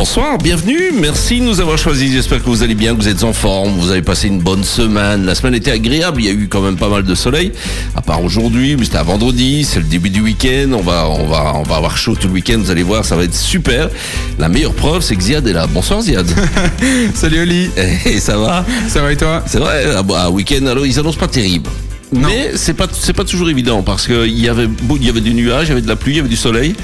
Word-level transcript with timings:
Bonsoir, 0.00 0.38
bienvenue, 0.38 0.92
merci 0.98 1.40
de 1.40 1.44
nous 1.44 1.60
avoir 1.60 1.76
choisis. 1.76 2.10
J'espère 2.10 2.38
que 2.38 2.48
vous 2.48 2.62
allez 2.62 2.74
bien, 2.74 2.96
que 2.96 3.02
vous 3.02 3.08
êtes 3.08 3.22
en 3.22 3.34
forme, 3.34 3.72
vous 3.78 3.90
avez 3.90 4.00
passé 4.00 4.28
une 4.28 4.38
bonne 4.38 4.64
semaine. 4.64 5.26
La 5.26 5.34
semaine 5.34 5.54
était 5.54 5.72
agréable, 5.72 6.22
il 6.22 6.24
y 6.24 6.30
a 6.30 6.32
eu 6.32 6.48
quand 6.48 6.62
même 6.62 6.78
pas 6.78 6.88
mal 6.88 7.02
de 7.02 7.14
soleil, 7.14 7.52
à 7.94 8.00
part 8.00 8.24
aujourd'hui, 8.24 8.76
mais 8.76 8.86
c'était 8.86 8.96
à 8.96 9.02
vendredi, 9.02 9.62
c'est 9.62 9.78
le 9.78 9.84
début 9.84 10.08
du 10.08 10.22
week-end. 10.22 10.70
On 10.72 10.80
va, 10.80 11.06
on 11.06 11.26
va, 11.26 11.52
on 11.54 11.64
va 11.64 11.76
avoir 11.76 11.98
chaud 11.98 12.16
tout 12.18 12.28
le 12.28 12.32
week-end, 12.32 12.56
vous 12.60 12.70
allez 12.70 12.82
voir, 12.82 13.04
ça 13.04 13.14
va 13.14 13.24
être 13.24 13.34
super. 13.34 13.90
La 14.38 14.48
meilleure 14.48 14.72
preuve, 14.72 15.02
c'est 15.02 15.16
que 15.16 15.22
Ziad 15.22 15.46
est 15.46 15.52
là. 15.52 15.66
Bonsoir 15.66 16.00
Ziad. 16.00 16.26
Salut 17.14 17.42
Oli. 17.42 17.68
Et 18.06 18.20
ça 18.20 18.38
va 18.38 18.64
Ça 18.88 19.02
va 19.02 19.12
et 19.12 19.18
toi? 19.18 19.42
C'est 19.44 19.58
vrai, 19.58 19.84
un 19.94 20.30
week-end, 20.30 20.64
alors 20.64 20.86
ils 20.86 20.98
annoncent 20.98 21.20
pas 21.20 21.28
terrible. 21.28 21.68
Mais 22.10 22.52
c'est 22.54 22.74
pas 22.74 22.86
c'est 22.90 23.12
pas 23.12 23.24
toujours 23.24 23.50
évident 23.50 23.82
parce 23.82 24.06
qu'il 24.06 24.40
y 24.40 24.48
avait 24.48 24.66
il 24.96 25.04
y 25.04 25.10
avait 25.10 25.20
du 25.20 25.34
nuage, 25.34 25.66
il 25.66 25.68
y 25.68 25.72
avait 25.72 25.82
de 25.82 25.88
la 25.88 25.96
pluie, 25.96 26.14
il 26.14 26.16
y 26.16 26.20
avait 26.20 26.28
du 26.30 26.36
soleil. 26.36 26.74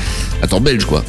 Attends, 0.43 0.61
belge 0.61 0.85
quoi. 0.85 1.03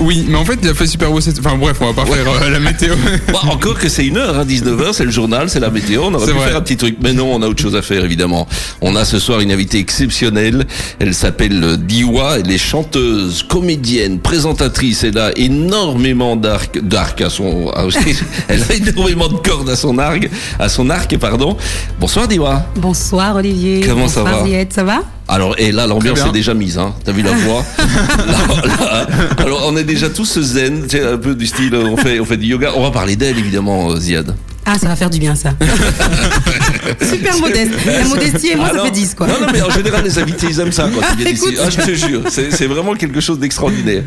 Oui, 0.00 0.26
mais 0.28 0.36
en 0.36 0.44
fait, 0.44 0.58
il 0.62 0.68
a 0.68 0.74
fait 0.74 0.86
super 0.86 1.10
beau. 1.10 1.18
Enfin 1.18 1.56
bref, 1.56 1.78
on 1.80 1.90
va 1.90 2.04
pas 2.04 2.06
faire 2.06 2.26
euh, 2.42 2.50
la 2.50 2.60
météo. 2.60 2.94
Bah, 3.32 3.40
encore 3.50 3.78
que 3.78 3.88
c'est 3.88 4.06
une 4.06 4.18
heure, 4.18 4.38
hein, 4.38 4.44
19h, 4.44 4.92
c'est 4.92 5.04
le 5.04 5.10
journal, 5.10 5.48
c'est 5.48 5.60
la 5.60 5.70
météo. 5.70 6.02
On 6.04 6.14
aurait 6.14 6.32
pu 6.32 6.38
faire 6.38 6.56
un 6.56 6.60
petit 6.60 6.76
truc, 6.76 6.98
mais 7.02 7.12
non, 7.12 7.34
on 7.34 7.42
a 7.42 7.46
autre 7.48 7.62
chose 7.62 7.74
à 7.76 7.82
faire 7.82 8.04
évidemment. 8.04 8.46
On 8.80 8.94
a 8.94 9.04
ce 9.04 9.18
soir 9.18 9.40
une 9.40 9.50
invitée 9.50 9.78
exceptionnelle. 9.78 10.66
Elle 10.98 11.14
s'appelle 11.14 11.78
Diwa. 11.78 12.38
Elle 12.38 12.50
est 12.50 12.58
chanteuse, 12.58 13.42
comédienne, 13.42 14.20
présentatrice. 14.20 15.04
Elle 15.04 15.18
a 15.18 15.36
énormément 15.36 16.36
d'arc, 16.36 16.78
d'arc 16.78 17.20
à 17.22 17.30
son. 17.30 17.72
elle 18.48 18.62
a 18.62 18.74
énormément 18.74 19.28
de 19.28 19.36
cordes 19.36 19.70
à 19.70 19.76
son 19.76 19.98
arc, 19.98 20.28
à 20.58 20.68
son 20.68 20.90
arc, 20.90 21.16
pardon. 21.18 21.56
Bonsoir 21.98 22.28
Diwa. 22.28 22.66
Bonsoir 22.76 23.36
Olivier. 23.36 23.80
Comment 23.80 24.08
ça 24.08 24.22
va? 24.22 24.44
Ça 24.70 24.84
va? 24.84 25.02
Alors, 25.28 25.56
et 25.58 25.72
là, 25.72 25.86
l'ambiance 25.86 26.20
est 26.20 26.32
déjà 26.32 26.54
mise, 26.54 26.78
hein. 26.78 26.94
T'as 27.04 27.12
vu 27.12 27.22
la 27.22 27.32
voix 27.32 27.64
Alors, 29.38 29.64
on 29.66 29.76
est 29.76 29.84
déjà 29.84 30.08
tous 30.08 30.38
zen, 30.40 30.86
un 30.94 31.16
peu 31.18 31.34
du 31.34 31.46
style, 31.46 31.74
on 31.74 31.96
fait, 31.96 32.20
on 32.20 32.24
fait 32.24 32.36
du 32.36 32.46
yoga. 32.46 32.72
On 32.76 32.82
va 32.82 32.92
parler 32.92 33.16
d'elle, 33.16 33.38
évidemment, 33.38 33.90
euh, 33.90 33.96
Ziad. 33.96 34.34
Ah, 34.68 34.76
ça 34.80 34.88
va 34.88 34.96
faire 34.96 35.10
du 35.10 35.20
bien, 35.20 35.36
ça. 35.36 35.54
Super 37.00 37.38
modeste. 37.38 37.70
La 37.86 38.04
modestie 38.04 38.48
et 38.48 38.56
moi, 38.56 38.70
ça 38.74 38.84
fait 38.84 38.90
10, 38.90 39.14
quoi. 39.14 39.28
Non, 39.28 39.34
non, 39.40 39.46
mais 39.52 39.62
en 39.62 39.70
général, 39.70 40.02
les 40.02 40.18
invités, 40.18 40.48
ils 40.50 40.58
aiment 40.58 40.72
ça 40.72 40.90
quand 40.92 41.00
ils 41.12 41.22
viennent 41.22 41.34
ici. 41.36 41.56
Ah, 41.64 41.70
je 41.70 41.76
te 41.76 41.94
jure, 41.94 42.22
c'est 42.28 42.66
vraiment 42.66 42.94
quelque 42.94 43.20
chose 43.20 43.38
d'extraordinaire. 43.38 44.02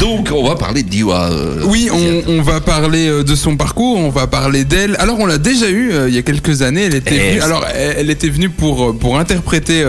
Donc, 0.00 0.30
on 0.32 0.46
va 0.46 0.54
parler 0.54 0.82
de 0.82 0.88
Diwa. 0.88 1.30
Euh, 1.30 1.62
oui, 1.64 1.88
on, 1.90 2.42
va 2.42 2.60
parler 2.60 3.08
euh, 3.08 3.22
de 3.22 3.34
son 3.34 3.56
parcours, 3.56 3.98
on 3.98 4.10
va 4.10 4.26
parler 4.26 4.64
d'elle. 4.64 4.96
Alors, 4.98 5.18
on 5.18 5.26
l'a 5.26 5.38
déjà 5.38 5.68
eu 5.68 5.92
euh, 5.92 6.08
il 6.08 6.14
y 6.14 6.18
a 6.18 6.22
quelques 6.22 6.62
années. 6.62 6.84
Elle 6.84 6.94
était 6.94 7.14
eh, 7.16 7.28
venue, 7.30 7.40
alors, 7.42 7.64
elle, 7.74 8.10
était 8.10 8.28
venue 8.28 8.48
pour, 8.48 8.96
pour 8.98 9.18
interpréter 9.18 9.84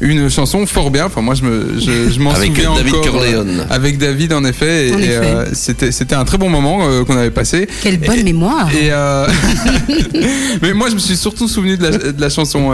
une 0.00 0.30
chanson 0.30 0.66
fort 0.66 0.90
bien. 0.90 1.06
Enfin, 1.06 1.20
moi, 1.20 1.34
je 1.34 1.42
me, 1.42 1.78
je, 1.78 2.18
m'en 2.20 2.34
souviens 2.34 2.72
avec 2.74 2.92
David 2.92 3.10
Corleone. 3.10 3.66
avec 3.70 3.98
David, 3.98 4.32
en 4.32 4.44
effet. 4.44 4.88
Et, 4.88 5.18
c'était, 5.52 5.92
c'était 5.92 6.14
un 6.14 6.24
très 6.24 6.38
bon 6.38 6.48
moment 6.48 7.04
qu'on 7.04 7.16
avait 7.16 7.30
passé. 7.30 7.68
Quelle 7.82 7.98
bonne 7.98 8.22
mémoire. 8.22 8.68
Et, 8.74 8.90
mais 10.62 10.72
moi, 10.72 10.88
je 10.88 10.94
me 10.94 11.00
suis 11.00 11.16
surtout 11.16 11.48
souvenu 11.48 11.76
de 11.76 11.82
la, 11.82 11.90
de 12.12 12.20
la 12.20 12.28
chanson 12.28 12.70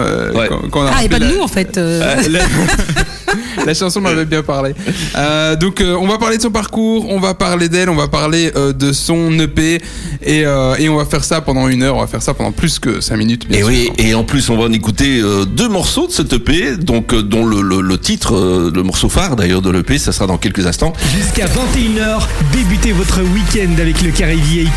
qu'on 0.71 0.87
a. 0.87 0.91
Ah, 0.95 1.05
et 1.05 1.09
pas 1.09 1.19
de 1.19 1.27
nous, 1.27 1.41
en 1.41 1.49
fait. 1.49 1.77
la 1.77 2.17
chanson 3.75 4.01
m'avait 4.01 4.25
bien 4.25 4.43
parlé. 4.43 4.75
Euh, 5.17 5.57
donc 5.57 5.81
euh, 5.81 5.97
on 6.01 6.07
va 6.07 6.19
parler 6.19 6.37
de 6.37 6.43
son 6.43 6.51
parcours, 6.51 7.09
on 7.09 7.21
va 7.21 7.35
parler 7.35 7.69
d'elle, 7.69 7.89
on 7.89 7.97
va 7.97 8.09
parler 8.09 8.53
euh, 8.57 8.73
de 8.73 8.93
son 8.93 9.39
EP 9.39 9.81
et, 10.23 10.41
et, 10.79 10.89
on 10.89 10.97
va 10.97 11.05
faire 11.05 11.25
ça 11.25 11.41
pendant 11.41 11.69
une 11.69 11.83
heure, 11.83 11.97
on 11.97 12.01
va 12.01 12.07
faire 12.07 12.23
ça 12.23 12.35
pendant 12.35 12.53
plus 12.53 12.79
que 12.79 13.01
5 13.01 13.17
minutes. 13.17 13.47
et 13.51 13.63
oui, 13.63 13.91
et 13.97 14.15
en 14.15 14.25
plus 14.25 14.51
on 14.51 14.57
va 14.57 14.65
en 14.65 14.73
écouter 14.73 15.23
deux 15.47 15.69
morceaux 15.69 16.07
de 16.07 16.13
cet 16.13 16.33
EP, 16.33 16.77
donc 16.77 17.15
dont 17.15 17.47
le, 17.47 17.63
le, 17.63 17.81
le 17.81 17.99
titre, 17.99 18.71
le 18.73 18.83
morceau 18.83 19.09
phare 19.09 19.37
d'ailleurs 19.37 19.63
de 19.63 19.71
l'EP, 19.71 19.99
ça 19.99 20.13
sera 20.13 20.27
dans 20.27 20.39
quelques 20.39 20.67
instants. 20.67 20.93
Jusqu'à 21.15 21.47
21h, 21.47 22.23
débutez 22.53 22.93
votre 22.93 23.23
week-end 23.23 23.81
avec 23.81 24.03
le 24.03 24.11
carré 24.11 24.37
VIP. 24.37 24.71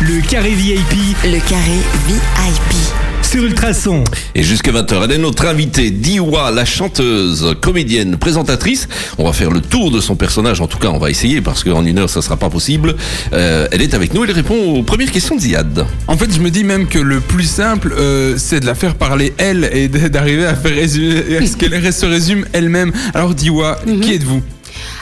Le 0.00 0.20
carré 0.26 0.50
VIP. 0.50 1.16
Le 1.24 1.38
carré 1.48 1.78
VIP 2.06 3.09
sur 3.30 3.44
Ultrason. 3.44 4.02
Et 4.34 4.42
jusqu'à 4.42 4.72
20h, 4.72 5.04
elle 5.04 5.12
est 5.12 5.18
notre 5.18 5.46
invitée, 5.46 5.92
Diwa, 5.92 6.50
la 6.50 6.64
chanteuse, 6.64 7.54
comédienne, 7.60 8.16
présentatrice. 8.16 8.88
On 9.18 9.24
va 9.24 9.32
faire 9.32 9.52
le 9.52 9.60
tour 9.60 9.92
de 9.92 10.00
son 10.00 10.16
personnage, 10.16 10.60
en 10.60 10.66
tout 10.66 10.78
cas 10.78 10.88
on 10.88 10.98
va 10.98 11.10
essayer 11.10 11.40
parce 11.40 11.62
qu'en 11.62 11.84
une 11.84 12.00
heure 12.00 12.10
ça 12.10 12.22
sera 12.22 12.36
pas 12.36 12.50
possible. 12.50 12.96
Euh, 13.32 13.68
elle 13.70 13.82
est 13.82 13.94
avec 13.94 14.14
nous, 14.14 14.24
elle 14.24 14.32
répond 14.32 14.56
aux 14.56 14.82
premières 14.82 15.12
questions 15.12 15.36
de 15.36 15.42
Ziad. 15.42 15.86
En 16.08 16.16
fait, 16.16 16.34
je 16.34 16.40
me 16.40 16.50
dis 16.50 16.64
même 16.64 16.88
que 16.88 16.98
le 16.98 17.20
plus 17.20 17.44
simple, 17.44 17.94
euh, 17.96 18.34
c'est 18.36 18.58
de 18.58 18.66
la 18.66 18.74
faire 18.74 18.96
parler 18.96 19.32
elle 19.38 19.70
et 19.72 19.86
d'arriver 20.08 20.46
à 20.46 20.56
faire 20.56 20.74
résumer, 20.74 21.46
ce 21.46 21.56
qu'elle 21.56 21.92
se 21.92 22.06
résume 22.06 22.46
elle-même. 22.52 22.90
Alors 23.14 23.34
Diwa, 23.34 23.78
mhm. 23.86 24.00
qui 24.00 24.14
êtes-vous? 24.14 24.42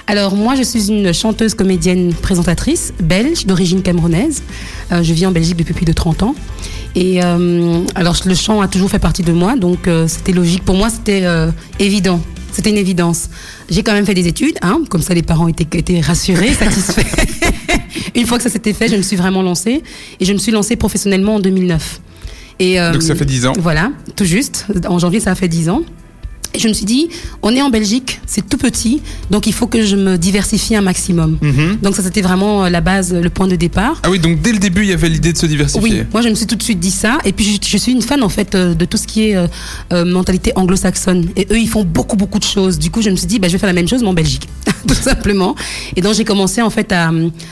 Alors 0.07 0.35
moi, 0.35 0.55
je 0.55 0.63
suis 0.63 0.89
une 0.89 1.13
chanteuse, 1.13 1.55
comédienne, 1.55 2.15
présentatrice 2.15 2.93
belge 3.01 3.47
d'origine 3.47 3.83
camerounaise. 3.83 4.43
Euh, 4.93 5.03
je 5.03 5.13
vis 5.13 5.27
en 5.27 5.33
Belgique 5.33 5.57
depuis 5.57 5.75
plus 5.75 5.85
de 5.85 5.93
30 5.93 6.23
ans. 6.23 6.35
Et 6.95 7.23
euh, 7.23 7.81
alors 7.95 8.17
le 8.25 8.35
chant 8.35 8.61
a 8.61 8.69
toujours 8.69 8.91
fait 8.91 8.99
partie 8.99 9.23
de 9.23 9.33
moi, 9.33 9.57
donc 9.57 9.87
euh, 9.87 10.09
c'était 10.09 10.33
logique. 10.33 10.65
Pour 10.65 10.77
moi, 10.77 10.89
c'était 10.91 11.25
évident. 11.79 12.21
C'était 12.51 12.71
une 12.71 12.79
évidence. 12.79 13.29
J'ai 13.71 13.83
quand 13.83 13.93
même 13.93 14.07
fait 14.07 14.15
des 14.15 14.27
études, 14.27 14.57
hein, 14.63 14.81
comme 14.89 15.03
ça 15.03 15.15
les 15.15 15.23
parents 15.23 15.49
étaient, 15.49 15.79
étaient 15.79 16.01
rassurés, 16.01 16.55
satisfaits. 16.55 17.03
une 18.15 18.27
fois 18.27 18.39
que 18.39 18.43
ça 18.43 18.51
s'était 18.51 18.73
fait, 18.73 18.89
je 18.89 18.97
me 18.97 19.03
suis 19.03 19.17
vraiment 19.17 19.43
lancée. 19.43 19.83
Et 20.19 20.25
je 20.25 20.33
me 20.33 20.39
suis 20.39 20.51
lancée 20.51 20.77
professionnellement 20.77 21.37
en 21.37 21.41
2009. 21.41 22.01
Et, 22.61 22.81
donc 22.93 23.03
ça 23.03 23.15
fait 23.15 23.25
10 23.25 23.47
ans 23.47 23.53
Voilà, 23.59 23.93
tout 24.17 24.25
juste. 24.25 24.67
En 24.89 24.99
janvier, 24.99 25.21
ça 25.21 25.31
a 25.31 25.35
fait 25.37 25.47
10 25.47 25.69
ans. 25.69 25.83
Et 26.55 26.59
je 26.59 26.69
me 26.69 26.73
suis 26.73 26.87
dit, 26.87 27.09
on 27.43 27.55
est 27.55 27.61
en 27.61 27.71
Belgique, 27.71 28.21
c'est 28.27 28.49
tout 28.49 28.57
petit, 28.57 29.03
donc 29.31 29.47
il 29.47 29.53
faut 29.53 29.67
que 29.67 29.85
je 29.85 29.97
me 29.97 30.17
diversifie 30.17 30.75
un 30.75 30.81
maximum. 30.81 31.39
Mhm. 31.43 31.79
Donc 31.83 31.95
ça, 31.95 32.03
c'était 32.03 32.23
vraiment 32.23 32.65
euh, 32.65 32.71
la 32.71 32.81
base, 32.81 33.13
le 33.13 33.31
point 33.31 33.47
de 33.47 33.57
départ. 33.57 34.01
Ah 34.03 34.11
oui, 34.11 34.19
donc 34.19 34.41
dès 34.41 34.53
le 34.53 34.59
début, 34.59 34.83
il 34.83 34.89
y 34.89 34.93
avait 34.93 35.09
l'idée 35.09 35.33
de 35.33 35.39
se 35.39 35.47
diversifier. 35.47 35.83
Oui, 35.83 36.03
moi 36.13 36.23
je 36.23 36.29
me 36.29 36.35
suis 36.35 36.47
tout 36.47 36.57
de 36.57 36.63
suite 36.63 36.81
dit 36.81 36.91
ça. 36.91 37.19
Et 37.25 37.33
puis 37.33 37.61
je, 37.63 37.77
suis 37.77 37.93
une 37.93 38.03
fan 38.03 38.23
en 38.23 38.29
fait 38.29 38.55
euh, 38.55 38.75
de 38.75 38.85
tout 38.85 38.97
ce 38.97 39.07
qui 39.07 39.29
est 39.29 39.37
euh, 39.37 40.05
mentalité 40.05 40.53
anglo-saxonne. 40.57 41.29
Et 41.37 41.47
eux, 41.51 41.59
ils 41.59 41.69
font 41.69 41.85
beaucoup, 41.85 42.17
beaucoup 42.17 42.39
de 42.39 42.45
choses. 42.45 42.79
Du 42.79 42.91
coup, 42.91 43.03
je 43.03 43.11
me 43.11 43.17
suis 43.17 43.27
dit, 43.27 43.39
bah, 43.39 43.49
je 43.49 43.53
vais 43.53 43.59
faire 43.59 43.69
la 43.69 43.75
même 43.75 43.89
chose, 43.89 44.03
mais 44.03 44.09
en 44.09 44.15
Belgique, 44.15 44.49
tout 44.87 44.95
simplement. 44.95 45.55
Et 45.97 46.01
donc 46.01 46.15
j'ai 46.15 46.25
commencé 46.25 46.63
en 46.63 46.71
fait 46.71 46.93
à, 46.93 47.11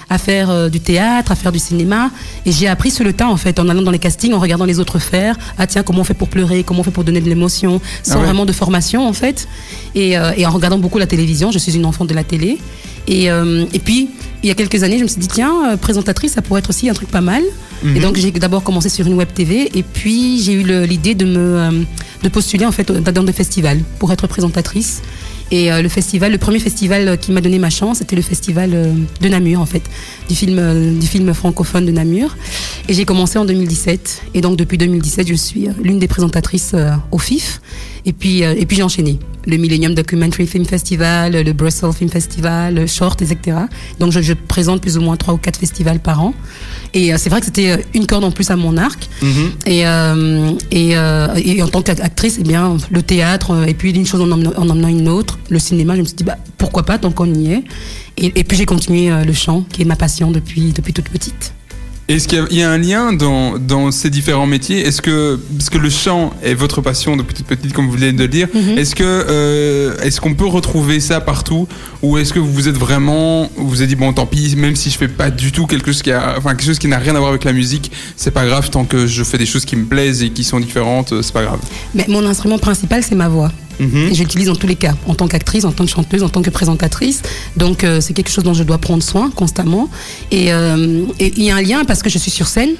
à 0.09 0.19
faire 0.19 0.70
du 0.70 0.81
théâtre, 0.81 1.32
à 1.32 1.34
faire 1.34 1.53
du 1.53 1.59
cinéma. 1.59 2.10
Et 2.44 2.53
j'ai 2.53 2.69
appris 2.69 2.91
sur 2.91 3.04
le 3.04 3.12
tas 3.12 3.28
en 3.28 3.37
fait, 3.37 3.59
en 3.59 3.69
allant 3.69 3.82
dans 3.82 3.91
les 3.91 3.98
castings, 3.98 4.32
en 4.32 4.38
regardant 4.38 4.64
les 4.64 4.78
autres 4.81 4.98
faire. 4.98 5.36
Ah 5.59 5.66
tiens, 5.66 5.82
comment 5.82 6.00
on 6.00 6.04
fait 6.04 6.15
pour 6.15 6.28
pleurer, 6.28 6.62
comment 6.62 6.81
on 6.81 6.84
fait 6.84 6.91
pour 6.91 7.04
donner 7.04 7.20
de 7.20 7.28
l'émotion, 7.28 7.81
sans 8.03 8.20
ah 8.20 8.25
vraiment 8.25 8.44
de 8.44 8.53
formation 8.53 9.06
en 9.06 9.12
fait. 9.12 9.48
Euh, 9.97 10.32
et, 10.36 10.47
en 10.47 10.50
regardant 10.50 10.78
beaucoup 10.78 10.98
la 10.98 11.06
télévision, 11.06 11.50
je 11.50 11.59
suis 11.59 11.75
une 11.75 11.86
enfant 11.86 12.04
de 12.04 12.15
la 12.15 12.25
télé. 12.25 12.59
Et, 13.09 13.31
euh, 13.31 13.65
et 13.72 13.78
puis, 13.78 14.10
il 14.42 14.48
y 14.48 14.53
a 14.53 14.54
quelques 14.54 14.82
années, 14.82 14.98
je 14.98 15.04
me 15.04 15.09
suis 15.09 15.20
dit, 15.20 15.28
tiens, 15.28 15.72
euh, 15.72 15.76
présentatrice, 15.76 16.32
ça 16.32 16.42
pourrait 16.42 16.59
être 16.59 16.70
aussi 16.70 16.91
un 16.91 16.94
truc 16.94 17.09
pas 17.09 17.20
mal. 17.20 17.42
Et 17.82 17.86
mhm. 17.86 18.00
donc, 18.00 18.16
j'ai 18.16 18.31
d'abord 18.31 18.62
commencé 18.62 18.88
sur 18.88 19.06
une 19.06 19.15
web 19.15 19.28
TV. 19.32 19.70
Et 19.75 19.82
puis, 19.82 20.41
j'ai 20.42 20.53
eu 20.53 20.86
l'idée 20.86 21.15
de 21.15 21.25
me 21.25 21.84
de 22.22 22.28
postuler 22.31 22.65
en 22.65 22.72
fait 22.72 22.91
dans 22.91 23.22
des 23.22 23.32
festivals 23.32 23.81
pour 23.98 24.10
être 24.12 24.26
présentatrice. 24.26 25.03
Et 25.50 25.70
le 25.70 25.88
festival, 25.88 26.32
le 26.32 26.38
premier 26.38 26.58
festival 26.58 27.18
qui 27.18 27.30
m'a 27.30 27.40
donné 27.40 27.58
ma 27.58 27.70
chance, 27.70 27.98
c'était 27.98 28.16
le 28.16 28.22
festival 28.22 28.70
de 29.20 29.28
Namur 29.28 29.60
en 29.60 29.66
fait, 29.66 29.82
du 30.28 30.34
film, 30.34 30.98
du 30.98 31.06
film 31.06 31.32
francophone 31.34 31.86
de 31.86 31.92
Namur. 31.92 32.36
Et 32.88 32.94
j'ai 32.94 33.04
commencé 33.04 33.38
en 33.38 33.44
2017. 33.44 34.22
Et 34.34 34.40
donc 34.40 34.56
depuis 34.56 34.76
2017, 34.76 35.28
je 35.28 35.34
suis 35.34 35.68
l'une 35.80 36.00
des 36.00 36.08
présentatrices 36.08 36.74
au 37.12 37.18
FIF. 37.18 37.60
Et 38.06 38.12
puis, 38.12 38.44
euh, 38.44 38.54
et 38.56 38.64
puis 38.66 38.76
j'ai 38.76 38.84
enchaîné. 38.84 39.18
Le 39.46 39.56
Millennium 39.58 39.94
Documentary 39.94 40.46
Film 40.46 40.64
Festival, 40.64 41.32
le 41.32 41.52
Brussels 41.52 41.92
Film 41.92 42.10
Festival, 42.10 42.74
le 42.74 42.86
Short, 42.86 43.20
etc. 43.20 43.58
Donc 44.00 44.12
je, 44.12 44.20
je 44.20 44.32
présente 44.32 44.80
plus 44.80 44.96
ou 44.96 45.00
moins 45.02 45.16
trois 45.16 45.34
ou 45.34 45.36
quatre 45.36 45.58
festivals 45.58 45.98
par 46.00 46.22
an. 46.22 46.34
Et 46.94 47.12
euh, 47.12 47.16
c'est 47.18 47.30
vrai 47.30 47.40
que 47.40 47.46
c'était 47.46 47.70
euh, 47.70 47.76
une 47.94 48.06
corde 48.06 48.24
en 48.24 48.30
plus 48.30 48.50
à 48.50 48.56
mon 48.56 48.76
arc. 48.76 49.08
Mm-hmm. 49.22 49.66
et, 50.70 50.86
et, 51.40 51.56
et, 51.56 51.62
en 51.62 51.68
tant 51.68 51.82
qu'actrice, 51.82 52.38
eh 52.40 52.44
bien, 52.44 52.76
le 52.90 53.02
théâtre, 53.02 53.66
et 53.68 53.74
puis 53.74 53.90
une 53.90 54.06
chose 54.06 54.20
en 54.20 54.30
emmenant, 54.30 54.52
en 54.56 54.68
emmenant, 54.68 54.88
une 54.88 55.08
autre, 55.08 55.38
le 55.50 55.58
cinéma, 55.58 55.96
je 55.96 56.00
me 56.00 56.06
suis 56.06 56.16
dit, 56.16 56.24
bah, 56.24 56.38
pourquoi 56.58 56.84
pas 56.84 56.98
tant 56.98 57.10
qu'on 57.10 57.32
y 57.32 57.52
est. 57.52 57.64
Et, 58.16 58.32
et 58.34 58.44
puis 58.44 58.56
j'ai 58.56 58.66
continué 58.66 59.10
le 59.24 59.32
chant, 59.32 59.64
qui 59.72 59.82
est 59.82 59.84
ma 59.84 59.96
passion 59.96 60.30
depuis, 60.30 60.72
depuis 60.72 60.92
toute 60.92 61.08
petite. 61.08 61.52
Est-ce 62.08 62.28
qu'il 62.28 62.47
y, 62.53 62.62
a 62.62 62.70
un 62.70 62.78
lien 62.78 63.12
dans, 63.12 63.58
dans 63.58 63.91
ces 63.91 64.10
différents 64.10 64.47
métiers? 64.47 64.86
Est-ce 64.86 65.03
que, 65.03 65.41
parce 65.56 65.70
que 65.70 65.78
le 65.78 65.91
chant 65.91 66.32
est 66.41 66.54
votre 66.54 66.80
passion 66.80 67.16
depuis 67.16 67.34
toute 67.34 67.47
petite, 67.47 67.72
comme 67.72 67.86
vous 67.86 67.97
venez 67.97 68.12
de 68.12 68.18
le 68.18 68.28
dire, 68.28 68.47
mhm. 68.54 68.78
est-ce 68.78 68.94
que 68.94 69.03
euh, 69.04 69.97
est-ce 70.03 70.20
qu'on 70.20 70.34
peut 70.34 70.47
retrouver 70.47 71.00
ça 71.00 71.20
partout? 71.20 71.66
Ou 72.03 72.16
est-ce 72.18 72.32
que 72.32 72.38
vous 72.38 72.68
êtes 72.68 72.76
vraiment, 72.76 73.50
vous 73.56 73.68
vous 73.68 73.82
êtes 73.82 73.88
dit, 73.88 73.97
bon, 73.97 74.12
tant 74.12 74.26
pis, 74.26 74.54
même 74.54 74.76
si 74.76 74.91
je 74.91 74.98
fais 74.98 75.08
pas 75.08 75.30
du 75.30 75.50
tout 75.50 75.66
quelque 75.66 75.86
chose 75.86 76.03
qui 76.03 76.12
a, 76.12 76.36
enfin, 76.38 76.50
quelque 76.50 76.66
chose 76.66 76.78
qui 76.78 76.86
n'a 76.86 76.98
rien 76.98 77.16
à 77.16 77.18
voir 77.18 77.30
avec 77.30 77.42
la 77.42 77.53
musique, 77.53 77.91
c'est 78.16 78.30
pas 78.30 78.47
grave, 78.47 78.70
tant 78.70 78.84
que 78.84 79.09
je 79.09 79.24
fais 79.24 79.38
des 79.38 79.47
choses 79.47 79.64
qui 79.64 79.74
me 79.74 79.84
plaisent 79.84 80.22
et 80.22 80.30
qui 80.30 80.44
sont 80.44 80.60
différentes, 80.60 81.22
c'est 81.22 81.32
pas 81.32 81.42
grave. 81.42 81.59
Mais 81.92 82.04
mon 82.06 82.24
instrument 82.24 82.59
principal, 82.59 83.02
c'est 83.02 83.16
ma 83.16 83.28
voix. 83.28 83.50
Mhm. 83.80 84.14
J'utilise 84.14 84.46
dans 84.48 84.56
tous 84.56 84.66
les 84.66 84.76
cas, 84.76 84.94
en 85.06 85.14
tant 85.14 85.28
qu'actrice, 85.28 85.64
en 85.64 85.72
tant 85.72 85.84
que 85.84 85.90
chanteuse, 85.90 86.22
en 86.22 86.28
tant 86.28 86.42
que 86.42 86.50
présentatrice. 86.50 87.22
Donc 87.56 87.84
euh, 87.84 88.00
c'est 88.00 88.14
quelque 88.14 88.30
chose 88.30 88.44
dont 88.44 88.54
je 88.54 88.62
dois 88.62 88.78
prendre 88.78 89.02
soin 89.02 89.30
constamment. 89.30 89.88
Euh, 90.32 91.04
et 91.20 91.32
il 91.36 91.44
y 91.44 91.50
a 91.50 91.56
un 91.56 91.62
lien 91.62 91.84
parce 91.84 92.02
que 92.02 92.10
je 92.10 92.18
suis 92.18 92.30
sur 92.30 92.46
scène 92.46 92.70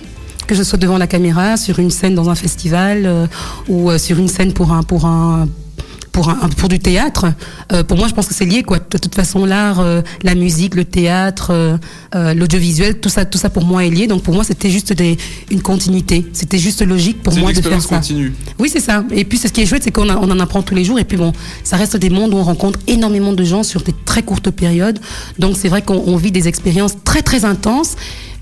que 0.46 0.54
je 0.54 0.62
sois 0.62 0.78
devant 0.78 0.96
la 0.96 1.08
caméra, 1.08 1.56
sur 1.56 1.81
une 1.81 1.90
scène 1.90 2.14
dans 2.14 2.31
un 2.31 2.37
festival 2.37 3.02
euh, 3.04 3.26
ou 3.69 3.96
sur 3.98 4.19
une 4.19 4.28
scène 4.28 4.52
pour 4.52 4.72
un, 4.72 4.84
pour 4.84 5.04
un 5.04 5.48
pour 6.17 6.31
un, 6.31 6.49
pour 6.57 6.71
du 6.71 6.79
théâtre. 6.79 7.27
Euh, 7.73 7.85
pour 7.85 7.99
moi, 7.99 8.09
je 8.09 8.15
pense 8.15 8.27
que 8.27 8.33
c'est 8.33 8.47
lié 8.47 8.63
quoi. 8.63 8.79
De 8.79 8.97
toute 8.97 9.15
façon, 9.15 9.45
l'art, 9.45 9.81
euh, 9.81 10.01
la 10.23 10.35
musique, 10.35 10.75
le 10.75 10.87
théâtre, 10.87 11.51
euh, 11.53 12.35
l'audiovisuel, 12.35 13.01
tout 13.01 13.11
ça, 13.11 13.27
tout 13.27 13.37
ça 13.37 13.51
pour 13.51 13.67
moi 13.67 13.85
est 13.85 13.91
lié. 13.91 14.07
Donc 14.07 14.23
pour 14.23 14.33
moi, 14.33 14.43
c'était 14.43 14.71
juste 14.71 14.95
des, 14.95 15.19
une 15.51 15.61
continuité. 15.61 16.25
C'était 16.33 16.57
juste 16.57 16.81
logique 16.81 17.23
pour 17.23 17.37
moi 17.37 17.53
de 17.53 17.61
faire 17.61 17.83
ça. 17.83 17.97
continue. 17.97 18.33
Oui, 18.59 18.71
c'est 18.73 18.81
ça. 18.81 19.05
Et 19.11 19.27
puis, 19.27 19.37
c'est 19.37 19.49
ce 19.49 19.53
qui 19.53 19.61
est 19.61 19.67
chouette, 19.67 19.83
c'est 19.83 19.91
qu'on 19.91 20.09
on 20.09 20.31
en 20.31 20.41
apprend 20.41 20.63
tous 20.63 20.75
les 20.75 20.85
jours. 20.85 20.99
Et 20.99 21.05
puis, 21.05 21.19
bon, 21.19 21.35
ça 21.65 21.77
reste 21.77 21.99
des 21.99 22.09
mondes 22.09 22.33
où 22.33 22.39
on 22.39 22.45
rencontre 22.45 22.79
énormément 22.87 23.35
de 23.35 23.45
gens 23.45 23.63
sur 23.63 23.83
des 23.83 23.95
très 24.07 24.23
courtes 24.23 24.51
périodes. 24.51 24.99
Donc, 25.39 25.59
c'est 25.59 25.69
vrai 25.69 25.83
qu'on 25.83 26.03
on 26.07 26.17
vit 26.17 26.33
des 26.33 26.49
expériences 26.49 26.95
très, 27.05 27.21
très 27.21 27.45
intenses. 27.45 27.95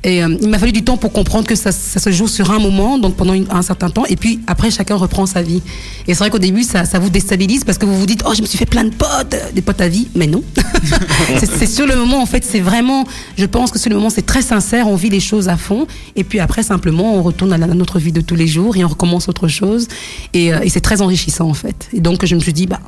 Et 0.05 0.23
euh, 0.23 0.37
il 0.43 0.49
m'a 0.49 0.59
fallu 0.59 0.73
du 0.73 0.85
temps 0.85 0.99
pour 0.99 1.13
comprendre 1.13 1.47
que 1.47 1.55
ça, 1.55 1.73
ça 1.73 1.99
se 1.99 2.13
joue 2.13 2.29
sur 2.29 2.51
un 2.51 2.59
moment, 2.59 2.99
donc 2.99 3.17
pendant 3.17 3.33
une- 3.33 3.47
un 3.51 3.63
certain 3.63 3.89
temps. 3.89 4.05
Et 4.07 4.17
puis, 4.17 4.39
après, 4.47 4.71
chacun 4.71 4.97
reprend 4.97 5.25
sa 5.25 5.41
vie. 5.41 5.63
Et 6.07 6.13
c'est 6.13 6.19
vrai 6.19 6.29
qu'au 6.31 6.39
début, 6.39 6.63
ça, 6.63 6.85
ça 6.85 6.99
vous 6.99 7.09
déstabilise 7.09 7.65
parce 7.65 7.79
que 7.79 7.87
vous 7.87 7.99
vous 7.99 8.05
dites, 8.07 8.23
oh, 8.27 8.33
je 8.37 8.43
me 8.43 8.47
suis 8.47 8.59
fait 8.59 8.67
plein 8.67 8.85
de 8.85 8.91
potes, 8.95 9.35
des 9.55 9.63
potes 9.63 9.81
à 9.81 9.89
vie. 9.89 10.09
Mais 10.15 10.27
non. 10.27 10.43
c'est 11.39 11.47
c'est 11.51 11.67
sur 11.67 11.87
le 11.87 11.97
moment, 11.97 12.21
en 12.23 12.27
fait, 12.27 12.45
c'est 12.45 12.61
vraiment, 12.61 13.05
je 13.39 13.47
pense 13.47 13.71
que 13.71 13.79
sur 13.79 13.89
le 13.91 13.97
moment, 13.97 14.11
c'est 14.11 14.27
très 14.27 14.43
sincère. 14.43 14.89
On 14.89 14.97
vit 14.97 15.09
les 15.11 15.21
choses 15.21 15.49
à 15.49 15.57
fond. 15.57 15.87
Et 16.17 16.25
puis 16.25 16.39
après, 16.39 16.63
simplement, 16.63 17.15
on 17.17 17.23
retourne 17.23 17.53
à, 17.55 17.59
la- 17.59 17.65
à 17.67 17.75
notre 17.75 17.99
vie 17.99 18.13
de 18.13 18.21
tous 18.21 18.35
les 18.37 18.47
jours 18.47 18.77
et 18.77 18.85
on 18.85 18.89
recommence 18.89 19.29
autre 19.31 19.49
chose. 19.49 19.89
Et, 20.35 20.53
euh, 20.53 20.61
et 20.63 20.69
c'est 20.69 20.81
très 20.83 21.01
enrichissant, 21.01 21.49
en 21.49 21.55
fait. 21.55 21.89
Et 21.95 22.01
donc, 22.01 22.25
je 22.27 22.35
me 22.35 22.41
suis 22.41 22.53
dit, 22.53 22.67
bah, 22.67 22.81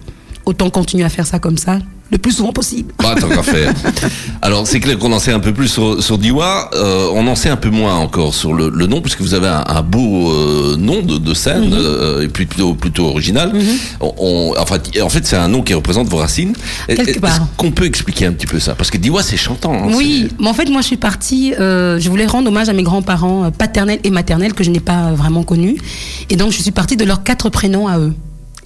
autant 0.45 0.69
continuer 0.69 1.05
à 1.05 1.09
faire 1.09 1.27
ça 1.27 1.39
comme 1.39 1.57
ça, 1.57 1.79
le 2.11 2.19
plus 2.19 2.33
souvent 2.33 2.53
possible. 2.53 2.93
Bah, 3.03 3.15
tant 3.21 3.29
qu'à 3.29 3.43
faire. 3.43 3.75
Alors, 4.43 4.67
c'est 4.67 4.79
clair 4.81 4.97
qu'on 4.99 5.13
en 5.13 5.19
sait 5.19 5.33
un 5.33 5.41
peu 5.41 5.53
plus 5.53 5.69
sur, 5.69 6.03
sur 6.03 6.19
Diwa. 6.19 6.71
Euh, 6.75 7.09
on 7.13 7.27
en 7.27 7.35
sait 7.35 7.49
un 7.49 7.57
peu 7.57 7.69
moins 7.71 7.97
encore 7.97 8.33
sur 8.35 8.53
le, 8.55 8.69
le 8.69 8.87
nom, 8.87 9.01
puisque 9.01 9.21
vous 9.23 9.35
avez 9.35 9.49
un, 9.49 9.65
un 9.67 9.83
beau 9.83 10.31
euh, 10.33 10.77
nom 10.77 11.03
de, 11.03 11.19
de 11.19 11.35
scène, 11.35 11.71
Mhm. 11.71 11.73
euh, 11.75 12.23
et 12.23 12.29
plutôt, 12.29 12.75
plutôt 12.75 13.07
original. 13.07 13.53
on, 14.01 14.15
on- 14.19 14.55
enfin, 14.59 14.79
en 15.03 15.09
fait, 15.09 15.27
c'est 15.27 15.37
un 15.37 15.49
nom 15.49 15.63
qui 15.63 15.75
représente 15.75 16.07
vos 16.09 16.19
racines. 16.19 16.55
Quelque 16.87 17.19
part. 17.19 17.47
qu'on 17.57 17.73
peut 17.73 17.87
expliquer 17.87 18.27
un 18.27 18.33
petit 18.33 18.47
peu 18.47 18.61
ça? 18.61 18.75
Parce 18.75 18.91
que 18.91 18.99
Diwa, 18.99 19.23
c'est 19.23 19.37
chantant. 19.37 19.75
hein, 19.75 19.91
Oui, 19.95 20.29
mais 20.39 20.49
en 20.49 20.55
fait, 20.55 20.69
moi, 20.69 20.83
je 20.83 20.87
suis 20.87 20.97
partie. 20.97 21.55
je 21.59 22.09
voulais 22.09 22.27
rendre 22.27 22.49
hommage 22.49 22.69
à 22.69 22.73
mes 22.73 22.83
grands-parents 22.85 23.51
paternels 23.51 23.99
et 24.05 24.11
maternels 24.11 24.55
que 24.55 24.63
je 24.63 24.71
n'ai 24.71 24.81
pas 24.81 25.13
vraiment 25.13 25.43
connus. 25.43 25.77
Et 26.31 26.37
donc, 26.37 26.53
je 26.53 26.63
suis 26.63 26.71
partie 26.71 26.97
de 26.97 27.05
leurs 27.05 27.23
quatre 27.25 27.49
prénoms 27.51 27.89
à 27.89 27.99
eux. 27.99 28.13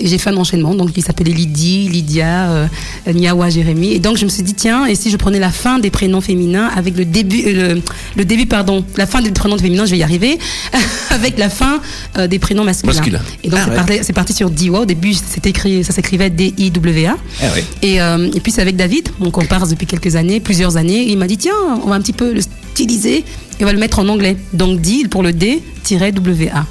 Et 0.00 0.06
j'ai 0.06 0.18
fait 0.18 0.30
un 0.30 0.36
enchaînement, 0.36 0.74
donc 0.74 0.90
ils 0.96 1.04
s'appelaient 1.04 1.32
Lydie, 1.32 1.88
Lydia, 1.88 2.50
euh, 2.50 2.66
Niawa, 3.06 3.50
Jérémy. 3.50 3.92
Et 3.92 3.98
donc 3.98 4.16
je 4.16 4.24
me 4.24 4.30
suis 4.30 4.42
dit 4.42 4.54
tiens, 4.54 4.86
et 4.86 4.94
si 4.94 5.10
je 5.10 5.16
prenais 5.16 5.38
la 5.38 5.50
fin 5.50 5.78
des 5.78 5.90
prénoms 5.90 6.20
féminins 6.22 6.70
avec 6.74 6.96
le 6.96 7.04
début, 7.04 7.42
euh, 7.46 7.74
le, 7.74 7.82
le 8.16 8.24
début 8.24 8.46
pardon, 8.46 8.84
la 8.96 9.06
fin 9.06 9.20
des 9.20 9.30
prénoms 9.30 9.58
féminins, 9.58 9.84
je 9.84 9.90
vais 9.90 9.98
y 9.98 10.02
arriver, 10.02 10.38
avec 11.10 11.38
la 11.38 11.50
fin 11.50 11.80
euh, 12.18 12.26
des 12.26 12.38
prénoms 12.38 12.64
masculins. 12.64 13.20
Et 13.44 13.48
donc 13.50 13.58
Ah 13.60 13.64
c'est 13.66 13.70
ouais. 13.70 13.96
parti, 13.98 14.12
parti 14.12 14.32
sur 14.32 14.50
Diwa. 14.50 14.80
Au 14.80 14.84
début, 14.86 15.12
c'était 15.14 15.50
écrit, 15.50 15.84
ça 15.84 15.92
s'écrivait 15.92 16.30
D-I-W-A. 16.30 17.16
Ah 17.42 17.44
ouais. 17.54 17.64
Et, 17.82 18.00
euh, 18.00 18.30
et 18.34 18.40
puis 18.40 18.52
c'est 18.52 18.62
avec 18.62 18.76
David, 18.76 19.08
mon 19.18 19.30
comparse 19.30 19.68
depuis 19.68 19.86
quelques 19.86 20.16
années, 20.16 20.40
plusieurs 20.40 20.76
années. 20.76 21.10
Il 21.10 21.18
m'a 21.18 21.26
dit 21.26 21.36
tiens, 21.36 21.52
on 21.84 21.88
va 21.88 21.96
un 21.96 22.00
petit 22.00 22.12
peu 22.14 22.32
le 22.32 22.40
styliser 22.40 23.18
et 23.58 23.62
on 23.62 23.66
va 23.66 23.72
le 23.72 23.78
mettre 23.78 23.98
en 23.98 24.08
anglais. 24.08 24.36
Donc 24.54 24.80
D 24.80 25.06
pour 25.10 25.22
le 25.22 25.32
D-WA. 25.32 26.66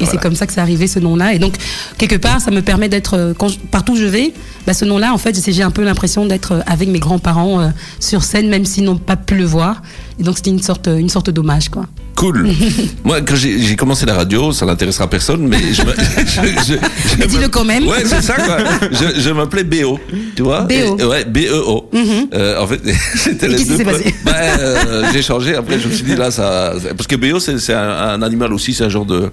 Et 0.00 0.06
c'est 0.06 0.16
comme 0.18 0.34
ça 0.34 0.46
que 0.46 0.52
c'est 0.52 0.60
arrivé 0.60 0.86
ce 0.86 0.98
nom-là. 0.98 1.34
Et 1.34 1.38
donc 1.38 1.56
quelque 1.98 2.16
part, 2.16 2.40
ça 2.40 2.50
me 2.50 2.62
permet 2.62 2.88
d'être 2.88 3.14
euh, 3.14 3.34
quand 3.36 3.48
je- 3.48 3.58
partout 3.58 3.92
où 3.92 3.96
je 3.96 4.06
vais, 4.06 4.32
bah, 4.66 4.72
ce 4.74 4.84
nom-là, 4.84 5.12
en 5.12 5.18
fait, 5.18 5.38
j'ai 5.50 5.62
un 5.62 5.70
peu 5.70 5.84
l'impression 5.84 6.26
d'être 6.26 6.52
euh, 6.52 6.60
avec 6.66 6.88
mes 6.88 6.98
grands-parents 7.00 7.60
euh, 7.60 7.68
sur 8.00 8.22
scène, 8.24 8.48
même 8.48 8.64
s'ils 8.64 8.84
n'ont 8.84 8.96
pas 8.96 9.16
pu 9.16 9.34
le 9.34 9.44
voir. 9.44 9.82
Et 10.18 10.22
donc 10.22 10.36
c'était 10.38 10.50
une 10.50 10.62
sorte, 10.62 10.86
une 10.88 11.08
sorte 11.10 11.30
d'hommage, 11.30 11.68
quoi. 11.68 11.86
Cool. 12.24 12.48
Moi, 13.04 13.20
quand 13.20 13.34
j'ai 13.36 13.76
commencé 13.76 14.06
la 14.06 14.14
radio, 14.14 14.50
ça 14.50 14.64
n'intéressera 14.64 15.08
personne, 15.10 15.46
mais 15.46 15.58
je, 15.74 15.82
je, 16.26 16.74
je- 17.20 17.26
dis-le 17.26 17.48
quand 17.48 17.64
même. 17.66 17.86
Ouais, 17.86 18.02
c'est 18.06 18.22
ça, 18.22 18.32
quoi. 18.34 18.56
Je, 19.18 19.30
m'appelais 19.30 19.64
BO, 19.64 19.98
tu 20.34 20.42
vois. 20.42 20.62
B.O.. 20.62 20.96
Et- 20.98 21.04
ouais, 21.04 21.24
B-E-O. 21.26 21.90
Euh, 22.32 22.58
en 22.62 22.66
fait, 22.66 22.80
c'était 23.16 23.48
les 23.48 23.62
deux 23.64 23.84
passé 23.84 24.14
Bah, 24.24 24.32
euh, 24.58 25.04
j'ai 25.12 25.20
changé. 25.20 25.54
Après, 25.54 25.78
je 25.78 25.86
me 25.86 25.92
suis 25.92 26.04
dit, 26.04 26.16
là, 26.16 26.30
ça. 26.30 26.72
Parce 26.96 27.06
que 27.06 27.16
BO, 27.16 27.38
c'est 27.40 27.74
un, 27.74 27.90
un 27.90 28.22
animal 28.22 28.54
aussi, 28.54 28.72
c'est 28.72 28.84
un 28.84 28.88
genre 28.88 29.04
de 29.06 29.30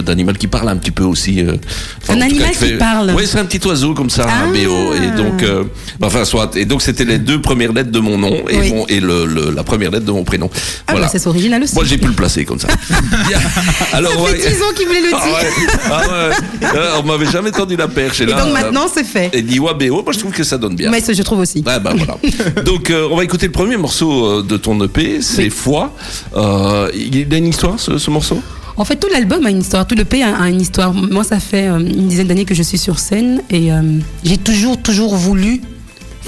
d'animal 0.00 0.38
qui 0.38 0.46
parle 0.46 0.68
un 0.68 0.76
petit 0.76 0.90
peu 0.92 1.02
aussi. 1.04 1.40
euh, 1.40 1.54
enfin, 2.02 2.14
Un 2.18 2.20
animal 2.20 2.50
qui 2.52 2.72
parle 2.74 3.12
Oui, 3.16 3.24
c'est 3.26 3.38
un 3.38 3.44
petit 3.44 3.66
oiseau 3.66 3.94
comme 3.94 4.10
ça, 4.10 4.24
un 4.24 4.28
Ah. 4.28 4.46
BO. 4.46 4.94
Et 4.94 5.16
donc, 5.16 5.42
euh, 5.42 5.64
bah, 5.98 6.06
enfin, 6.06 6.24
soit. 6.24 6.56
Et 6.56 6.64
donc, 6.66 6.82
c'était 6.82 7.04
les 7.04 7.18
deux 7.18 7.40
premières 7.40 7.72
lettres 7.72 7.90
de 7.90 7.98
mon 8.00 8.16
nom 8.16 8.34
et, 8.48 8.58
Oui. 8.58 8.70
mon, 8.72 8.86
et 8.86 9.00
le, 9.00 9.26
le- 9.26 9.50
la 9.50 9.64
première 9.64 9.90
lettre 9.90 10.06
de 10.06 10.12
mon 10.12 10.22
prénom. 10.24 10.50
Ah, 10.86 10.94
bah, 10.94 11.08
c'est 11.10 11.26
original 11.26 11.62
aussi. 11.62 11.74
Moi, 11.80 11.88
j'ai 11.88 11.96
pu 11.96 12.08
le 12.08 12.12
placer 12.12 12.44
comme 12.44 12.58
ça. 12.58 12.68
Alors, 13.92 14.12
Ça 14.12 14.18
fait 14.34 14.50
10 14.50 14.62
ans 14.62 14.66
qu'il 14.76 14.86
voulait 14.86 15.00
le 15.00 15.08
Ah 15.14 15.24
dire. 15.24 15.34
ouais. 15.34 15.66
Ah 15.90 16.00
ouais. 16.08 16.68
Euh, 16.76 16.90
on 17.02 17.06
m'avait 17.06 17.30
jamais 17.30 17.50
tendu 17.50 17.74
la 17.76 17.88
perche. 17.88 18.20
Et, 18.20 18.24
Et 18.24 18.26
là, 18.26 18.44
donc 18.44 18.52
maintenant, 18.52 18.86
c'est 18.92 19.04
fait. 19.04 19.30
Et 19.32 19.40
Diwa 19.42 19.72
BO, 19.74 20.02
moi 20.02 20.12
je 20.12 20.18
trouve 20.18 20.32
que 20.32 20.44
ça 20.44 20.58
donne 20.58 20.76
bien. 20.76 20.90
Mais 20.90 21.00
ça, 21.00 21.12
je 21.14 21.22
trouve 21.22 21.38
aussi. 21.40 21.64
Ouais, 21.66 21.80
bah, 21.80 21.94
voilà. 21.96 22.18
Donc 22.64 22.90
euh, 22.90 23.08
on 23.10 23.16
va 23.16 23.24
écouter 23.24 23.46
le 23.46 23.52
premier 23.52 23.76
morceau 23.78 24.26
euh, 24.26 24.42
de 24.42 24.56
ton 24.58 24.78
EP, 24.84 25.22
c'est 25.22 25.44
Oui. 25.44 25.50
Foi. 25.50 25.94
Euh, 26.36 26.90
il 26.94 27.32
a 27.32 27.36
une 27.38 27.46
histoire 27.46 27.78
ce, 27.80 27.96
ce 27.96 28.10
morceau? 28.10 28.40
En 28.76 28.84
fait, 28.84 28.96
tout 28.96 29.08
l'album 29.10 29.44
a 29.46 29.50
une 29.50 29.60
histoire, 29.60 29.86
tout 29.86 29.94
le 29.94 30.04
P 30.04 30.22
a, 30.22 30.36
a 30.36 30.48
une 30.48 30.60
histoire. 30.60 30.92
Moi, 30.92 31.24
ça 31.24 31.40
fait 31.40 31.66
une 31.66 32.08
dizaine 32.08 32.28
d'années 32.28 32.44
que 32.44 32.54
je 32.54 32.62
suis 32.62 32.78
sur 32.78 32.98
scène 32.98 33.40
et 33.50 33.72
euh, 33.72 33.80
j'ai 34.24 34.36
toujours, 34.38 34.80
toujours 34.80 35.16
voulu 35.16 35.60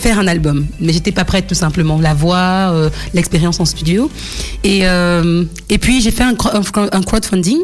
faire 0.03 0.19
un 0.19 0.27
album, 0.27 0.67
mais 0.81 0.93
j'étais 0.93 1.13
pas 1.13 1.25
prête 1.25 1.47
tout 1.47 1.55
simplement. 1.55 1.99
La 2.01 2.13
voix, 2.15 2.71
euh, 2.73 2.91
l'expérience 3.15 3.61
en 3.61 3.65
studio, 3.65 4.11
et 4.65 4.81
euh, 4.83 5.45
et 5.69 5.79
puis 5.79 6.01
j'ai 6.03 6.11
fait 6.11 6.25
un, 6.25 6.35
cro- 6.35 6.89
un 6.93 7.03
crowdfunding. 7.03 7.59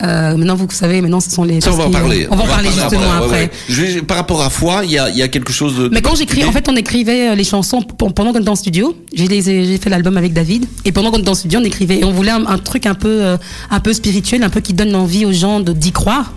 Euh, 0.00 0.36
maintenant, 0.36 0.54
vous 0.54 0.68
savez, 0.70 1.00
maintenant, 1.02 1.18
ce 1.18 1.28
sont 1.28 1.42
les. 1.42 1.60
Ça, 1.60 1.72
on 1.72 1.76
va 1.76 1.86
en 1.86 1.90
parler. 1.90 2.28
On 2.30 2.36
va 2.36 2.44
en 2.44 2.46
parler 2.46 2.68
justement 2.70 3.00
ouais, 3.00 3.24
après. 3.24 3.40
ouais. 3.44 3.50
Je 3.68 3.82
vais- 3.82 4.02
par 4.02 4.16
rapport 4.16 4.42
à 4.42 4.48
Foi, 4.50 4.82
il 4.84 4.92
y 4.92 4.98
a, 4.98 5.10
y 5.10 5.22
a 5.22 5.28
quelque 5.28 5.52
chose 5.52 5.76
de. 5.76 5.88
Mais 5.88 6.02
quand 6.02 6.14
j'écris, 6.14 6.44
en 6.44 6.52
fait, 6.52 6.68
on 6.68 6.76
écrivait 6.76 7.34
les 7.34 7.42
chansons 7.44 7.82
pendant 7.82 8.32
qu'on 8.32 8.38
était 8.40 8.48
en 8.48 8.54
studio. 8.54 8.94
J'ai 9.12 9.78
fait 9.78 9.90
l'album 9.90 10.16
avec 10.16 10.32
David. 10.32 10.66
Et 10.84 10.92
pendant 10.92 11.10
qu'on 11.10 11.18
était 11.18 11.28
en 11.30 11.34
studio, 11.34 11.58
on 11.60 11.64
écrivait. 11.64 11.98
Et 11.98 12.04
on 12.04 12.12
voulait 12.12 12.30
un, 12.30 12.46
un 12.46 12.58
truc 12.58 12.86
un 12.86 12.94
peu, 12.94 13.36
un 13.70 13.80
peu 13.80 13.92
spirituel, 13.92 14.42
un 14.44 14.50
peu 14.50 14.60
qui 14.60 14.72
donne 14.72 14.94
envie 14.94 15.24
aux 15.24 15.32
gens 15.32 15.58
d'y 15.60 15.90
croire. 15.90 16.32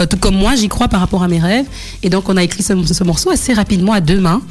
Euh, 0.00 0.06
tout 0.06 0.16
comme 0.16 0.34
moi, 0.34 0.56
j'y 0.56 0.68
crois 0.68 0.88
par 0.88 1.00
rapport 1.00 1.22
à 1.22 1.28
mes 1.28 1.38
rêves. 1.38 1.66
Et 2.02 2.10
donc, 2.10 2.28
on 2.28 2.36
a 2.36 2.42
écrit 2.42 2.62
ce, 2.62 2.74
ce 2.84 3.04
morceau 3.04 3.30
assez 3.30 3.52
rapidement 3.52 3.92
à 3.92 4.00
deux 4.00 4.20
mains. 4.20 4.42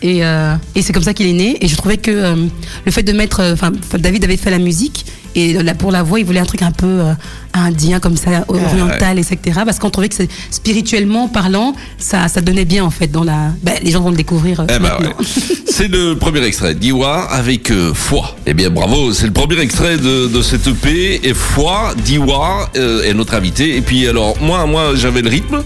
Et, 0.00 0.24
euh, 0.24 0.54
et 0.74 0.82
c'est 0.82 0.92
comme 0.92 1.02
ça 1.02 1.14
qu'il 1.14 1.26
est 1.26 1.32
né. 1.32 1.56
Et 1.60 1.68
je 1.68 1.76
trouvais 1.76 1.96
que 1.96 2.10
euh, 2.10 2.46
le 2.84 2.92
fait 2.92 3.02
de 3.02 3.12
mettre. 3.12 3.42
Enfin, 3.52 3.72
David 3.98 4.24
avait 4.24 4.36
fait 4.36 4.50
la 4.50 4.58
musique. 4.58 5.06
Et 5.34 5.54
là, 5.54 5.74
pour 5.74 5.90
la 5.92 6.02
voix, 6.02 6.20
il 6.20 6.26
voulait 6.26 6.40
un 6.40 6.44
truc 6.44 6.62
un 6.62 6.70
peu 6.72 6.86
euh, 6.86 7.12
indien, 7.54 8.00
comme 8.00 8.16
ça, 8.16 8.44
oriental, 8.48 9.18
etc. 9.18 9.38
Parce 9.64 9.78
qu'on 9.78 9.90
trouvait 9.90 10.08
que 10.08 10.14
c'est 10.14 10.28
spirituellement 10.50 11.28
parlant, 11.28 11.74
ça, 11.98 12.28
ça 12.28 12.40
donnait 12.40 12.64
bien, 12.64 12.84
en 12.84 12.90
fait, 12.90 13.06
dans 13.08 13.24
la. 13.24 13.52
Ben, 13.62 13.74
les 13.82 13.90
gens 13.90 14.00
vont 14.02 14.10
le 14.10 14.16
découvrir 14.16 14.60
euh, 14.60 14.66
Eh 14.68 14.78
ben 14.78 14.92
ouais. 15.00 15.14
C'est 15.72 15.88
le 15.88 16.14
premier 16.16 16.42
extrait, 16.44 16.74
Diwa 16.74 17.22
avec 17.30 17.70
euh, 17.70 17.92
Foi. 17.94 18.36
Eh 18.46 18.52
bien 18.52 18.68
bravo, 18.68 19.12
c'est 19.12 19.24
le 19.26 19.32
premier 19.32 19.58
extrait 19.58 19.96
de, 19.96 20.26
de 20.28 20.42
cette 20.42 20.66
EP 20.66 21.26
et 21.26 21.32
Foi, 21.32 21.94
Diwa 22.04 22.68
euh, 22.76 23.02
est 23.04 23.14
notre 23.14 23.34
invité. 23.34 23.76
Et 23.78 23.80
puis 23.80 24.06
alors 24.06 24.36
moi, 24.42 24.66
moi 24.66 24.92
j'avais 24.94 25.22
le 25.22 25.30
rythme. 25.30 25.62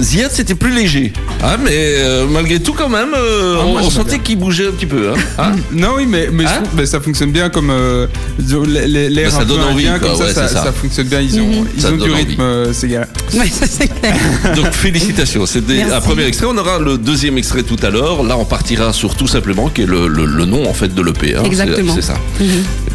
Ziad 0.00 0.30
c'était 0.32 0.54
plus 0.54 0.72
léger, 0.74 1.12
hein, 1.44 1.58
mais 1.62 1.70
euh, 1.74 2.26
malgré 2.26 2.60
tout 2.60 2.72
quand 2.72 2.88
même, 2.88 3.10
euh, 3.14 3.56
Ah, 3.60 3.64
on, 3.66 3.72
moi, 3.72 3.80
on 3.80 3.90
j'aime 3.90 3.92
sentait 3.92 4.18
qu'il 4.20 4.38
bougeait 4.38 4.68
un 4.68 4.72
petit 4.72 4.86
peu. 4.86 5.10
Hein, 5.10 5.20
Hein 5.38 5.52
Non, 5.70 5.90
oui, 5.98 6.06
mais, 6.08 6.28
mais, 6.32 6.44
je 6.44 6.48
Hein 6.48 6.62
trouve- 6.64 6.74
mais 6.78 6.86
ça 6.86 7.00
fonctionne 7.00 7.30
bien 7.30 7.50
comme 7.50 7.68
euh, 7.70 8.06
les- 8.66 9.01
l'air 9.08 9.30
ça 9.30 9.38
un 9.38 9.40
peu 9.40 9.46
donne 9.46 9.60
envie, 9.62 9.86
indien, 9.86 9.98
quoi, 9.98 10.08
comme 10.10 10.18
ça, 10.18 10.24
ouais, 10.26 10.32
ça, 10.34 10.48
c'est 10.48 10.54
ça. 10.54 10.64
ça 10.64 10.72
fonctionne 10.72 11.06
bien. 11.08 11.20
Ils 11.20 11.40
ont, 11.40 11.50
ils 11.76 11.80
Ça 11.82 11.88
ont 11.92 11.96
du 11.96 12.02
envie. 12.04 12.12
rythme, 12.14 12.40
euh, 12.42 12.72
ces 12.72 12.88
gars. 12.88 13.06
Ouais, 13.34 13.48
ça 13.48 13.66
c'est 13.66 13.88
clair. 13.88 14.14
Donc 14.56 14.70
félicitations, 14.72 15.46
c'était 15.46 15.76
Merci. 15.76 15.94
un 15.94 16.00
premier 16.00 16.24
extrait. 16.24 16.46
On 16.50 16.56
aura 16.58 16.78
le 16.78 16.98
deuxième 16.98 17.38
extrait 17.38 17.62
tout 17.62 17.78
à 17.82 17.88
l'heure. 17.90 18.22
Là, 18.22 18.36
on 18.36 18.44
partira 18.44 18.92
sur 18.92 19.14
tout 19.14 19.26
simplement 19.26 19.68
qui 19.70 19.82
est 19.82 19.86
le, 19.86 20.06
le- 20.08 20.26
le 20.26 20.44
nom 20.44 20.68
en 20.68 20.74
fait 20.74 20.94
de 20.94 21.02
l'EP. 21.02 21.34
hein. 21.36 21.42
Exactement. 21.44 21.94
C'est 21.94 22.02
c'est 22.02 22.08
ça. 22.08 22.18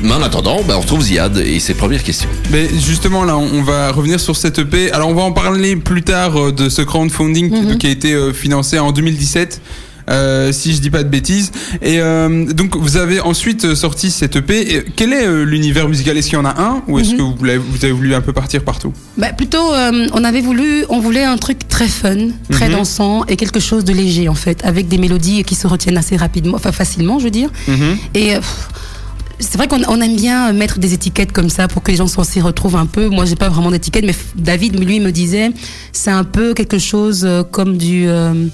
Mais 0.03 0.11
en 0.13 0.21
attendant, 0.21 0.61
ben, 0.67 0.75
on 0.77 0.81
retrouve 0.81 1.01
Ziad 1.01 1.37
et 1.37 1.59
ses 1.59 1.73
premières 1.73 2.03
questions. 2.03 2.29
Mais 2.51 2.67
justement, 2.85 3.23
là, 3.23 3.35
on 3.37 3.63
va 3.63 3.91
revenir 3.91 4.19
sur 4.19 4.35
cette 4.35 4.59
EP. 4.59 4.91
Alors, 4.91 5.09
on 5.09 5.15
va 5.15 5.23
en 5.23 5.31
parler 5.31 5.75
plus 5.75 6.03
tard 6.03 6.37
euh, 6.39 6.51
de 6.51 6.69
ce 6.69 6.81
crowdfunding 6.83 7.71
qui- 7.71 7.77
qui 7.79 7.87
a 7.87 7.89
été 7.89 8.13
euh, 8.13 8.31
financé 8.33 8.77
en 8.79 8.91
2017. 8.91 9.59
Euh, 10.09 10.51
si 10.51 10.73
je 10.73 10.81
dis 10.81 10.89
pas 10.89 11.03
de 11.03 11.09
bêtises. 11.09 11.51
Et 11.81 11.99
euh, 11.99 12.45
donc 12.53 12.75
vous 12.75 12.97
avez 12.97 13.19
ensuite 13.19 13.65
euh, 13.65 13.75
sorti 13.75 14.11
cette 14.11 14.37
EP. 14.37 14.75
Et 14.75 14.85
quel 14.95 15.13
est 15.13 15.45
l'univers 15.45 15.87
musical? 15.89 16.17
Est-ce 16.17 16.29
qu'il 16.29 16.37
y 16.37 16.41
en 16.41 16.45
a 16.45 16.61
un? 16.61 16.83
Ou 16.87 16.99
est-ce 16.99 17.15
que 17.15 17.21
vous, 17.21 17.45
avez 17.83 17.91
voulu 17.91 18.13
un 18.13 18.21
peu 18.21 18.33
partir 18.33 18.63
partout? 18.63 18.93
Bah, 19.17 19.33
plutôt, 19.33 19.71
on 20.13 20.23
avait 20.23 20.41
voulu, 20.41 20.85
on 20.89 20.99
voulait 20.99 21.23
un 21.23 21.37
truc 21.37 21.67
très 21.67 21.87
fun, 21.87 22.29
très 22.51 22.69
dansant 22.69 23.25
et 23.25 23.35
quelque 23.35 23.59
chose 23.59 23.83
de 23.83 23.93
léger 23.93 24.29
en 24.29 24.35
fait, 24.35 24.63
avec 24.63 24.87
des 24.87 24.97
mélodies 24.97 25.43
qui 25.43 25.55
se 25.55 25.67
retiennent 25.67 25.97
assez 25.97 26.17
rapidement, 26.17 26.55
enfin 26.55 26.71
facilement, 26.71 27.19
je 27.19 27.25
veux 27.25 27.31
dire. 27.31 27.49
Et 28.13 28.35
euh, 28.35 28.39
pff, 28.39 28.69
c'est 29.39 29.57
vrai 29.57 29.67
qu'on 29.67 29.81
on 29.87 30.01
aime 30.01 30.15
bien 30.15 30.51
mettre 30.53 30.79
des 30.79 30.93
étiquettes 30.93 31.31
comme 31.31 31.49
ça 31.49 31.67
pour 31.67 31.83
que 31.83 31.91
les 31.91 31.97
gens 31.97 32.07
s'y 32.07 32.41
retrouvent 32.41 32.75
un 32.75 32.87
peu. 32.87 33.07
Moi, 33.07 33.25
j'ai 33.25 33.35
pas 33.35 33.49
vraiment 33.49 33.69
d'étiquette, 33.69 34.05
mais 34.05 34.15
David, 34.35 34.83
lui, 34.83 34.99
me 34.99 35.11
disait, 35.11 35.51
c'est 35.91 36.11
un 36.11 36.23
peu 36.23 36.53
quelque 36.53 36.79
chose 36.79 37.27
comme 37.51 37.77
du, 37.77 38.07
euh, 38.07 38.47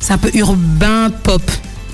c'est 0.00 0.12
un 0.12 0.18
peu 0.18 0.30
urbain 0.34 1.10
pop. 1.22 1.42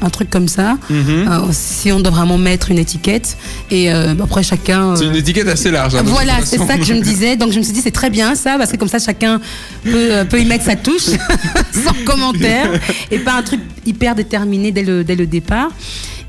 un 0.02 0.10
truc 0.10 0.28
comme 0.28 0.48
ça. 0.48 0.76
Mhm. 0.90 1.28
Euh, 1.30 1.38
si 1.52 1.90
on 1.90 1.98
doit 2.00 2.10
vraiment 2.12 2.36
mettre 2.36 2.70
une 2.70 2.78
étiquette. 2.78 3.38
Et 3.70 3.90
euh, 3.90 4.12
après, 4.22 4.42
chacun. 4.42 4.94
C'est 4.96 5.04
euh, 5.04 5.10
une 5.10 5.16
étiquette 5.16 5.48
assez 5.48 5.70
large. 5.70 5.94
hein, 5.94 6.02
voilà, 6.04 6.34
c'est 6.44 6.58
ça 6.58 6.76
que 6.76 6.84
je 6.84 6.92
me 6.92 7.00
disais. 7.12 7.36
Donc 7.36 7.52
je 7.52 7.58
me 7.58 7.62
suis 7.64 7.72
dit, 7.72 7.80
c'est 7.80 7.90
très 7.90 8.10
bien 8.10 8.34
ça, 8.34 8.56
parce 8.58 8.70
que 8.70 8.76
comme 8.76 8.88
ça, 8.88 8.98
chacun 8.98 9.40
peut, 9.82 10.08
euh, 10.12 10.24
peut 10.26 10.40
y 10.40 10.44
mettre 10.44 10.64
sa 10.64 10.76
touche, 10.76 11.06
sans 11.72 11.94
commentaire, 12.04 12.68
et 13.10 13.18
pas 13.18 13.32
un 13.34 13.42
truc 13.42 13.60
hyper 13.86 14.14
déterminé 14.14 14.72
dès 14.72 14.82
le, 14.82 15.04
dès 15.04 15.16
le 15.16 15.26
départ. 15.26 15.70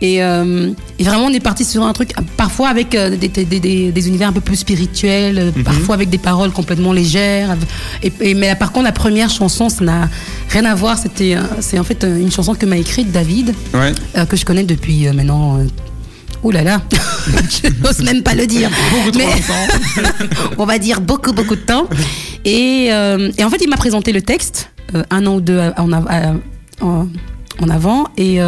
Et, 0.01 0.21
euh, 0.23 0.71
et 0.99 1.03
vraiment, 1.03 1.25
on 1.25 1.29
est 1.33 1.39
parti 1.39 1.63
sur 1.63 1.83
un 1.83 1.93
truc, 1.93 2.11
parfois 2.35 2.67
avec 2.69 2.93
euh, 2.95 3.15
des, 3.15 3.29
des, 3.29 3.45
des- 3.45 3.91
des 3.91 4.07
univers 4.07 4.27
un 4.29 4.33
peu 4.33 4.41
plus 4.41 4.57
spirituels, 4.57 5.39
euh, 5.39 5.51
parfois 5.63 5.95
avec 5.95 6.09
des 6.09 6.17
paroles 6.17 6.51
complètement 6.51 6.91
légères. 6.91 7.55
Et, 8.03 8.11
et- 8.19 8.33
mais 8.33 8.47
là, 8.47 8.55
par 8.55 8.71
contre, 8.73 8.85
la 8.85 8.91
première 8.91 9.29
chanson, 9.29 9.69
ça 9.69 9.83
n'a 9.85 10.09
rien 10.49 10.65
à 10.65 10.75
voir. 10.75 10.97
C'était, 10.97 11.37
c'est 11.61 11.79
en 11.79 11.83
fait 11.85 12.03
une 12.03 12.29
chanson 12.31 12.53
que 12.55 12.65
m'a 12.65 12.77
écrite 12.77 13.11
David, 13.11 13.53
Ouais. 13.73 13.93
que 14.27 14.35
je 14.35 14.43
connais 14.45 14.63
depuis 14.63 15.07
maintenant. 15.13 15.59
Ouh 16.43 16.51
là 16.51 16.61
là, 16.61 16.81
je 17.49 17.69
n'ose 17.81 17.99
même 18.03 18.21
pas 18.21 18.35
le 18.35 18.45
dire. 18.45 18.69
Mais- 19.15 19.25
on 20.57 20.65
va 20.65 20.77
dire 20.77 21.01
beaucoup, 21.01 21.31
beaucoup 21.33 21.55
de 21.55 21.61
temps. 21.61 21.87
Et, 22.43 22.85
et 22.87 23.43
en 23.43 23.49
fait, 23.49 23.61
il 23.63 23.69
m'a 23.69 23.77
présenté 23.77 24.11
le 24.11 24.21
texte 24.21 24.69
un 25.09 25.25
an 25.25 25.35
ou 25.35 25.41
deux 25.41 25.59
en, 25.77 25.91
en- 25.91 27.07
en 27.61 27.69
avant. 27.69 28.07
Et, 28.17 28.39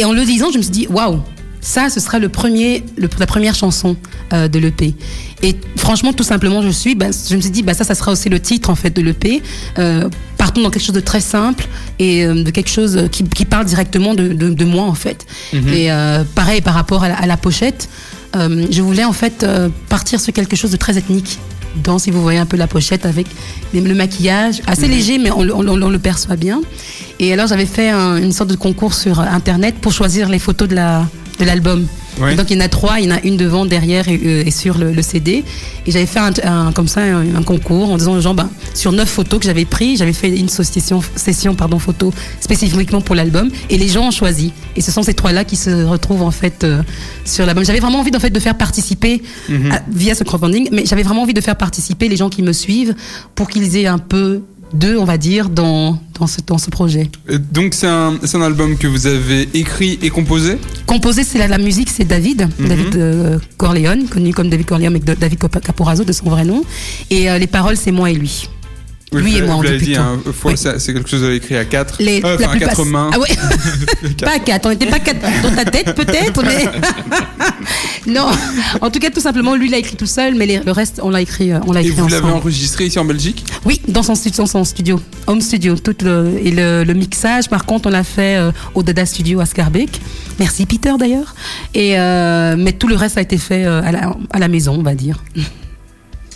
et 0.00 0.04
en 0.04 0.12
le 0.12 0.24
disant, 0.24 0.50
je 0.52 0.58
me 0.58 0.62
suis 0.62 0.72
dit, 0.72 0.86
waouh, 0.88 1.20
ça, 1.60 1.90
ce 1.90 2.00
sera 2.00 2.18
le 2.18 2.30
premier, 2.30 2.82
le- 2.96 3.08
la 3.18 3.26
première 3.26 3.54
chanson 3.54 3.94
euh, 4.32 4.48
de 4.48 4.58
l'EP. 4.58 4.94
Et 5.42 5.54
franchement, 5.76 6.12
tout 6.14 6.24
simplement, 6.24 6.62
je 6.62 6.70
suis, 6.70 6.94
bah, 6.94 7.08
je 7.28 7.36
me 7.36 7.40
suis 7.42 7.50
dit, 7.50 7.62
bah, 7.62 7.74
ça, 7.74 7.84
ça 7.84 7.94
sera 7.94 8.12
aussi 8.12 8.28
le 8.30 8.40
titre 8.40 8.70
en 8.70 8.74
fait 8.74 8.90
de 8.96 9.02
l'EP. 9.02 9.42
Euh, 9.78 10.08
partons 10.38 10.62
dans 10.62 10.70
quelque 10.70 10.82
chose 10.84 10.94
de 10.94 11.00
très 11.00 11.20
simple 11.20 11.66
et 11.98 12.24
euh, 12.24 12.42
de 12.44 12.50
quelque 12.50 12.70
chose 12.70 13.08
qui, 13.12 13.24
qui 13.24 13.44
parle 13.44 13.66
directement 13.66 14.14
de, 14.14 14.28
de, 14.28 14.48
de 14.48 14.64
moi 14.64 14.84
en 14.84 14.94
fait. 14.94 15.26
Et 15.74 15.92
euh, 15.92 16.24
pareil 16.34 16.62
par 16.62 16.72
rapport 16.74 17.04
à 17.04 17.08
la, 17.10 17.16
à 17.16 17.26
la 17.26 17.36
pochette, 17.36 17.88
je 18.34 18.80
voulais 18.80 19.04
en 19.04 19.12
fait 19.12 19.44
partir 19.88 20.18
sur 20.20 20.32
quelque 20.32 20.56
chose 20.56 20.70
de 20.70 20.76
très 20.76 20.96
ethnique. 20.96 21.38
Dans, 21.76 21.98
si 21.98 22.10
vous 22.10 22.20
voyez 22.22 22.38
un 22.38 22.46
peu 22.46 22.56
la 22.56 22.66
pochette 22.66 23.06
avec 23.06 23.26
le 23.72 23.94
maquillage 23.94 24.60
assez 24.66 24.88
léger, 24.88 25.18
mais 25.18 25.30
on, 25.30 25.42
le- 25.44 25.54
on 25.54 25.62
le- 25.62 25.70
on 25.84 25.88
le 25.90 25.98
perçoit 25.98 26.36
bien. 26.36 26.60
Et 27.20 27.32
alors 27.32 27.46
j'avais 27.46 27.66
fait 27.66 27.88
un- 27.90 28.16
une 28.16 28.32
sorte 28.32 28.50
de 28.50 28.56
concours 28.56 28.94
sur 28.94 29.20
internet 29.20 29.76
pour 29.80 29.92
choisir 29.92 30.28
les 30.28 30.38
photos 30.38 30.68
de 30.68 30.74
la 30.74 31.06
de 31.38 31.44
l'album. 31.44 31.86
Ouais. 32.20 32.34
Donc 32.34 32.50
il 32.50 32.56
y 32.56 32.60
en 32.60 32.64
a 32.64 32.68
trois, 32.68 32.98
il 33.00 33.08
y 33.08 33.12
en 33.12 33.14
a 33.16 33.20
une 33.22 33.36
devant, 33.36 33.66
derrière 33.66 34.08
et, 34.08 34.20
euh, 34.24 34.42
et 34.46 34.50
sur 34.50 34.76
le, 34.78 34.92
le 34.92 35.02
CD. 35.02 35.44
Et 35.86 35.90
j'avais 35.90 36.06
fait 36.06 36.18
un, 36.18 36.32
un- 36.44 36.72
comme 36.72 36.88
ça 36.88 37.00
un, 37.02 37.34
un 37.34 37.42
concours 37.42 37.90
en 37.90 37.96
disant 37.96 38.12
aux 38.14 38.20
gens, 38.20 38.34
ben, 38.34 38.50
sur 38.74 38.92
neuf 38.92 39.08
photos 39.08 39.40
que 39.40 39.46
j'avais 39.46 39.64
pris, 39.64 39.96
j'avais 39.96 40.12
fait 40.12 40.28
une 40.36 40.48
session, 40.48 41.02
session 41.16 41.54
pardon, 41.54 41.78
photo 41.78 42.12
spécifiquement 42.40 43.00
pour 43.00 43.14
l'album. 43.14 43.50
Et 43.70 43.78
les 43.78 43.88
gens 43.88 44.08
ont 44.08 44.10
choisi. 44.10 44.52
Et 44.76 44.80
ce 44.80 44.90
sont 44.92 45.02
ces 45.02 45.14
trois-là 45.14 45.44
qui 45.44 45.56
se 45.56 45.84
retrouvent 45.84 46.22
en 46.22 46.30
fait 46.30 46.64
euh, 46.64 46.82
sur 47.24 47.46
l'album. 47.46 47.64
J'avais 47.64 47.80
vraiment 47.80 48.00
envie 48.00 48.14
en 48.14 48.20
fait 48.20 48.30
de 48.30 48.40
faire 48.40 48.56
participer 48.56 49.22
à- 49.70 49.82
via 49.90 50.14
ce 50.14 50.24
crowdfunding, 50.24 50.68
mais 50.72 50.84
j'avais 50.86 51.02
vraiment 51.02 51.22
envie 51.22 51.34
de 51.34 51.40
faire 51.40 51.56
participer 51.56 52.08
les 52.08 52.16
gens 52.16 52.28
qui 52.28 52.42
me 52.42 52.52
suivent 52.52 52.94
pour 53.34 53.48
qu'ils 53.48 53.76
aient 53.76 53.86
un 53.86 53.98
peu 53.98 54.42
d'eux, 54.72 54.96
on 54.98 55.04
va 55.04 55.18
dire, 55.18 55.48
dans, 55.48 55.98
dans, 56.18 56.26
ce, 56.26 56.40
dans 56.46 56.58
ce 56.58 56.70
projet. 56.70 57.10
Donc 57.52 57.74
c'est 57.74 57.86
un, 57.86 58.18
c'est 58.24 58.36
un 58.36 58.42
album 58.42 58.76
que 58.76 58.86
vous 58.86 59.06
avez 59.06 59.48
écrit 59.54 59.98
et 60.02 60.10
composé? 60.10 60.58
Composé, 60.86 61.24
c'est 61.24 61.38
la, 61.38 61.48
la 61.48 61.58
musique, 61.58 61.90
c'est 61.90 62.04
David, 62.04 62.48
David 62.58 62.96
euh, 62.96 63.38
Corleone, 63.56 64.06
connu 64.08 64.32
comme 64.32 64.50
David 64.50 64.66
Corleone, 64.66 64.94
avec 64.94 65.04
David 65.04 65.38
Caporazzo 65.38 66.04
de 66.04 66.12
son 66.12 66.28
vrai 66.30 66.44
nom. 66.44 66.62
Et 67.10 67.30
euh, 67.30 67.38
les 67.38 67.46
paroles, 67.46 67.76
c'est 67.76 67.92
moi 67.92 68.10
et 68.10 68.14
lui. 68.14 68.48
Oui, 69.12 69.22
Lui 69.22 69.36
et 69.38 69.42
moi, 69.42 69.56
on 69.56 69.62
dit 69.62 69.76
dit, 69.86 69.96
hein, 69.96 70.20
Oui. 70.44 70.54
c'est 70.56 70.92
quelque 70.94 71.08
chose 71.10 71.24
avez 71.24 71.34
écrit 71.36 71.56
à 71.56 71.64
quatre, 71.64 71.96
Les, 72.00 72.18
Euh, 72.24 72.36
la 72.38 72.46
enfin, 72.46 72.56
à 72.56 72.58
mains. 72.84 73.10
Ah 73.12 73.18
Pas 74.24 74.34
à 74.36 74.38
quatre, 74.38 74.66
on 74.66 74.68
n'était 74.70 74.86
pas 74.86 75.00
quatre 75.00 75.18
dans 75.42 75.50
ta 75.52 75.64
tête 75.64 75.94
peut-être, 75.96 76.42
mais. 76.44 76.66
non, 78.12 78.26
en 78.80 78.90
tout 78.90 79.00
cas, 79.00 79.10
tout 79.10 79.20
simplement, 79.20 79.56
lui 79.56 79.68
l'a 79.68 79.78
écrit 79.78 79.96
tout 79.96 80.06
seul, 80.06 80.36
mais 80.36 80.46
les- 80.46 80.60
le 80.60 80.70
reste, 80.70 81.00
on 81.02 81.10
l'a 81.10 81.20
écrit, 81.22 81.50
euh, 81.52 81.58
on 81.66 81.72
l'a 81.72 81.82
Et 81.82 81.90
vous 81.90 82.06
l'avez 82.06 82.28
enregistré 82.30 82.86
ici 82.86 82.98
en 83.00 83.04
Belgique? 83.04 83.44
Oui, 83.64 83.80
dans 83.88 84.04
son, 84.04 84.14
stu- 84.14 84.30
dans 84.30 84.46
son 84.46 84.62
studio, 84.64 85.00
home 85.26 85.40
studio. 85.40 85.74
Tout 85.76 85.96
le, 86.04 86.38
et 86.40 86.52
le, 86.52 86.84
le 86.84 86.94
mixage, 86.94 87.48
par 87.48 87.64
contre, 87.66 87.88
on 87.88 87.90
l'a 87.90 88.04
fait 88.04 88.36
euh, 88.36 88.52
au 88.74 88.82
Dada 88.84 89.06
Studio 89.06 89.40
à 89.40 89.46
Scarbeck. 89.46 90.00
Merci 90.38 90.66
Peter 90.66 90.92
d'ailleurs. 90.98 91.34
Et 91.74 91.98
euh, 91.98 92.54
mais 92.56 92.72
tout 92.72 92.86
le 92.86 92.94
reste 92.94 93.18
a 93.18 93.22
été 93.22 93.38
fait 93.38 93.64
à, 93.64 93.90
la, 93.90 94.16
à 94.30 94.38
la 94.38 94.46
maison, 94.48 94.76
on 94.78 94.82
va 94.82 94.94
dire. 94.94 95.22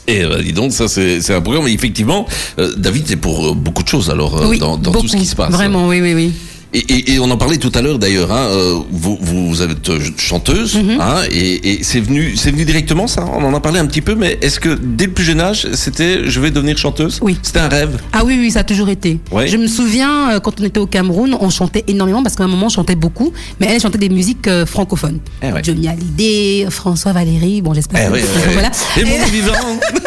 Et 0.06 0.23
euh, 0.23 0.42
dis 0.42 0.52
donc, 0.52 0.73
ça 0.73 0.88
c'est 0.88 1.30
un 1.30 1.40
programme. 1.40 1.64
Mais 1.64 1.73
effectivement, 1.73 2.26
euh, 2.58 2.73
David, 2.76 3.04
c'est 3.06 3.16
pour 3.16 3.49
euh, 3.49 3.54
beaucoup 3.54 3.82
de 3.82 3.88
choses 3.88 4.11
alors 4.11 4.37
euh, 4.40 4.49
oui, 4.49 4.58
dans, 4.58 4.76
dans 4.76 4.92
tout 4.92 5.08
ce 5.08 5.16
qui 5.16 5.26
se 5.26 5.34
passe. 5.37 5.52
Vraiment, 5.52 5.88
oui, 5.88 6.00
oui, 6.00 6.14
oui. 6.14 6.32
Et, 6.75 6.78
et- 6.93 7.12
et 7.14 7.19
on 7.21 7.31
en 7.31 7.37
parlait 7.37 7.57
tout 7.59 7.71
à 7.75 7.83
l'heure 7.83 7.99
d'ailleurs. 8.00 8.33
Hein, 8.33 8.49
euh, 8.50 8.78
vous, 8.90 9.16
vous 9.21 9.62
êtes 9.62 9.88
euh, 9.90 10.00
chanteuse, 10.16 10.75
Mhm. 10.75 11.00
hein, 11.00 11.23
et, 11.31 11.71
et 11.73 11.83
c'est 11.85 12.00
venu, 12.00 12.35
c'est 12.37 12.50
venu 12.50 12.64
directement 12.64 13.07
ça? 13.07 13.25
On 13.33 13.45
en 13.45 13.54
a 13.54 13.61
parlé 13.61 13.78
un 13.78 13.87
petit 13.87 14.00
peu, 14.00 14.14
mais 14.16 14.38
est-ce 14.43 14.59
que 14.59 14.76
dès 14.83 15.07
le 15.07 15.12
plus 15.12 15.23
jeune 15.25 15.40
âge, 15.40 15.69
c'était 15.75 16.28
je 16.28 16.40
vais 16.40 16.50
devenir 16.50 16.76
chanteuse? 16.76 17.21
Oui. 17.23 17.38
C'était 17.43 17.61
un 17.61 17.69
rêve? 17.69 17.99
Ah 18.12 18.25
oui, 18.25 18.37
oui, 18.40 18.50
ça 18.50 18.61
a 18.61 18.64
toujours 18.64 18.88
été. 18.88 19.21
Ouais. 19.31 19.47
Je 19.47 19.57
me 19.57 19.69
souviens, 19.69 20.33
euh, 20.33 20.40
quand 20.40 20.61
on 20.61 20.64
était 20.64 20.81
au 20.81 20.87
Cameroun, 20.87 21.37
on 21.40 21.49
chantait 21.50 21.85
énormément 21.87 22.23
parce 22.25 22.35
qu'à 22.35 22.43
un 22.45 22.49
moment, 22.49 22.66
on 22.66 22.71
chantait 22.71 22.97
beaucoup, 22.97 23.33
mais 23.61 23.69
elle 23.71 23.81
chantait 23.81 23.99
des 23.99 24.09
musiques 24.09 24.49
euh, 24.49 24.66
francophones. 24.66 25.21
Eh 25.43 25.52
ouais. 25.52 25.62
Johnny 25.62 25.87
Hallyday, 25.87 26.66
François 26.71 27.12
Valéry, 27.12 27.62
bon, 27.62 27.73
j'espère 27.73 28.00
Eh 28.04 28.09
que 28.09 28.14
ouais. 28.14 28.23
voilà. 28.52 28.71
Et 28.99 29.04
mon 29.04 29.25
vivant. 29.26 29.52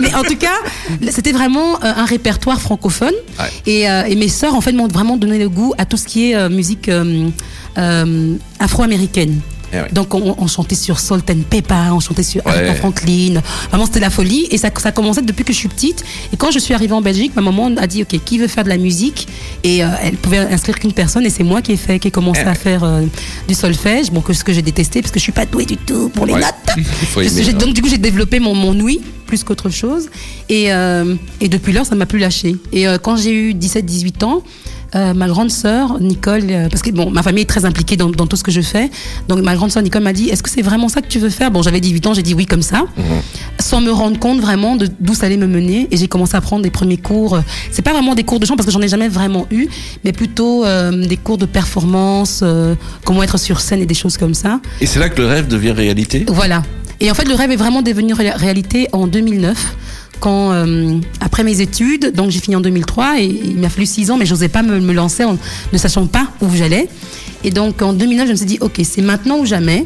mais 0.00 0.14
en 0.14 0.22
tout 0.22 0.36
cas, 0.36 0.56
c'était 1.10 1.32
vraiment 1.32 1.76
euh, 1.76 1.92
un 1.96 2.04
répertoire 2.04 2.60
francophone. 2.60 3.14
Ouais. 3.38 3.46
Et, 3.66 3.90
euh, 3.90 4.04
et 4.04 4.16
mes 4.16 4.28
sœurs, 4.28 4.54
en 4.54 4.60
fait, 4.60 4.72
m'ont 4.72 4.88
vraiment 4.88 5.16
donné 5.16 5.38
le 5.38 5.48
goût 5.48 5.74
à 5.78 5.84
tout 5.84 5.96
ce 5.96 6.06
qui 6.06 6.30
est 6.30 6.36
euh, 6.36 6.48
musique 6.48 6.88
euh, 6.88 7.30
afro-américaine. 8.58 9.40
Eh. 9.72 9.92
Donc 9.92 10.14
on, 10.14 10.34
on 10.38 10.46
chantait 10.46 10.74
sur 10.74 11.00
Salt 11.00 11.30
and 11.30 11.42
Pepper, 11.48 11.90
on 11.92 12.00
chantait 12.00 12.22
sur 12.22 12.44
Ouais. 12.46 12.52
Aretha 12.52 12.74
Franklin. 12.74 13.40
Vraiment 13.70 13.86
c'était 13.86 14.00
la 14.00 14.10
folie 14.10 14.46
et 14.50 14.58
ça, 14.58 14.68
ça 14.76 14.90
a 14.90 14.92
commencé 14.92 15.22
depuis 15.22 15.44
que 15.44 15.52
je 15.52 15.58
suis 15.58 15.68
petite. 15.68 16.04
Et 16.32 16.36
quand 16.36 16.50
je 16.50 16.58
suis 16.58 16.74
arrivée 16.74 16.92
en 16.94 17.00
Belgique, 17.02 17.32
ma 17.36 17.42
maman 17.42 17.70
a 17.76 17.86
dit 17.86 18.02
ok 18.02 18.18
qui 18.24 18.38
veut 18.38 18.48
faire 18.48 18.64
de 18.64 18.68
la 18.68 18.76
musique? 18.78 19.28
Et 19.64 19.82
euh, 19.84 19.88
elle 20.02 20.16
pouvait 20.16 20.38
inscrire 20.38 20.78
qu'une 20.78 20.92
personne 20.92 21.24
et 21.24 21.30
c'est 21.30 21.44
moi 21.44 21.62
qui 21.62 21.72
ai 21.72 21.76
fait 21.76 21.98
qui 21.98 22.08
ai 22.08 22.10
commencé 22.10 22.42
Eh 22.44 22.48
à 22.48 22.54
faire 22.54 22.84
euh, 22.84 23.02
du 23.48 23.54
solfège. 23.54 24.10
Bon 24.10 24.20
que 24.20 24.32
ce 24.32 24.44
que 24.44 24.52
j'ai 24.52 24.62
détesté 24.62 25.00
parce 25.02 25.12
que 25.12 25.18
je 25.18 25.22
suis 25.24 25.32
pas 25.32 25.46
douée 25.46 25.64
du 25.66 25.76
tout 25.76 26.08
pour 26.10 26.26
les 26.26 26.34
Ouais. 26.34 26.40
notes. 26.40 26.76
Aimer, 27.16 27.48
hein. 27.48 27.52
donc 27.58 27.74
du 27.74 27.82
coup 27.82 27.88
j'ai 27.88 27.98
développé 27.98 28.40
mon, 28.40 28.54
mon 28.54 28.78
ouïe 28.80 29.00
plus 29.26 29.44
qu'autre 29.44 29.70
chose 29.70 30.08
et, 30.50 30.72
euh, 30.72 31.14
et 31.40 31.48
depuis 31.48 31.72
lors 31.72 31.86
ça 31.86 31.94
m'a 31.94 32.06
plus 32.06 32.18
lâché. 32.18 32.56
Et 32.72 32.84
quand 33.02 33.16
j'ai 33.16 33.32
eu 33.32 33.52
17-18 33.54 34.24
ans, 34.24 34.42
euh, 34.94 35.14
ma 35.14 35.26
grande 35.28 35.50
sœur 35.50 35.98
Nicole, 36.00 36.42
euh, 36.50 36.68
parce 36.68 36.82
que 36.82 36.90
bon 36.90 37.10
ma 37.10 37.22
famille 37.22 37.42
est 37.42 37.46
très 37.46 37.64
impliquée 37.64 37.96
dans, 37.96 38.10
dans 38.10 38.26
tout 38.26 38.36
ce 38.36 38.42
que 38.44 38.50
je 38.50 38.60
fais, 38.60 38.90
donc 39.28 39.40
ma 39.42 39.54
grande 39.54 39.70
sœur 39.70 39.82
Nicole 39.82 40.02
m'a 40.02 40.12
dit 40.12 40.28
est-ce 40.28 40.42
que 40.42 40.50
c'est 40.50 40.62
vraiment 40.62 40.88
ça 40.88 41.00
que 41.00 41.08
tu 41.08 41.18
veux 41.18 41.30
faire? 41.30 41.50
Bon 41.50 41.62
j'avais 41.62 41.80
18 41.80 42.06
ans, 42.08 42.14
j'ai 42.14 42.22
dit 42.22 42.34
oui 42.34 42.46
comme 42.46 42.62
ça, 42.62 42.84
sans 43.58 43.80
me 43.80 43.90
rendre 43.90 44.18
compte 44.18 44.40
vraiment 44.40 44.76
de 44.76 44.88
d'où 45.00 45.14
ça 45.14 45.26
allait 45.26 45.36
me 45.36 45.46
mener 45.46 45.88
et 45.90 45.96
j'ai 45.96 46.08
commencé 46.08 46.36
à 46.36 46.40
prendre 46.40 46.62
des 46.62 46.70
premiers 46.70 46.96
cours. 46.98 47.38
C'est 47.70 47.82
pas 47.82 47.92
vraiment 47.92 48.14
des 48.14 48.24
cours 48.24 48.38
de 48.40 48.46
chant 48.46 48.56
parce 48.56 48.66
que 48.66 48.72
j'en 48.72 48.82
ai 48.82 48.88
jamais 48.88 49.08
vraiment 49.08 49.46
eu, 49.50 49.68
mais 50.04 50.12
plutôt 50.12 50.64
euh, 50.64 51.06
des 51.06 51.16
cours 51.16 51.38
de 51.38 51.46
performance, 51.46 52.40
euh, 52.42 52.74
comment 53.04 53.22
être 53.22 53.38
sur 53.38 53.60
scène 53.60 53.80
et 53.80 53.86
des 53.86 53.94
choses 53.94 54.16
comme 54.18 54.34
ça. 54.34 54.60
Et 54.80 54.86
c'est 54.86 54.98
là 54.98 55.08
que 55.08 55.20
le 55.20 55.26
rêve 55.26 55.48
devient 55.48 55.70
réalité? 55.72 56.24
Voilà. 56.28 56.62
Et 57.00 57.10
en 57.10 57.14
fait, 57.14 57.26
le 57.26 57.34
rêve 57.34 57.50
est 57.50 57.56
vraiment 57.56 57.82
devenu 57.82 58.12
ré- 58.12 58.30
réalité 58.30 58.88
en 58.92 59.06
2009. 59.08 59.76
Quand, 60.22 60.52
euh, 60.52 60.98
après 61.20 61.42
mes 61.42 61.60
études, 61.60 62.12
donc 62.14 62.30
j'ai 62.30 62.38
fini 62.38 62.54
en 62.54 62.60
2003 62.60 63.20
et 63.20 63.24
il 63.24 63.58
m'a 63.58 63.68
fallu 63.68 63.86
six 63.86 64.08
ans, 64.12 64.16
mais 64.16 64.24
j'osais 64.24 64.48
pas 64.48 64.62
me, 64.62 64.78
me 64.78 64.92
lancer 64.92 65.24
en 65.24 65.36
ne 65.72 65.78
sachant 65.78 66.06
pas 66.06 66.28
où 66.40 66.46
j'allais. 66.54 66.88
Et 67.42 67.50
donc 67.50 67.82
en 67.82 67.92
2009, 67.92 68.26
je 68.28 68.30
me 68.30 68.36
suis 68.36 68.46
dit, 68.46 68.58
ok, 68.60 68.80
c'est 68.84 69.02
maintenant 69.02 69.38
ou 69.38 69.44
jamais. 69.46 69.84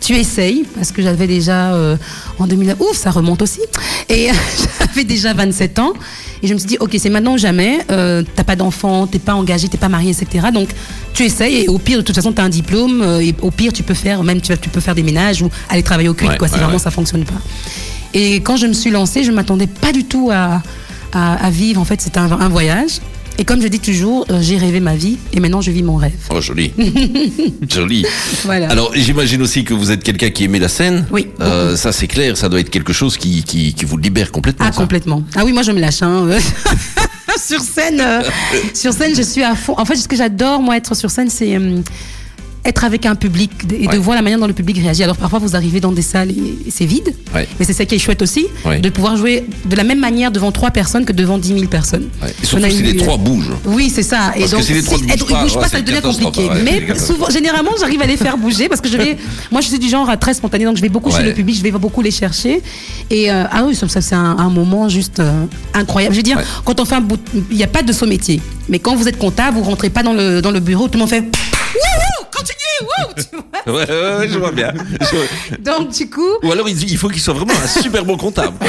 Tu 0.00 0.14
essayes, 0.16 0.64
parce 0.74 0.90
que 0.90 1.02
j'avais 1.02 1.26
déjà 1.26 1.74
euh, 1.74 1.96
en 2.38 2.46
2009, 2.46 2.80
ouf, 2.80 2.96
ça 2.96 3.10
remonte 3.10 3.42
aussi. 3.42 3.60
Et 4.08 4.28
j'avais 4.80 5.04
déjà 5.04 5.34
27 5.34 5.78
ans. 5.78 5.92
Et 6.42 6.46
je 6.46 6.54
me 6.54 6.58
suis 6.58 6.68
dit, 6.68 6.76
ok, 6.80 6.94
c'est 6.98 7.10
maintenant 7.10 7.34
ou 7.34 7.38
jamais. 7.38 7.78
Euh, 7.90 8.22
t'as 8.36 8.44
pas 8.44 8.56
d'enfant, 8.56 9.06
t'es 9.06 9.18
pas 9.18 9.34
engagé, 9.34 9.68
t'es 9.68 9.78
pas 9.78 9.88
marié, 9.90 10.10
etc. 10.12 10.46
Donc 10.52 10.68
tu 11.14 11.24
essayes 11.24 11.64
et 11.64 11.68
au 11.68 11.78
pire, 11.78 11.98
de 11.98 12.02
toute 12.02 12.16
façon, 12.16 12.32
t'as 12.32 12.42
un 12.42 12.48
diplôme. 12.50 13.02
euh, 13.02 13.20
et 13.20 13.34
au 13.42 13.50
pire, 13.50 13.72
tu 13.72 13.82
peux 13.82 13.94
faire, 13.94 14.22
même 14.24 14.40
tu, 14.40 14.54
peux 14.56 14.80
faire 14.80 14.94
des 14.94 15.02
ménages 15.02 15.42
ou 15.42 15.50
aller 15.68 15.82
travailler 15.82 16.08
au 16.08 16.14
culte, 16.14 16.32
Ouais, 16.32 16.38
quoi, 16.38 16.48
si 16.48 16.54
ouais, 16.54 16.60
vraiment 16.60 16.74
ouais. 16.74 16.82
ça 16.82 16.90
fonctionne 16.90 17.24
pas. 17.24 17.40
Et 18.14 18.36
quand 18.36 18.56
je 18.56 18.66
me 18.66 18.72
suis 18.72 18.90
lancée, 18.90 19.24
je 19.24 19.32
m'attendais 19.32 19.66
pas 19.66 19.92
du 19.92 20.04
tout 20.04 20.30
à, 20.32 20.62
à, 21.12 21.34
à 21.34 21.50
vivre. 21.50 21.80
En 21.80 21.84
fait, 21.84 22.00
c'était 22.00 22.18
un, 22.18 22.30
un 22.30 22.48
voyage. 22.48 23.00
Et 23.36 23.44
comme 23.44 23.60
je 23.60 23.66
dis 23.66 23.80
toujours, 23.80 24.24
euh, 24.30 24.38
j'ai 24.40 24.56
rêvé 24.58 24.78
ma 24.78 24.94
vie 24.94 25.18
et 25.32 25.40
maintenant 25.40 25.60
je 25.60 25.72
vis 25.72 25.82
mon 25.82 25.96
rêve. 25.96 26.12
Oh 26.30 26.40
joli, 26.40 26.70
joli. 27.68 28.06
Voilà. 28.44 28.68
Alors 28.70 28.92
j'imagine 28.94 29.42
aussi 29.42 29.64
que 29.64 29.74
vous 29.74 29.90
êtes 29.90 30.04
quelqu'un 30.04 30.30
qui 30.30 30.44
aimait 30.44 30.60
la 30.60 30.68
scène. 30.68 31.04
Oui, 31.10 31.26
Euh, 31.40 31.74
ça 31.76 31.90
c'est 31.90 32.06
clair, 32.06 32.36
ça 32.36 32.48
doit 32.48 32.60
être 32.60 32.70
quelque 32.70 32.92
chose 32.92 33.16
qui, 33.16 33.42
qui, 33.42 33.74
qui 33.74 33.84
vous 33.86 33.96
libère 33.96 34.30
complètement. 34.30 34.66
Ah, 34.68 34.72
ça. 34.72 34.78
complètement. 34.80 35.24
Ah 35.34 35.44
oui, 35.44 35.52
moi 35.52 35.62
je 35.64 35.72
me 35.72 35.80
lâche. 35.80 36.00
Hein. 36.02 36.28
sur 37.44 37.60
scène, 37.60 38.00
euh, 38.00 38.22
sur 38.72 38.92
scène, 38.92 39.16
je 39.16 39.22
suis 39.22 39.42
à 39.42 39.56
fond. 39.56 39.74
En 39.78 39.84
fait, 39.84 39.96
ce 39.96 40.06
que 40.06 40.14
j'adore, 40.14 40.62
moi, 40.62 40.76
être 40.76 40.94
sur 40.94 41.10
scène, 41.10 41.28
c'est. 41.28 41.58
Euh, 42.64 42.68
être 42.68 42.84
avec 42.84 43.06
un 43.06 43.14
public 43.14 43.50
et 43.72 43.86
Ouais. 43.86 43.94
de 43.94 43.98
voir 43.98 44.16
la 44.16 44.22
manière 44.22 44.38
dont 44.38 44.46
le 44.46 44.52
public 44.52 44.78
réagit. 44.78 45.02
Alors 45.02 45.16
parfois 45.16 45.38
vous 45.38 45.54
arrivez 45.56 45.80
dans 45.80 45.92
des 45.92 46.02
salles 46.02 46.30
et 46.30 46.70
c'est 46.70 46.86
vide, 46.86 47.14
Ouais. 47.34 47.46
mais 47.58 47.64
c'est 47.64 47.72
ça 47.72 47.84
qui 47.84 47.94
est 47.94 47.98
chouette 47.98 48.22
aussi, 48.22 48.46
Ouais. 48.64 48.80
de 48.80 48.88
pouvoir 48.90 49.16
jouer 49.16 49.44
de 49.64 49.76
la 49.76 49.84
même 49.84 50.00
manière 50.00 50.30
devant 50.30 50.52
trois 50.52 50.70
personnes 50.70 51.04
que 51.04 51.12
devant 51.12 51.38
10 51.38 51.48
000 51.54 51.66
personnes. 51.66 52.08
Et 52.42 52.46
surtout 52.46 52.70
si 52.70 52.82
les 52.82 52.96
trois 52.96 53.16
bougent. 53.16 53.52
Oui, 53.66 53.90
c'est 53.94 54.02
ça. 54.02 54.32
Parce 54.38 54.52
que 54.52 54.62
si 54.62 54.72
les 54.74 54.82
trois 54.82 54.98
ne 54.98 55.02
bougent 55.04 55.12
et- 55.14 55.24
pas, 55.32 55.42
bougent 55.42 55.68
ça 55.70 55.80
devient 55.80 56.00
compliqué. 56.02 56.48
Mais 56.64 56.98
souvent, 56.98 57.30
généralement, 57.30 57.72
j'arrive 57.78 58.00
à 58.02 58.06
les 58.06 58.16
faire 58.16 58.36
bouger 58.38 58.68
parce 58.68 58.80
que 58.80 58.88
je 58.88 58.96
vais. 58.96 59.16
moi, 59.52 59.60
je 59.60 59.68
suis 59.68 59.78
du 59.78 59.88
genre 59.88 60.10
très 60.18 60.34
spontané, 60.34 60.64
donc 60.64 60.76
je 60.76 60.82
vais 60.82 60.88
beaucoup 60.88 61.10
chez 61.10 61.22
le 61.22 61.32
public, 61.34 61.56
je 61.56 61.62
vais 61.62 61.70
beaucoup 61.72 62.02
les 62.02 62.10
chercher. 62.10 62.62
Et 63.10 63.30
euh, 63.30 63.44
ah 63.50 63.64
oui, 63.66 63.74
ça, 63.74 63.86
c'est 64.00 64.14
un, 64.14 64.36
un 64.38 64.50
moment 64.50 64.88
juste 64.88 65.20
euh, 65.20 65.44
incroyable. 65.74 66.14
Je 66.14 66.18
veux 66.18 66.22
dire, 66.22 66.40
quand 66.64 66.80
on 66.80 66.84
fait 66.84 66.94
un 66.96 67.00
bout, 67.00 67.20
il 67.50 67.56
n'y 67.56 67.62
a 67.64 67.66
pas 67.68 67.82
de 67.82 67.92
saut 67.92 68.06
métier. 68.06 68.40
Mais 68.68 68.78
quand 68.78 68.94
vous 68.96 69.08
êtes 69.08 69.18
comptable, 69.18 69.56
vous 69.58 69.64
rentrez 69.64 69.90
pas 69.90 70.02
dans 70.02 70.12
le 70.12 70.40
dans 70.40 70.50
le 70.50 70.60
bureau, 70.60 70.88
tout 70.88 70.94
le 70.94 71.00
monde 71.00 71.10
fait. 71.10 71.20
Wouhou, 71.20 72.26
continue, 72.34 72.80
wouh, 72.82 73.14
tu 73.16 73.24
vois. 73.36 73.44
Ouais, 73.66 73.88
ouais, 73.90 74.18
ouais, 74.18 74.28
je 74.28 74.38
vois 74.38 74.52
bien. 74.52 74.72
Je 75.00 75.56
Donc 75.56 75.90
du 75.90 76.10
coup, 76.10 76.20
Ou 76.42 76.52
alors 76.52 76.68
il 76.68 76.98
faut 76.98 77.08
qu'il 77.08 77.20
soit 77.22 77.32
vraiment 77.34 77.54
un 77.62 77.66
super 77.66 78.04
bon 78.04 78.16
comptable. 78.16 78.56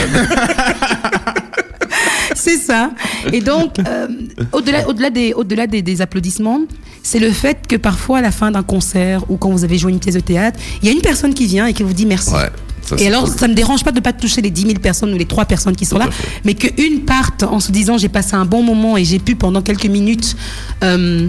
C'est 2.35 2.57
ça. 2.57 2.91
Et 3.31 3.41
donc, 3.41 3.79
euh, 3.79 4.07
au-delà, 4.51 4.87
au-delà, 4.87 5.09
des, 5.09 5.33
au-delà 5.33 5.67
des, 5.67 5.81
des 5.81 6.01
applaudissements, 6.01 6.61
c'est 7.01 7.19
le 7.19 7.31
fait 7.31 7.65
que 7.67 7.75
parfois, 7.75 8.19
à 8.19 8.21
la 8.21 8.31
fin 8.31 8.51
d'un 8.51 8.63
concert 8.63 9.23
ou 9.29 9.37
quand 9.37 9.49
vous 9.49 9.63
avez 9.63 9.77
joué 9.77 9.91
une 9.91 9.99
pièce 9.99 10.15
de 10.15 10.19
théâtre, 10.19 10.59
il 10.81 10.87
y 10.87 10.89
a 10.89 10.91
une 10.91 11.01
personne 11.01 11.33
qui 11.33 11.45
vient 11.45 11.65
et 11.65 11.73
qui 11.73 11.83
vous 11.83 11.93
dit 11.93 12.05
merci. 12.05 12.33
Ouais, 12.33 12.49
ça, 12.85 12.95
et 12.97 13.07
alors, 13.07 13.25
cool. 13.25 13.39
ça 13.39 13.47
me 13.47 13.53
dérange 13.53 13.83
pas 13.83 13.91
de 13.91 13.99
pas 13.99 14.13
toucher 14.13 14.41
les 14.41 14.51
10 14.51 14.61
000 14.61 14.73
personnes 14.75 15.13
ou 15.13 15.17
les 15.17 15.25
3 15.25 15.45
personnes 15.45 15.75
qui 15.75 15.85
sont 15.85 15.97
là, 15.97 16.09
mais 16.43 16.53
qu'une 16.53 17.01
parte 17.01 17.43
en 17.43 17.59
se 17.59 17.71
disant 17.71 17.97
j'ai 17.97 18.09
passé 18.09 18.35
un 18.35 18.45
bon 18.45 18.63
moment 18.63 18.97
et 18.97 19.05
j'ai 19.05 19.19
pu 19.19 19.35
pendant 19.35 19.61
quelques 19.61 19.85
minutes 19.87 20.35
euh, 20.83 21.27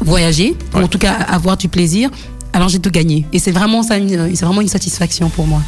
voyager, 0.00 0.56
ou 0.74 0.78
en 0.78 0.88
tout 0.88 0.98
cas 0.98 1.12
avoir 1.12 1.56
du 1.56 1.68
plaisir, 1.68 2.10
alors 2.52 2.68
j'ai 2.68 2.78
tout 2.78 2.90
gagné. 2.90 3.26
Et 3.32 3.38
c'est 3.38 3.52
vraiment 3.52 3.82
ça, 3.82 3.96
c'est 3.98 4.44
vraiment 4.44 4.60
une 4.60 4.68
satisfaction 4.68 5.28
pour 5.28 5.46
moi. 5.46 5.62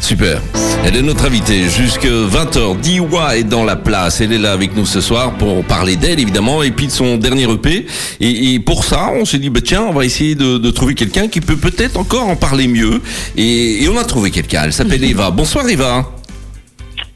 Super. 0.00 0.40
Elle 0.84 0.96
est 0.96 1.02
notre 1.02 1.24
invitée 1.24 1.64
jusque 1.70 2.04
20h. 2.04 2.78
Diwa 2.78 3.36
est 3.38 3.44
dans 3.44 3.64
la 3.64 3.74
place. 3.76 4.20
Elle 4.20 4.32
est 4.34 4.38
là 4.38 4.52
avec 4.52 4.76
nous 4.76 4.84
ce 4.84 5.00
soir 5.00 5.32
pour 5.38 5.64
parler 5.64 5.96
d'elle, 5.96 6.20
évidemment, 6.20 6.62
et 6.62 6.70
puis 6.72 6.86
de 6.88 6.92
son 6.92 7.16
dernier 7.16 7.44
EP. 7.50 7.86
Et, 8.20 8.54
et 8.54 8.60
pour 8.60 8.84
ça, 8.84 9.10
on 9.14 9.24
s'est 9.24 9.38
dit, 9.38 9.48
bah, 9.48 9.60
tiens, 9.64 9.82
on 9.82 9.92
va 9.92 10.04
essayer 10.04 10.34
de, 10.34 10.58
de 10.58 10.70
trouver 10.70 10.94
quelqu'un 10.94 11.28
qui 11.28 11.40
peut 11.40 11.56
peut-être 11.56 11.96
encore 11.98 12.28
en 12.28 12.36
parler 12.36 12.68
mieux. 12.68 13.00
Et, 13.36 13.82
et 13.84 13.88
on 13.88 13.96
a 13.96 14.04
trouvé 14.04 14.30
quelqu'un. 14.30 14.62
Elle 14.64 14.74
s'appelle 14.74 15.02
Eva. 15.04 15.30
Bonsoir, 15.30 15.66
Eva. 15.68 16.04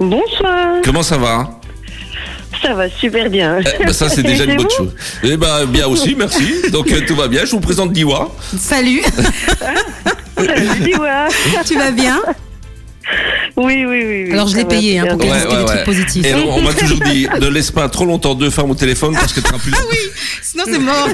Bonsoir, 0.01 0.77
Comment 0.85 1.03
ça 1.03 1.19
va? 1.19 1.51
Ça 2.63 2.73
va 2.73 2.89
super 2.89 3.29
bien. 3.29 3.59
Eh, 3.61 3.85
bah, 3.85 3.93
Ça, 3.93 4.09
c'est 4.09 4.23
déjà 4.23 4.45
une 4.45 4.57
bonne 4.57 4.71
chose. 4.71 4.95
Eh 5.23 5.37
ben, 5.37 5.67
bien 5.67 5.87
aussi, 5.89 6.15
merci. 6.19 6.55
Donc, 6.73 6.91
euh, 6.91 7.03
tout 7.07 7.15
va 7.17 7.29
bien. 7.29 7.45
Je 7.45 7.51
vous 7.51 7.61
présente 7.61 7.93
Diwa. 7.93 8.31
Salut, 8.59 9.03
Salut, 10.37 10.69
Diwa. 10.81 11.29
tu 11.67 11.75
vas 11.77 11.91
bien? 11.91 12.19
Oui, 13.57 13.85
oui, 13.87 14.03
oui. 14.05 14.25
oui, 14.27 14.33
Alors 14.33 14.47
je 14.47 14.57
l'ai 14.57 14.65
payé 14.65 14.99
hein, 14.99 15.03
bien. 15.05 15.13
pour 15.17 15.23
qu'elle 15.23 15.33
dise 15.33 15.45
que 15.47 15.57
des 15.59 15.65
trucs 15.65 15.85
positifs. 15.85 16.27
Et 16.27 16.35
on 16.35 16.63
m'a 16.63 16.73
toujours 16.75 17.01
dit, 17.01 17.27
ne 17.41 17.49
laisse 17.49 17.71
pas 17.71 17.89
trop 17.89 18.05
longtemps 18.05 18.35
deux 18.35 18.51
femmes 18.51 18.71
au 18.71 18.75
téléphone 18.75 19.15
parce 19.15 19.33
que 19.33 19.41
tu 19.41 19.53
plus. 19.55 19.73
Ah 19.75 19.81
oui, 19.91 19.97
sinon 20.43 20.65
c'est 20.67 20.79
mort. 20.79 21.09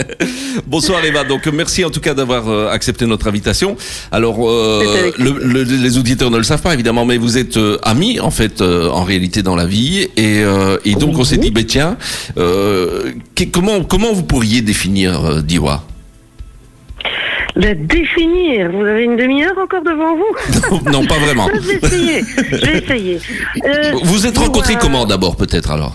Bonsoir 0.66 1.04
Eva, 1.04 1.24
donc 1.24 1.46
merci 1.48 1.84
en 1.84 1.90
tout 1.90 2.00
cas 2.00 2.14
d'avoir 2.14 2.48
euh, 2.48 2.70
accepté 2.70 3.04
notre 3.06 3.28
invitation. 3.28 3.76
Alors 4.12 4.38
euh, 4.48 5.12
le- 5.18 5.38
le- 5.42 5.62
les 5.64 5.98
auditeurs 5.98 6.30
ne 6.30 6.38
le 6.38 6.42
savent 6.44 6.62
pas 6.62 6.72
évidemment, 6.74 7.04
mais 7.04 7.18
vous 7.18 7.36
êtes 7.36 7.56
euh, 7.56 7.78
amis 7.82 8.18
en 8.20 8.30
fait 8.30 8.60
euh, 8.60 8.88
en 8.88 9.02
réalité 9.02 9.42
dans 9.42 9.56
la 9.56 9.66
vie 9.66 10.08
et, 10.16 10.42
euh, 10.42 10.78
et 10.84 10.94
donc 10.94 11.18
on 11.18 11.24
s'est 11.24 11.36
dit, 11.36 11.50
ben 11.50 11.64
tiens, 11.64 11.96
euh, 12.38 13.12
que- 13.34 13.44
comment 13.44 13.82
comment 13.84 14.12
vous 14.12 14.22
pourriez 14.24 14.62
définir 14.62 15.24
euh, 15.24 15.42
Diwa? 15.42 15.84
La 17.56 17.74
définir, 17.74 18.70
vous 18.72 18.82
avez 18.84 19.04
une 19.04 19.16
demi-heure 19.16 19.56
encore 19.58 19.82
devant 19.82 20.16
vous 20.16 20.90
Non, 20.90 21.04
pas 21.06 21.14
vraiment. 21.18 21.48
Je 21.54 21.60
vais 21.60 21.74
essayer, 21.76 22.22
je 22.50 22.66
vais 22.66 22.78
essayer. 22.78 23.20
Euh, 23.64 23.92
Vous 24.02 24.26
êtes 24.26 24.36
rencontrés 24.38 24.74
comment 24.80 25.04
d'abord 25.06 25.36
peut-être 25.36 25.70
alors 25.70 25.94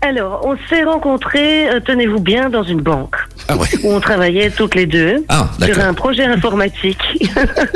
Alors, 0.00 0.40
on 0.44 0.56
s'est 0.68 0.82
rencontrés, 0.82 1.68
euh, 1.68 1.78
tenez-vous 1.84 2.18
bien, 2.20 2.50
dans 2.50 2.64
une 2.64 2.80
banque 2.80 3.14
Ah 3.48 3.56
ouais. 3.56 3.68
où 3.84 3.92
on 3.92 4.00
travaillait 4.00 4.50
toutes 4.50 4.74
les 4.74 4.86
deux. 4.86 5.24
Ah 5.28 5.48
sur 5.64 5.78
un 5.78 5.94
projet 5.94 6.24
informatique. 6.24 7.02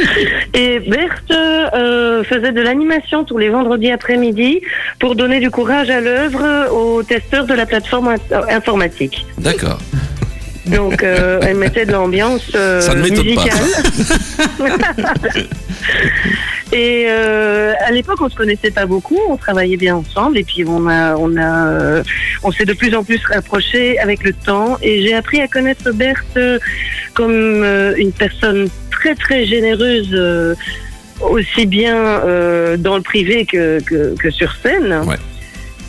et 0.54 0.80
Berthe 0.80 1.30
euh, 1.30 2.24
faisait 2.24 2.52
de 2.52 2.60
l'animation 2.60 3.22
tous 3.22 3.38
les 3.38 3.48
vendredis 3.48 3.92
après-midi 3.92 4.60
pour 4.98 5.14
donner 5.14 5.38
du 5.38 5.50
courage 5.50 5.88
à 5.90 6.00
l'œuvre 6.00 6.68
aux 6.72 7.02
testeurs 7.04 7.46
de 7.46 7.54
la 7.54 7.66
plateforme 7.66 8.08
in- 8.08 8.48
informatique. 8.56 9.24
D'accord. 9.38 9.78
Donc, 10.66 11.02
euh, 11.02 11.40
elle 11.42 11.56
mettait 11.56 11.86
de 11.86 11.92
l'ambiance 11.92 12.52
euh, 12.54 12.80
Ça 12.80 12.94
ne 12.94 13.02
m'étonne 13.02 13.34
pas, 13.34 13.42
musicale. 13.42 13.58
et 16.72 17.06
euh, 17.08 17.72
à 17.84 17.90
l'époque, 17.90 18.20
on 18.20 18.28
se 18.28 18.36
connaissait 18.36 18.70
pas 18.70 18.86
beaucoup, 18.86 19.18
on 19.28 19.36
travaillait 19.36 19.76
bien 19.76 19.96
ensemble, 19.96 20.38
et 20.38 20.44
puis 20.44 20.64
on 20.66 20.86
a, 20.88 21.16
on 21.16 21.36
a, 21.36 21.66
euh, 21.66 22.02
on 22.44 22.52
s'est 22.52 22.64
de 22.64 22.74
plus 22.74 22.94
en 22.94 23.02
plus 23.02 23.20
rapprochés 23.26 23.98
avec 23.98 24.22
le 24.22 24.32
temps. 24.32 24.78
Et 24.82 25.02
j'ai 25.02 25.14
appris 25.14 25.40
à 25.40 25.48
connaître 25.48 25.90
Berthe 25.90 26.38
comme 27.14 27.32
euh, 27.32 27.94
une 27.96 28.12
personne 28.12 28.68
très 28.90 29.14
très 29.14 29.46
généreuse. 29.46 30.10
euh, 30.12 30.54
aussi 31.22 31.66
bien 31.66 31.96
euh, 31.96 32.76
dans 32.76 32.96
le 32.96 33.02
privé 33.02 33.46
que, 33.46 33.80
que, 33.80 34.14
que 34.16 34.30
sur 34.30 34.54
scène. 34.62 35.04
Ouais. 35.06 35.16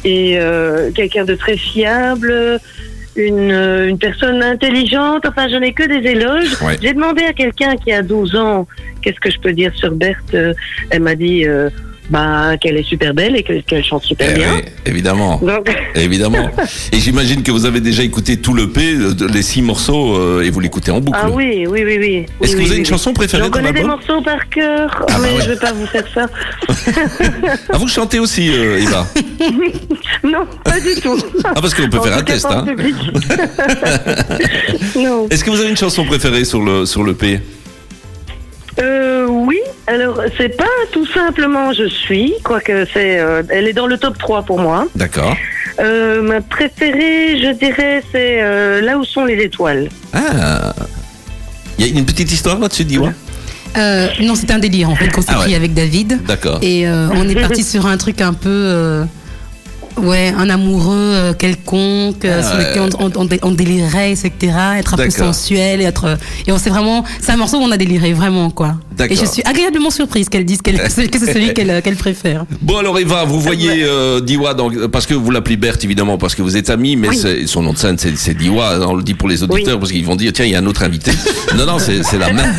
Et 0.05 0.37
euh, 0.37 0.91
quelqu'un 0.91 1.23
de 1.23 1.35
très 1.35 1.57
fiable, 1.57 2.59
une, 3.15 3.51
euh, 3.51 3.87
une 3.87 3.97
personne 3.97 4.41
intelligente, 4.41 5.25
enfin 5.25 5.47
je 5.47 5.55
n'ai 5.55 5.73
que 5.73 5.83
des 5.83 6.07
éloges. 6.09 6.61
Ouais. 6.61 6.77
J'ai 6.81 6.93
demandé 6.93 7.23
à 7.23 7.33
quelqu'un 7.33 7.75
qui 7.75 7.91
a 7.91 8.01
12 8.01 8.35
ans 8.35 8.67
qu'est-ce 9.01 9.19
que 9.19 9.29
je 9.29 9.39
peux 9.39 9.53
dire 9.53 9.73
sur 9.75 9.91
Berthe? 9.91 10.33
Euh, 10.33 10.53
Elle 10.89 11.03
m'a 11.03 11.15
dit 11.15 11.45
euh, 11.45 11.69
bah, 12.09 12.57
qu'elle 12.59 12.77
est 12.77 12.83
super 12.83 13.13
belle 13.13 13.35
et 13.35 13.43
que- 13.43 13.61
qu'elle 13.61 13.83
chante 13.83 14.03
super 14.03 14.27
Eh 14.29 14.33
bien. 14.33 14.53
oui, 14.55 14.61
évidemment. 14.85 15.37
Donc, 15.41 15.69
Évidemment. 15.95 16.49
Et 16.91 16.99
j'imagine 16.99 17.43
que 17.43 17.51
vous 17.51 17.65
avez 17.65 17.79
déjà 17.81 18.03
écouté 18.03 18.37
tout 18.37 18.53
le 18.53 18.69
P, 18.69 18.81
euh, 18.95 19.13
les 19.31 19.41
six 19.41 19.61
morceaux, 19.61 20.15
euh, 20.15 20.43
et 20.43 20.49
vous 20.49 20.59
l'écoutez 20.59 20.91
en 20.91 20.99
boucle. 20.99 21.17
ah 21.21 21.29
oui, 21.31 21.65
oui, 21.67 21.83
oui, 21.85 21.97
oui. 21.99 22.15
Est-ce 22.15 22.25
Oui, 22.41 22.49
que 22.51 22.57
oui, 22.57 22.63
vous 22.65 22.71
avez 22.71 22.79
une 22.79 22.85
chanson 22.85 23.13
préférée 23.13 23.43
J'en 23.43 23.49
connais 23.49 23.71
des 23.73 23.83
morceaux 23.83 24.21
par 24.21 24.47
cœur, 24.49 24.89
Ah 25.09 25.13
bah 25.13 25.17
mais 25.21 25.37
ouais. 25.37 25.43
je 25.43 25.49
vais 25.51 25.55
pas 25.59 25.71
vous 25.71 25.85
faire 25.87 26.05
ça. 26.13 26.27
Ah, 27.71 27.77
vous 27.77 27.87
chantez 27.87 28.19
aussi, 28.19 28.49
euh, 28.49 28.79
Eva? 28.79 29.05
Non, 30.23 30.45
pas 30.63 30.79
du 30.79 30.95
tout. 31.01 31.17
Ah, 31.43 31.53
parce 31.61 31.73
qu'on 31.73 31.89
peut 31.89 31.97
En 31.99 32.03
faire 32.03 32.17
un 32.17 32.23
test, 32.23 32.45
hein. 32.49 32.65
Est-ce 35.29 35.43
que 35.43 35.49
vous 35.49 35.59
avez 35.59 35.69
une 35.69 35.77
chanson 35.77 36.05
préférée 36.05 36.45
sur 36.45 36.61
le, 36.61 36.85
sur 36.85 37.03
le 37.03 37.13
P? 37.13 37.39
Euh, 38.81 39.27
oui, 39.29 39.59
alors 39.87 40.19
c'est 40.37 40.55
pas 40.57 40.63
tout 40.91 41.05
simplement 41.05 41.73
je 41.73 41.87
suis, 41.87 42.33
quoique 42.43 42.85
c'est, 42.91 43.19
euh, 43.19 43.43
elle 43.49 43.67
est 43.67 43.73
dans 43.73 43.85
le 43.87 43.97
top 43.97 44.17
3 44.17 44.43
pour 44.43 44.59
moi. 44.59 44.87
D'accord. 44.95 45.35
Euh, 45.79 46.21
ma 46.21 46.41
préférée, 46.41 47.39
je 47.41 47.51
dirais, 47.57 48.03
c'est 48.11 48.41
euh, 48.41 48.81
Là 48.81 48.97
où 48.97 49.03
sont 49.03 49.25
les 49.25 49.35
étoiles. 49.43 49.89
Ah 50.13 50.73
Il 51.77 51.85
y 51.87 51.89
a 51.95 51.99
une 51.99 52.05
petite 52.05 52.31
histoire 52.31 52.59
là-dessus, 52.59 52.85
Diwa 52.85 53.11
Euh, 53.77 54.07
non, 54.21 54.35
c'est 54.35 54.51
un 54.51 54.59
délire 54.59 54.89
en 54.89 54.95
fait 54.95 55.07
qu'on 55.09 55.21
s'est 55.21 55.29
Ah 55.31 55.37
ouais. 55.39 55.45
pris 55.45 55.55
avec 55.55 55.73
David. 55.73 56.19
D'accord. 56.27 56.59
Et 56.61 56.87
euh, 56.87 57.09
on 57.15 57.27
est 57.27 57.35
parti 57.39 57.63
sur 57.63 57.85
un 57.87 57.97
truc 57.97 58.21
un 58.21 58.33
peu. 58.33 58.49
euh, 58.49 59.03
ouais, 59.97 60.33
un 60.37 60.49
amoureux 60.49 60.95
euh, 60.95 61.33
quelconque, 61.33 62.25
euh, 62.25 62.41
Ah 62.43 62.47
sur 62.47 62.57
lequel 62.57 62.81
on, 62.99 63.05
on, 63.07 63.11
on 63.21 63.25
dé- 63.25 63.39
on 63.43 63.51
délirait, 63.51 64.11
etc. 64.11 64.31
Être 64.77 64.93
un 64.95 64.97
peu 64.97 65.09
sensuel. 65.09 65.81
Être, 65.81 66.17
et 66.47 66.51
on 66.51 66.57
s'est 66.57 66.69
vraiment. 66.69 67.03
C'est 67.21 67.31
un 67.31 67.37
morceau 67.37 67.57
où 67.57 67.61
on 67.63 67.71
a 67.71 67.77
déliré, 67.77 68.13
vraiment, 68.13 68.49
quoi. 68.49 68.75
Et 69.09 69.15
je 69.15 69.25
suis 69.25 69.41
agréablement 69.43 69.89
surprise 69.89 70.29
qu'elle 70.29 70.45
dise 70.45 70.61
qu'elle- 70.61 70.77
que 70.81 70.89
c'est 71.19 71.33
celui 71.33 71.53
qu'elle 71.53 71.81
qu'elle 71.81 71.95
préfère. 71.95 72.45
Bon 72.61 72.77
alors 72.77 72.99
Eva, 72.99 73.23
vous 73.25 73.39
voyez 73.41 73.83
euh, 73.83 74.21
Diwa, 74.21 74.55
parce 74.91 75.05
que 75.07 75.15
vous 75.15 75.31
l'appelez 75.31 75.57
Berthe 75.57 75.83
évidemment, 75.83 76.17
parce 76.19 76.35
que 76.35 76.41
vous 76.43 76.57
êtes 76.57 76.69
amis, 76.69 76.95
mais 76.95 77.09
Oui. 77.09 77.47
son 77.47 77.63
nom 77.63 77.73
de 77.73 77.77
scène 77.79 77.97
c'est 77.97 78.37
Diwa, 78.37 78.79
on 78.87 78.93
le 78.95 79.01
dit 79.03 79.15
pour 79.15 79.27
les 79.29 79.41
auditeurs, 79.41 79.73
Oui. 79.75 79.79
parce 79.79 79.91
qu'ils 79.91 80.05
vont 80.05 80.15
dire 80.15 80.31
tiens 80.31 80.45
il 80.45 80.51
y 80.51 80.55
a 80.55 80.59
un 80.59 80.65
autre 80.67 80.83
invité. 80.83 81.11
non 81.57 81.65
non 81.65 81.77
c'est 81.79 82.17
la 82.19 82.31
même, 82.31 82.53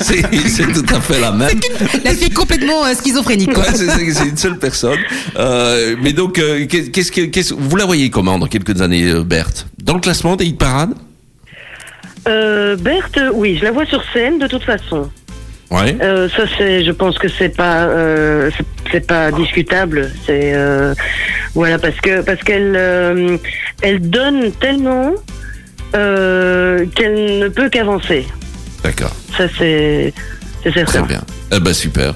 c'est 0.00 0.72
tout 0.72 0.94
à 0.94 1.00
fait 1.00 1.20
la 1.20 1.32
même. 1.32 1.58
La 2.04 2.14
fille 2.14 2.30
complètement 2.30 2.84
euh, 2.84 2.94
schizophrénique, 2.94 3.52
quoi. 3.52 3.64
Ouais, 3.64 3.70
c'est- 3.74 4.24
une 4.28 4.36
seule 4.36 4.58
personne. 4.58 4.98
Euh, 5.38 5.96
mais 6.00 6.12
donc, 6.12 6.38
euh, 6.38 6.63
qu'est-ce 6.66 7.12
que, 7.12 7.22
qu'est-ce, 7.22 7.54
vous 7.54 7.76
la 7.76 7.84
voyez 7.86 8.10
comment 8.10 8.38
dans 8.38 8.46
quelques 8.46 8.80
années, 8.82 9.10
euh, 9.10 9.22
Berthe? 9.24 9.66
Dans 9.82 9.94
le 9.94 10.00
classement 10.00 10.36
des 10.36 10.46
hit 10.46 10.58
parades? 10.58 10.94
Euh, 12.28 12.76
Berthe, 12.76 13.20
oui, 13.34 13.56
je 13.58 13.64
la 13.64 13.72
vois 13.72 13.86
sur 13.86 14.02
scène 14.12 14.38
de 14.38 14.46
toute 14.46 14.62
façon. 14.64 15.10
Ouais. 15.70 15.96
Euh, 16.02 16.28
ça, 16.28 16.44
c'est, 16.56 16.84
je 16.84 16.90
pense 16.90 17.18
que 17.18 17.28
c'est 17.28 17.48
pas, 17.54 17.84
euh, 17.84 18.50
c'est- 18.56 18.64
c'est 18.92 19.06
pas 19.06 19.30
discutable. 19.32 20.10
C'est, 20.26 20.54
voilà, 21.54 21.78
parce 21.78 21.96
que 22.00 22.20
parce 22.22 22.42
qu'elle, 22.42 23.38
elle 23.82 24.00
donne 24.10 24.52
tellement 24.52 25.12
qu'elle 25.92 27.38
ne 27.40 27.48
peut 27.48 27.68
qu'avancer. 27.68 28.26
D'accord. 28.82 29.14
Ça, 29.36 29.44
c'est, 29.58 30.12
C'est 30.62 30.70
Très 30.84 30.86
ça. 30.86 31.02
bien. 31.02 31.20
Eh 31.56 31.60
ben 31.60 31.72
super. 31.72 32.14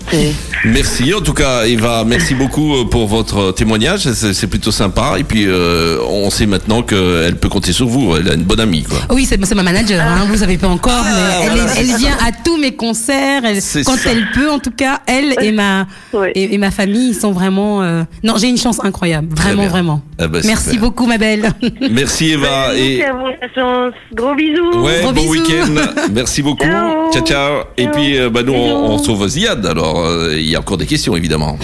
Merci 0.65 1.15
en 1.15 1.21
tout 1.21 1.33
cas 1.35 1.65
Eva, 1.65 2.03
merci 2.05 2.35
beaucoup 2.35 2.75
euh, 2.75 2.85
pour 2.85 3.07
votre 3.07 3.53
témoignage, 3.53 4.11
c'est 4.13 4.47
plutôt 4.49 4.73
sympa 4.73 5.15
et 5.19 5.23
puis 5.25 5.45
euh, 5.47 5.99
on 6.09 6.31
sait 6.31 6.47
maintenant 6.47 6.83
qu'elle 6.83 7.37
peut 7.37 7.49
compter 7.49 7.73
sur 7.73 7.87
vous, 7.87 8.17
elle 8.17 8.29
a 8.31 8.35
une 8.35 8.43
bonne 8.43 8.59
amie 8.59 8.83
quoi. 8.83 8.99
Oui, 9.11 9.25
c'est 9.25 9.39
ma 9.55 9.63
manager, 9.63 10.01
hein, 10.05 10.27
vous 10.29 10.39
savez 10.39 10.59
pas 10.59 10.67
encore, 10.67 10.93
Ah, 11.05 11.13
mais 11.41 11.45
elle, 11.47 11.51
voilà, 11.59 11.75
est- 11.75 11.81
elle 11.81 11.97
vient 11.97 12.17
à 12.27 12.33
tous 12.45 12.57
mes 12.57 12.75
concerts, 12.75 13.43
elle- 13.45 13.85
quand 13.85 13.97
ça. 13.97 14.11
elle 14.11 14.27
peut 14.35 14.51
en 14.51 14.59
tout 14.59 14.73
cas, 14.77 15.01
elle 15.07 15.35
et 15.41 15.53
ma, 15.53 15.87
et, 16.35 16.55
et 16.55 16.59
ma 16.59 16.73
famille, 16.73 17.11
ils 17.11 17.15
sont 17.15 17.31
vraiment... 17.33 17.83
euh, 17.83 18.03
Non, 18.25 18.35
j'ai 18.39 18.49
une 18.49 18.59
chance 18.59 18.81
incroyable, 18.85 19.29
vraiment, 19.37 19.67
vraiment. 19.69 20.03
Eh 20.21 20.27
ben, 20.27 20.43
Merci 20.45 20.71
super. 20.71 20.81
beaucoup, 20.81 21.07
ma 21.07 21.19
belle. 21.19 21.53
Merci 21.93 22.31
Eva 22.33 22.71
Merci 22.73 22.83
et 22.83 23.05
à 23.05 23.13
vous, 23.13 23.27
la 23.27 23.49
chance. 23.55 23.95
Gros 24.13 24.35
bisous. 24.35 24.83
ouais, 24.83 25.01
Gros 25.03 25.13
bon 25.13 25.29
week-end. 25.29 25.73
Merci 26.13 26.43
beaucoup. 26.43 26.65
Ciao 26.65 27.13
Ciao. 27.13 27.25
ciao. 27.25 27.53
Et 27.77 27.85
Ciao. 27.85 27.93
puis 27.93 28.19
euh, 28.19 28.29
bah, 28.29 28.43
nous 28.45 28.53
on, 28.53 28.91
on 28.95 28.99
sauve 28.99 29.28
Ziad 29.29 29.65
alors 29.67 30.05
euh, 30.05 30.35
il 30.37 30.49
y 30.51 30.57
a 30.57 30.61
encore 30.61 30.79
des 30.79 30.87
questions 30.87 31.17
évidemment. 31.17 31.59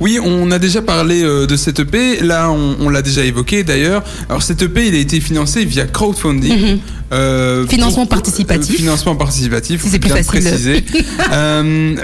Oui, 0.00 0.18
on 0.22 0.50
a 0.50 0.58
déjà 0.58 0.82
parlé 0.82 1.22
euh, 1.22 1.46
de 1.46 1.56
cette 1.56 1.78
EP. 1.78 2.20
Là, 2.20 2.50
on, 2.50 2.76
on 2.80 2.88
l'a 2.90 3.00
déjà 3.00 3.24
évoqué 3.24 3.62
d'ailleurs. 3.62 4.02
Alors, 4.28 4.42
cette 4.42 4.60
EP, 4.60 4.88
il 4.88 4.94
a 4.94 4.98
été 4.98 5.20
financé 5.20 5.64
via 5.64 5.86
crowdfunding. 5.86 6.78
Euh, 7.12 7.64
Financement 7.68 8.04
participatif. 8.04 8.74
euh, 8.74 8.78
financement 8.78 9.14
participatif. 9.14 9.82
C'est 9.88 10.00
plus 10.00 10.10
facile. 10.10 10.26
préciser. 10.26 10.84
Euh, 11.32 11.94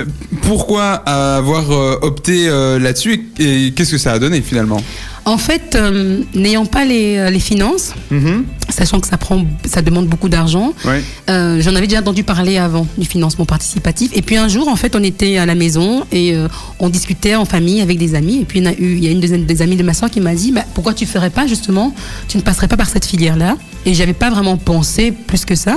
pourquoi 0.42 0.92
avoir 0.94 1.70
opté 2.02 2.48
euh, 2.48 2.78
là-dessus 2.78 3.28
et, 3.38 3.66
et 3.66 3.70
qu'est-ce 3.72 3.90
que 3.92 3.98
ça 3.98 4.12
a 4.12 4.18
donné 4.18 4.40
finalement? 4.40 4.80
En 5.24 5.36
fait, 5.36 5.74
euh, 5.74 6.20
n'ayant 6.34 6.66
pas 6.66 6.84
les, 6.84 7.30
les 7.30 7.40
finances, 7.40 7.92
Mhm. 8.10 8.44
Sachant 8.70 9.00
que 9.00 9.06
ça 9.08 9.16
prend, 9.16 9.44
ça 9.66 9.82
demande 9.82 10.06
beaucoup 10.06 10.28
d'argent, 10.28 10.72
Ouais. 10.84 11.02
euh, 11.28 11.60
j'en 11.60 11.74
avais 11.74 11.86
déjà 11.86 12.00
entendu 12.00 12.24
parler 12.24 12.58
avant 12.58 12.86
du 12.98 13.06
financement 13.06 13.44
participatif. 13.44 14.10
Et 14.14 14.22
puis 14.22 14.36
un 14.36 14.48
jour, 14.48 14.68
en 14.68 14.76
fait, 14.76 14.94
on 14.96 15.02
était 15.02 15.38
à 15.38 15.46
la 15.46 15.54
maison 15.54 16.04
et 16.12 16.34
euh, 16.34 16.48
on 16.78 16.88
discutait 16.88 17.34
en 17.34 17.44
famille 17.44 17.80
avec 17.80 17.98
des 17.98 18.14
amis. 18.14 18.40
Et 18.40 18.44
puis 18.44 18.58
il 18.60 18.64
y, 18.64 18.68
a 18.68 18.72
eu, 18.72 18.96
il 18.96 19.04
y 19.04 19.08
a 19.08 19.10
une 19.10 19.20
des, 19.20 19.38
des 19.38 19.62
amies 19.62 19.76
de 19.76 19.82
ma 19.82 19.94
soeur 19.94 20.10
qui 20.10 20.20
m'a 20.20 20.34
dit, 20.34 20.52
bah, 20.52 20.64
pourquoi 20.74 20.94
tu 20.94 21.06
ferais 21.06 21.30
pas 21.30 21.46
justement, 21.46 21.94
tu 22.28 22.36
ne 22.36 22.42
passerais 22.42 22.68
pas 22.68 22.76
par 22.76 22.88
cette 22.88 23.04
filière-là? 23.04 23.56
Et 23.86 23.94
j'avais 23.94 24.12
pas 24.14 24.30
vraiment 24.30 24.56
pensé 24.56 25.12
plus 25.12 25.44
que 25.44 25.54
ça. 25.54 25.76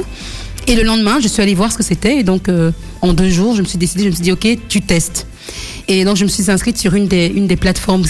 Et 0.67 0.75
le 0.75 0.84
lendemain, 0.84 1.19
je 1.21 1.27
suis 1.27 1.41
allée 1.41 1.56
voir 1.56 1.71
ce 1.71 1.77
que 1.77 1.84
c'était. 1.84 2.19
Et 2.19 2.23
donc, 2.23 2.47
euh, 2.47 2.71
en 3.01 3.13
deux 3.13 3.29
jours, 3.29 3.56
je 3.56 3.62
me 3.62 3.67
suis 3.67 3.77
décidée, 3.77 4.03
je 4.03 4.10
me 4.10 4.13
suis 4.13 4.23
dit, 4.23 4.32
OK, 4.32 4.47
tu 4.69 4.82
testes. 4.82 5.27
Et 5.89 6.06
donc, 6.06 6.15
je 6.15 6.23
me 6.23 6.29
suis 6.29 6.49
inscrite 6.49 6.77
sur 6.77 6.95
une 6.95 7.08
des, 7.08 7.27
une 7.27 7.47
des 7.47 7.58
plateformes. 7.58 8.03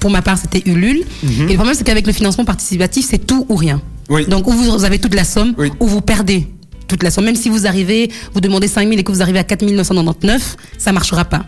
Pour 0.00 0.10
ma 0.10 0.22
part, 0.22 0.38
c'était 0.38 0.62
Ulule. 0.68 1.02
Et 1.24 1.26
le 1.50 1.54
problème, 1.54 1.74
c'est 1.76 1.84
qu'avec 1.84 2.06
le 2.06 2.12
financement 2.12 2.44
participatif, 2.44 3.06
c'est 3.10 3.24
tout 3.24 3.46
ou 3.48 3.54
rien. 3.56 3.80
Oui. 4.08 4.26
Donc, 4.26 4.46
ou 4.46 4.52
vous 4.52 4.84
avez 4.84 4.98
toute 4.98 5.14
la 5.14 5.24
somme, 5.24 5.54
Oui. 5.58 5.70
ou 5.80 5.86
vous 5.86 6.00
perdez 6.00 6.46
toute 6.86 7.02
la 7.02 7.10
somme. 7.10 7.26
Même 7.26 7.36
si 7.36 7.48
vous 7.50 7.66
arrivez, 7.66 8.10
vous 8.32 8.40
demandez 8.40 8.66
5 8.68 8.88
000 8.88 8.98
et 8.98 9.04
que 9.04 9.12
vous 9.12 9.20
arrivez 9.20 9.38
à 9.38 9.44
4 9.44 9.62
999, 9.64 10.56
ça 10.78 10.92
marchera 10.92 11.24
pas. 11.26 11.44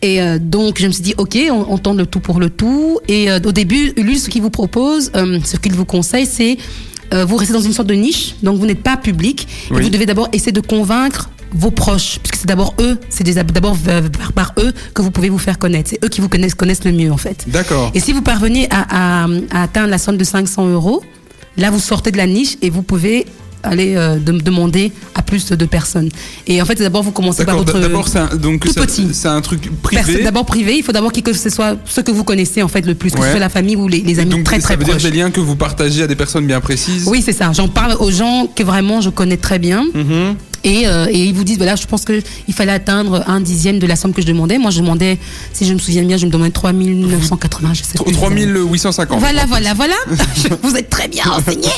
Et 0.00 0.22
euh, 0.22 0.38
donc, 0.40 0.80
je 0.80 0.86
me 0.86 0.92
suis 0.92 1.02
dit, 1.02 1.14
OK, 1.18 1.36
on, 1.50 1.66
on 1.68 1.76
tente 1.78 1.98
le 1.98 2.06
tout 2.06 2.20
pour 2.20 2.40
le 2.40 2.48
tout. 2.48 2.98
Et 3.06 3.30
euh, 3.30 3.38
au 3.44 3.52
début, 3.52 3.92
Ulule, 3.96 4.18
ce 4.18 4.30
qu'il 4.30 4.40
vous 4.40 4.48
propose, 4.50 5.10
euh, 5.14 5.38
ce 5.44 5.56
qu'il 5.58 5.72
vous 5.74 5.84
conseille, 5.84 6.26
c'est 6.26 6.56
vous 7.26 7.36
restez 7.36 7.52
dans 7.52 7.60
une 7.60 7.72
sorte 7.72 7.88
de 7.88 7.94
niche, 7.94 8.36
donc 8.44 8.56
vous 8.60 8.66
n'êtes 8.66 8.84
pas 8.84 8.96
public. 8.96 9.48
Et 9.76 9.80
vous 9.82 9.88
devez 9.90 10.06
d'abord 10.06 10.28
essayer 10.32 10.52
de 10.52 10.60
convaincre 10.60 11.28
vos 11.52 11.72
proches, 11.72 12.20
puisque 12.22 12.36
c'est 12.36 12.46
d'abord 12.46 12.72
eux, 12.78 12.98
c'est 13.08 13.24
d'abord 13.52 13.76
par, 14.16 14.32
par 14.32 14.52
eux 14.58 14.72
que 14.94 15.02
vous 15.02 15.10
pouvez 15.10 15.28
vous 15.28 15.36
faire 15.38 15.58
connaître. 15.58 15.90
C'est 15.90 16.04
eux 16.04 16.08
qui 16.08 16.20
vous 16.20 16.28
connaissent, 16.28 16.54
connaissent 16.54 16.84
le 16.84 16.92
mieux, 16.92 17.10
en 17.10 17.16
fait. 17.16 17.46
D'accord. 17.48 17.90
Et 17.96 17.98
si 18.00 18.12
vous 18.12 18.22
parvenez 18.22 18.68
à, 18.70 19.24
à- 19.24 19.28
à 19.50 19.62
atteindre 19.64 19.88
la 19.88 19.98
somme 19.98 20.18
de 20.18 20.22
500 20.22 20.68
euros, 20.68 21.02
là 21.56 21.70
vous 21.70 21.80
sortez 21.80 22.10
de 22.10 22.16
la 22.16 22.26
niche 22.26 22.56
et 22.62 22.70
vous 22.70 22.82
pouvez 22.82 23.26
aller 23.62 23.94
euh, 23.94 24.16
de- 24.18 24.32
demander 24.40 24.90
à 25.14 25.20
plus 25.20 25.50
de 25.50 25.64
personnes. 25.66 26.08
Et 26.46 26.62
en 26.62 26.64
fait, 26.64 26.76
d'abord 26.76 27.02
vous 27.02 27.10
commencez 27.10 27.44
par 27.44 27.58
votre 27.58 27.78
D'abord, 27.78 28.08
c'est 28.08 28.18
un, 28.18 28.34
donc 28.36 28.60
tout 28.64 28.72
ça- 28.72 28.80
petit. 28.80 29.08
c'est 29.12 29.28
un 29.28 29.42
truc 29.42 29.70
privé. 29.82 30.22
D'abord 30.22 30.46
privé, 30.46 30.76
il 30.78 30.82
faut 30.82 30.92
d'abord 30.92 31.12
que 31.12 31.32
ce 31.34 31.50
soit 31.50 31.76
ceux 31.84 32.02
que 32.02 32.10
vous 32.10 32.24
connaissez 32.24 32.62
en 32.62 32.68
fait 32.68 32.86
le 32.86 32.94
plus, 32.94 33.10
que 33.10 33.20
ce 33.22 33.30
soit 33.30 33.38
la 33.38 33.50
famille 33.50 33.76
ou 33.76 33.86
les, 33.86 34.00
les 34.00 34.18
amis 34.18 34.30
donc, 34.30 34.44
très 34.44 34.60
ça 34.60 34.68
très 34.68 34.76
veut 34.76 34.84
proches. 34.84 34.96
dire 35.02 35.10
des 35.10 35.16
liens 35.18 35.30
que 35.30 35.40
vous 35.40 35.56
partagez 35.56 36.04
à 36.04 36.06
des 36.06 36.16
personnes 36.16 36.46
bien 36.46 36.60
précises. 36.60 37.04
Oui, 37.06 37.20
c'est 37.22 37.34
ça. 37.34 37.52
J'en 37.52 37.68
parle 37.68 37.96
aux 38.00 38.10
gens 38.10 38.46
que 38.46 38.62
vraiment 38.62 39.02
je 39.02 39.10
connais 39.10 39.36
très 39.36 39.58
bien. 39.58 39.84
Mhm. 39.94 40.36
Et, 40.64 40.86
euh, 40.86 41.06
et 41.10 41.24
ils 41.24 41.34
vous 41.34 41.44
disent, 41.44 41.56
voilà, 41.56 41.76
je 41.76 41.86
pense 41.86 42.04
qu'il 42.04 42.54
fallait 42.54 42.72
atteindre 42.72 43.24
un 43.26 43.40
dixième 43.40 43.78
de 43.78 43.86
la 43.86 43.96
somme 43.96 44.12
que 44.12 44.22
je 44.22 44.26
demandais. 44.26 44.58
Moi, 44.58 44.70
je 44.70 44.80
demandais, 44.80 45.18
si 45.52 45.66
je 45.66 45.72
me 45.72 45.78
souviens 45.78 46.02
bien, 46.02 46.16
je 46.16 46.26
me 46.26 46.30
demandais 46.30 46.50
3980, 46.50 47.74
je 47.74 47.82
sais 47.82 47.98
plus. 47.98 48.12
3850. 48.12 49.18
Voilà, 49.20 49.46
voilà, 49.46 49.74
voilà. 49.74 49.94
Vous 50.62 50.76
êtes 50.76 50.90
très 50.90 51.08
bien 51.08 51.24
renseigné. 51.26 51.68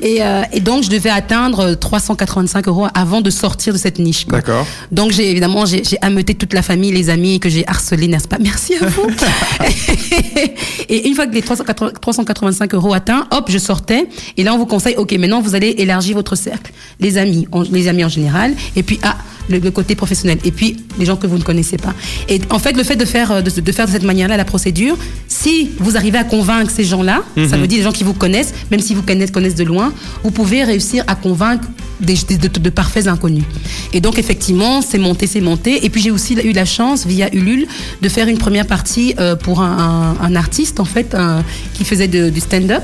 Et, 0.00 0.22
euh, 0.22 0.42
et 0.52 0.60
donc, 0.60 0.84
je 0.84 0.90
devais 0.90 1.10
atteindre 1.10 1.74
385 1.74 2.68
euros 2.68 2.86
avant 2.94 3.20
de 3.20 3.30
sortir 3.30 3.72
de 3.72 3.78
cette 3.78 3.98
niche. 3.98 4.26
D'accord. 4.26 4.66
Donc, 4.92 5.12
j'ai 5.12 5.30
évidemment, 5.30 5.66
j'ai 5.66 5.82
ameuté 6.02 6.34
toute 6.34 6.52
la 6.52 6.62
famille, 6.62 6.92
les 6.92 7.10
amis 7.10 7.40
que 7.40 7.48
j'ai 7.48 7.66
harcelés, 7.66 8.08
n'est-ce 8.08 8.28
pas? 8.28 8.38
Merci 8.40 8.74
à 8.80 8.86
vous. 8.86 9.06
et 10.88 11.08
une 11.08 11.14
fois 11.14 11.26
que 11.26 11.34
les 11.34 11.42
380 11.42 11.92
385 12.00 12.74
euros 12.74 12.94
atteints, 12.94 13.26
hop, 13.30 13.46
je 13.48 13.58
sortais. 13.58 14.06
Et 14.36 14.44
là, 14.44 14.54
on 14.54 14.58
vous 14.58 14.66
conseille, 14.66 14.94
ok, 14.96 15.12
maintenant, 15.12 15.40
vous 15.40 15.54
allez 15.54 15.74
élargir 15.78 16.14
votre 16.14 16.36
cercle. 16.36 16.72
Les 17.00 17.18
amis, 17.18 17.46
les 17.70 17.88
amis 17.88 18.03
en 18.04 18.08
général. 18.08 18.54
Et 18.76 18.82
puis, 18.82 18.98
ah, 19.02 19.16
le, 19.50 19.58
le 19.58 19.70
côté 19.70 19.94
professionnel. 19.94 20.38
Et 20.44 20.50
puis, 20.50 20.78
les 20.98 21.04
gens 21.04 21.16
que 21.16 21.26
vous 21.26 21.36
ne 21.36 21.42
connaissez 21.42 21.76
pas. 21.76 21.92
Et 22.30 22.40
en 22.50 22.58
fait, 22.58 22.74
le 22.76 22.82
fait 22.82 22.96
de 22.96 23.04
faire, 23.04 23.30
euh, 23.30 23.42
de, 23.42 23.60
de 23.60 23.72
faire 23.72 23.86
de 23.86 23.92
cette 23.92 24.02
manière-là 24.04 24.36
la 24.38 24.44
procédure, 24.46 24.96
si 25.28 25.70
vous 25.78 25.96
arrivez 25.98 26.16
à 26.16 26.24
convaincre 26.24 26.70
ces 26.70 26.84
gens-là, 26.84 27.22
ça 27.48 27.56
veut 27.58 27.66
dire 27.66 27.78
les 27.78 27.84
gens 27.84 27.92
qui 27.92 28.04
vous 28.04 28.14
connaissent, 28.14 28.54
même 28.70 28.80
si 28.80 28.94
vous 28.94 29.02
connaissent, 29.02 29.30
connaissent 29.30 29.54
de 29.54 29.64
loin, 29.64 29.92
vous 30.22 30.30
pouvez 30.30 30.64
réussir 30.64 31.04
à 31.08 31.14
convaincre 31.14 31.68
des, 32.00 32.14
de, 32.38 32.48
de 32.48 32.70
parfaits 32.70 33.06
inconnus. 33.06 33.44
Et 33.92 34.00
donc, 34.00 34.18
effectivement, 34.18 34.80
c'est 34.80 34.98
monté, 34.98 35.26
c'est 35.26 35.42
monté. 35.42 35.84
Et 35.84 35.90
puis, 35.90 36.00
j'ai 36.00 36.10
aussi 36.10 36.34
eu 36.34 36.52
la 36.52 36.64
chance, 36.64 37.04
via 37.06 37.28
Ulule, 37.34 37.66
de 38.00 38.08
faire 38.08 38.28
une 38.28 38.38
première 38.38 38.66
partie 38.66 39.14
euh, 39.18 39.36
pour 39.36 39.60
un, 39.60 40.16
un- 40.20 40.24
un 40.26 40.36
artiste, 40.36 40.80
en 40.80 40.84
fait, 40.86 41.14
un- 41.14 41.44
qui 41.74 41.84
faisait 41.84 42.08
de- 42.08 42.30
du 42.30 42.40
stand-up. 42.40 42.82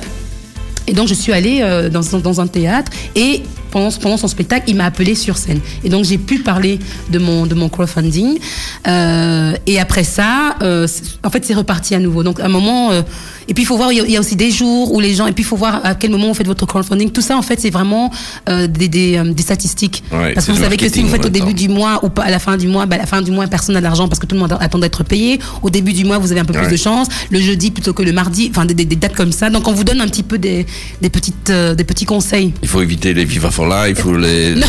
Et 0.87 0.93
donc, 0.93 1.09
je 1.09 1.15
suis 1.15 1.33
allée 1.33 1.61
euh, 1.63 1.89
dans, 1.89 2.03
dans 2.19 2.41
un 2.41 2.47
théâtre 2.47 2.93
et 3.15 3.43
pendant, 3.71 3.91
pendant 3.91 4.17
son 4.17 4.29
spectacle, 4.29 4.65
il 4.69 4.77
m'a 4.77 4.87
appelé 4.87 5.15
sur 5.15 5.37
scène. 5.37 5.61
Et 5.85 5.89
donc, 5.89 6.05
j'ai 6.05 6.19
pu 6.19 6.41
parler 6.41 6.79
de 7.11 7.19
mon, 7.19 7.47
de 7.47 7.55
mon 7.55 7.69
crowdfunding. 7.69 8.39
Euh, 8.87 9.55
et 9.67 9.81
après 9.81 10.05
ça, 10.05 10.57
euh, 10.63 10.87
en 11.25 11.31
fait, 11.31 11.45
c'est 11.45 11.55
reparti 11.55 11.95
à 11.95 11.99
nouveau. 11.99 12.23
Donc, 12.23 12.41
à 12.41 12.47
un 12.47 12.49
moment, 12.49 12.93
euh, 12.93 13.03
et 13.51 13.55
puis 13.55 13.65
il 13.65 13.67
faut 13.67 13.77
voir, 13.77 13.91
il 13.93 13.99
y, 13.99 14.01
a, 14.01 14.05
il 14.05 14.13
y 14.13 14.17
a 14.17 14.21
aussi 14.21 14.37
des 14.37 14.53
jours 14.53 14.95
où 14.95 15.01
les 15.01 15.13
gens, 15.13 15.27
et 15.27 15.33
puis 15.33 15.43
il 15.43 15.47
faut 15.47 15.57
voir 15.57 15.81
à 15.85 15.97
quel 15.97 16.13
moment 16.13 16.29
vous 16.29 16.35
faites 16.35 16.47
votre 16.47 16.67
crowdfunding. 16.67 17.11
Tout 17.11 17.21
ça, 17.21 17.37
en 17.37 17.43
fait, 17.43 17.59
c'est 17.61 17.71
vraiment 17.71 18.09
euh, 18.49 18.69
des, 18.69 18.87
des, 18.87 19.17
euh, 19.17 19.33
des 19.33 19.43
statistiques. 19.43 20.05
Ouais, 20.13 20.35
parce 20.35 20.47
que 20.47 20.53
vous 20.53 20.63
savez 20.63 20.77
que 20.77 20.89
si 20.89 21.03
vous 21.03 21.09
faites 21.09 21.27
au 21.27 21.31
début 21.31 21.53
du 21.53 21.69
mois 21.69 21.99
ou 22.05 22.11
pas 22.11 22.23
à 22.23 22.31
la 22.31 22.39
fin 22.39 22.57
du 22.57 22.69
mois, 22.69 22.87
bah, 22.87 22.95
à 22.95 22.99
la 23.01 23.07
fin 23.07 23.23
du 23.23 23.33
mois, 23.33 23.49
personne 23.49 23.75
n'a 23.75 23.81
d'argent 23.81 24.07
parce 24.07 24.21
que 24.21 24.27
tout 24.27 24.37
le 24.37 24.41
monde 24.41 24.57
attend 24.61 24.79
d'être 24.79 25.03
payé. 25.03 25.41
Au 25.63 25.71
début 25.71 25.93
du 25.93 26.05
mois, 26.05 26.19
vous 26.19 26.31
avez 26.31 26.41
un 26.41 26.45
peu 26.45 26.53
plus 26.53 26.71
de 26.71 26.77
chance. 26.77 27.09
Le 27.31 27.41
jeudi 27.41 27.73
plutôt 27.73 27.93
que 27.93 28.05
le 28.05 28.13
mardi, 28.13 28.53
enfin 28.55 28.67
des, 28.67 28.85
dates 28.85 29.17
comme 29.17 29.33
ça. 29.33 29.51
Donc 29.51 29.67
on 29.67 29.73
vous 29.73 29.83
donne 29.83 30.01
un 30.01 30.07
petit 30.07 30.23
peu 30.23 30.39
des, 30.39 30.65
des 31.03 31.11
petites, 31.11 31.51
euh, 31.51 31.75
des 31.75 31.83
petits 31.83 32.05
conseils. 32.05 32.53
Il 32.63 32.69
faut 32.69 32.83
éviter 32.83 33.15
les 33.15 33.25
Viva 33.25 33.51
for 33.51 33.67
Life 33.67 34.05
ou 34.05 34.17
les. 34.17 34.55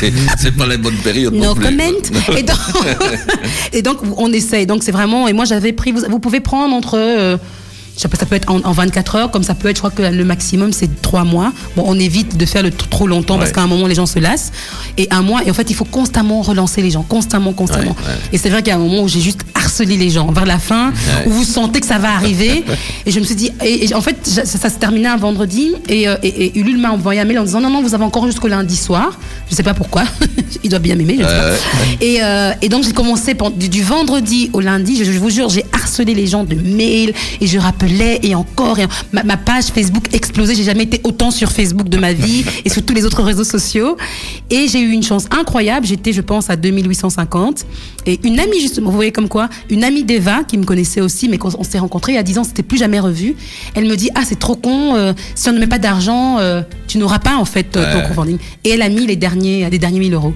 C'est- 0.38 0.56
pas 0.56 0.64
la 0.64 0.78
bonne 0.78 0.96
période. 0.96 1.34
No 1.34 1.48
non 1.48 1.54
plus. 1.54 1.66
comment. 1.66 1.82
Et 2.38 2.42
donc, 2.42 2.56
et 3.74 3.82
donc, 3.82 3.98
on 4.16 4.32
essaye. 4.32 4.64
Donc 4.64 4.82
c'est 4.82 4.92
vraiment. 4.92 5.28
Et 5.28 5.34
moi 5.34 5.44
j'avais 5.44 5.72
pris. 5.72 5.92
Vous, 5.92 6.00
vous 6.08 6.18
pouvez 6.18 6.40
prendre 6.40 6.74
entre. 6.74 7.38
Ça 7.96 8.08
peut 8.08 8.36
être 8.36 8.50
en, 8.50 8.60
en 8.60 8.72
24 8.72 9.16
heures, 9.16 9.30
comme 9.30 9.42
ça 9.42 9.54
peut 9.54 9.68
être, 9.68 9.76
je 9.76 9.80
crois 9.80 9.90
que 9.90 10.02
le 10.02 10.24
maximum 10.24 10.72
c'est 10.72 11.00
3 11.02 11.24
mois. 11.24 11.52
Bon, 11.76 11.84
on 11.86 11.98
évite 11.98 12.36
de 12.36 12.46
faire 12.46 12.62
le 12.62 12.70
trop 12.70 13.06
longtemps 13.06 13.38
parce 13.38 13.52
qu'à 13.52 13.62
un 13.62 13.66
moment 13.66 13.86
les 13.86 13.94
gens 13.94 14.06
se 14.06 14.18
lassent. 14.18 14.52
Et 14.98 15.08
un 15.10 15.22
mois, 15.22 15.42
et 15.44 15.50
en 15.50 15.54
fait, 15.54 15.70
il 15.70 15.74
faut 15.74 15.84
constamment 15.84 16.42
relancer 16.42 16.82
les 16.82 16.90
gens, 16.90 17.02
constamment, 17.02 17.52
constamment. 17.52 17.90
Ouais, 17.90 18.06
ouais. 18.08 18.18
Et 18.32 18.38
c'est 18.38 18.50
vrai 18.50 18.62
qu'il 18.62 18.68
y 18.68 18.72
a 18.72 18.76
un 18.76 18.82
moment 18.82 19.02
où 19.02 19.08
j'ai 19.08 19.20
juste 19.20 19.40
harcelé 19.54 19.96
les 19.96 20.10
gens 20.10 20.30
vers 20.32 20.46
la 20.46 20.58
fin, 20.58 20.92
où 21.26 21.30
vous 21.30 21.44
sentez 21.44 21.80
que 21.80 21.86
ça 21.86 21.98
va 21.98 22.12
arriver. 22.12 22.64
et 23.06 23.10
je 23.10 23.20
me 23.20 23.24
suis 23.24 23.34
dit, 23.34 23.50
et, 23.64 23.86
et 23.86 23.94
en 23.94 24.00
fait, 24.00 24.26
ça, 24.26 24.44
ça 24.44 24.70
se 24.70 24.76
terminait 24.76 25.08
un 25.08 25.16
vendredi, 25.16 25.72
et, 25.88 26.08
euh, 26.08 26.16
et, 26.22 26.46
et 26.46 26.58
Ulule 26.58 26.78
m'a 26.78 26.90
envoyé 26.90 27.20
un 27.20 27.24
mail 27.24 27.38
en 27.38 27.44
disant, 27.44 27.60
non, 27.60 27.70
non, 27.70 27.82
vous 27.82 27.94
avez 27.94 28.04
encore 28.04 28.26
jusqu'au 28.26 28.48
lundi 28.48 28.76
soir. 28.76 29.18
Je 29.50 29.54
sais 29.54 29.62
pas 29.62 29.74
pourquoi. 29.74 30.04
il 30.64 30.70
doit 30.70 30.78
bien 30.78 30.94
m'aimer, 30.96 31.16
je 31.18 31.22
ne 31.22 31.28
sais 31.28 31.34
pas. 31.34 32.04
Et, 32.04 32.22
euh, 32.22 32.52
et 32.62 32.68
donc 32.68 32.84
j'ai 32.84 32.92
commencé 32.92 33.36
du, 33.56 33.68
du 33.68 33.82
vendredi 33.82 34.50
au 34.52 34.60
lundi, 34.60 34.96
je, 34.96 35.04
je 35.04 35.18
vous 35.18 35.30
jure, 35.30 35.48
j'ai 35.48 35.64
harcelé 35.72 36.14
les 36.14 36.26
gens 36.26 36.44
de 36.44 36.54
mails 36.54 37.12
et 37.40 37.46
je 37.46 37.58
rappelais 37.86 38.20
et 38.22 38.34
encore. 38.34 38.78
Et 38.78 38.86
ma, 39.12 39.22
ma 39.22 39.36
page 39.36 39.64
Facebook 39.66 40.14
explosait, 40.14 40.54
j'ai 40.54 40.64
jamais 40.64 40.84
été 40.84 41.00
autant 41.04 41.30
sur 41.30 41.50
Facebook 41.50 41.88
de 41.88 41.98
ma 41.98 42.12
vie 42.12 42.44
et 42.64 42.68
sur 42.70 42.84
tous 42.84 42.94
les 42.94 43.04
autres 43.04 43.22
réseaux 43.22 43.44
sociaux. 43.44 43.96
Et 44.50 44.68
j'ai 44.68 44.80
eu 44.80 44.90
une 44.90 45.02
chance 45.02 45.26
incroyable, 45.30 45.86
j'étais 45.86 46.12
je 46.12 46.20
pense 46.20 46.50
à 46.50 46.56
2850. 46.56 47.66
Et 48.06 48.20
une 48.24 48.38
amie 48.38 48.60
justement, 48.60 48.90
vous 48.90 48.96
voyez 48.96 49.12
comme 49.12 49.28
quoi, 49.28 49.48
une 49.70 49.84
amie 49.84 50.04
d'Eva 50.04 50.44
qui 50.46 50.58
me 50.58 50.64
connaissait 50.64 51.00
aussi, 51.00 51.28
mais 51.28 51.38
qu'on 51.38 51.50
on 51.58 51.64
s'est 51.64 51.78
rencontrés 51.78 52.12
il 52.12 52.16
y 52.16 52.18
a 52.18 52.22
10 52.22 52.38
ans, 52.38 52.44
c'était 52.44 52.62
plus 52.62 52.78
jamais 52.78 53.00
revu. 53.00 53.34
Elle 53.74 53.86
me 53.86 53.96
dit, 53.96 54.10
ah 54.14 54.20
c'est 54.24 54.38
trop 54.38 54.56
con, 54.56 54.94
euh, 54.94 55.12
si 55.34 55.48
on 55.48 55.52
ne 55.52 55.58
met 55.58 55.66
pas 55.66 55.78
d'argent, 55.78 56.38
euh, 56.38 56.62
tu 56.86 56.98
n'auras 56.98 57.18
pas 57.18 57.36
en 57.36 57.44
fait 57.44 57.76
euh, 57.76 57.92
ton 57.92 57.98
Ouais. 57.98 58.04
crowdfunding. 58.04 58.38
Et 58.64 58.70
elle 58.70 58.82
a 58.82 58.88
mis 58.88 59.06
les 59.06 59.16
derniers, 59.16 59.68
les 59.70 59.78
derniers 59.78 59.98
1000 60.00 60.14
euros. 60.14 60.34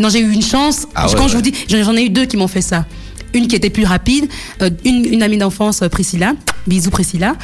Non, 0.00 0.08
j'ai 0.08 0.18
eu 0.20 0.32
une 0.32 0.42
chance. 0.42 0.86
Ah 0.96 1.06
ouais, 1.06 1.14
Quand 1.16 1.28
je 1.28 1.36
vous 1.36 1.42
dis, 1.42 1.52
j'en 1.68 1.94
ai 1.96 2.02
eu 2.04 2.10
deux 2.10 2.24
qui 2.26 2.36
m'ont 2.36 2.48
fait 2.48 2.60
ça. 2.60 2.86
Une 3.34 3.46
qui 3.48 3.56
était 3.56 3.70
plus 3.70 3.84
rapide, 3.84 4.28
euh, 4.62 4.70
une, 4.84 5.04
une 5.04 5.22
amie 5.22 5.38
d'enfance, 5.38 5.82
euh, 5.82 5.88
Priscilla, 5.88 6.34
bisous 6.66 6.90
Priscilla, 6.90 7.36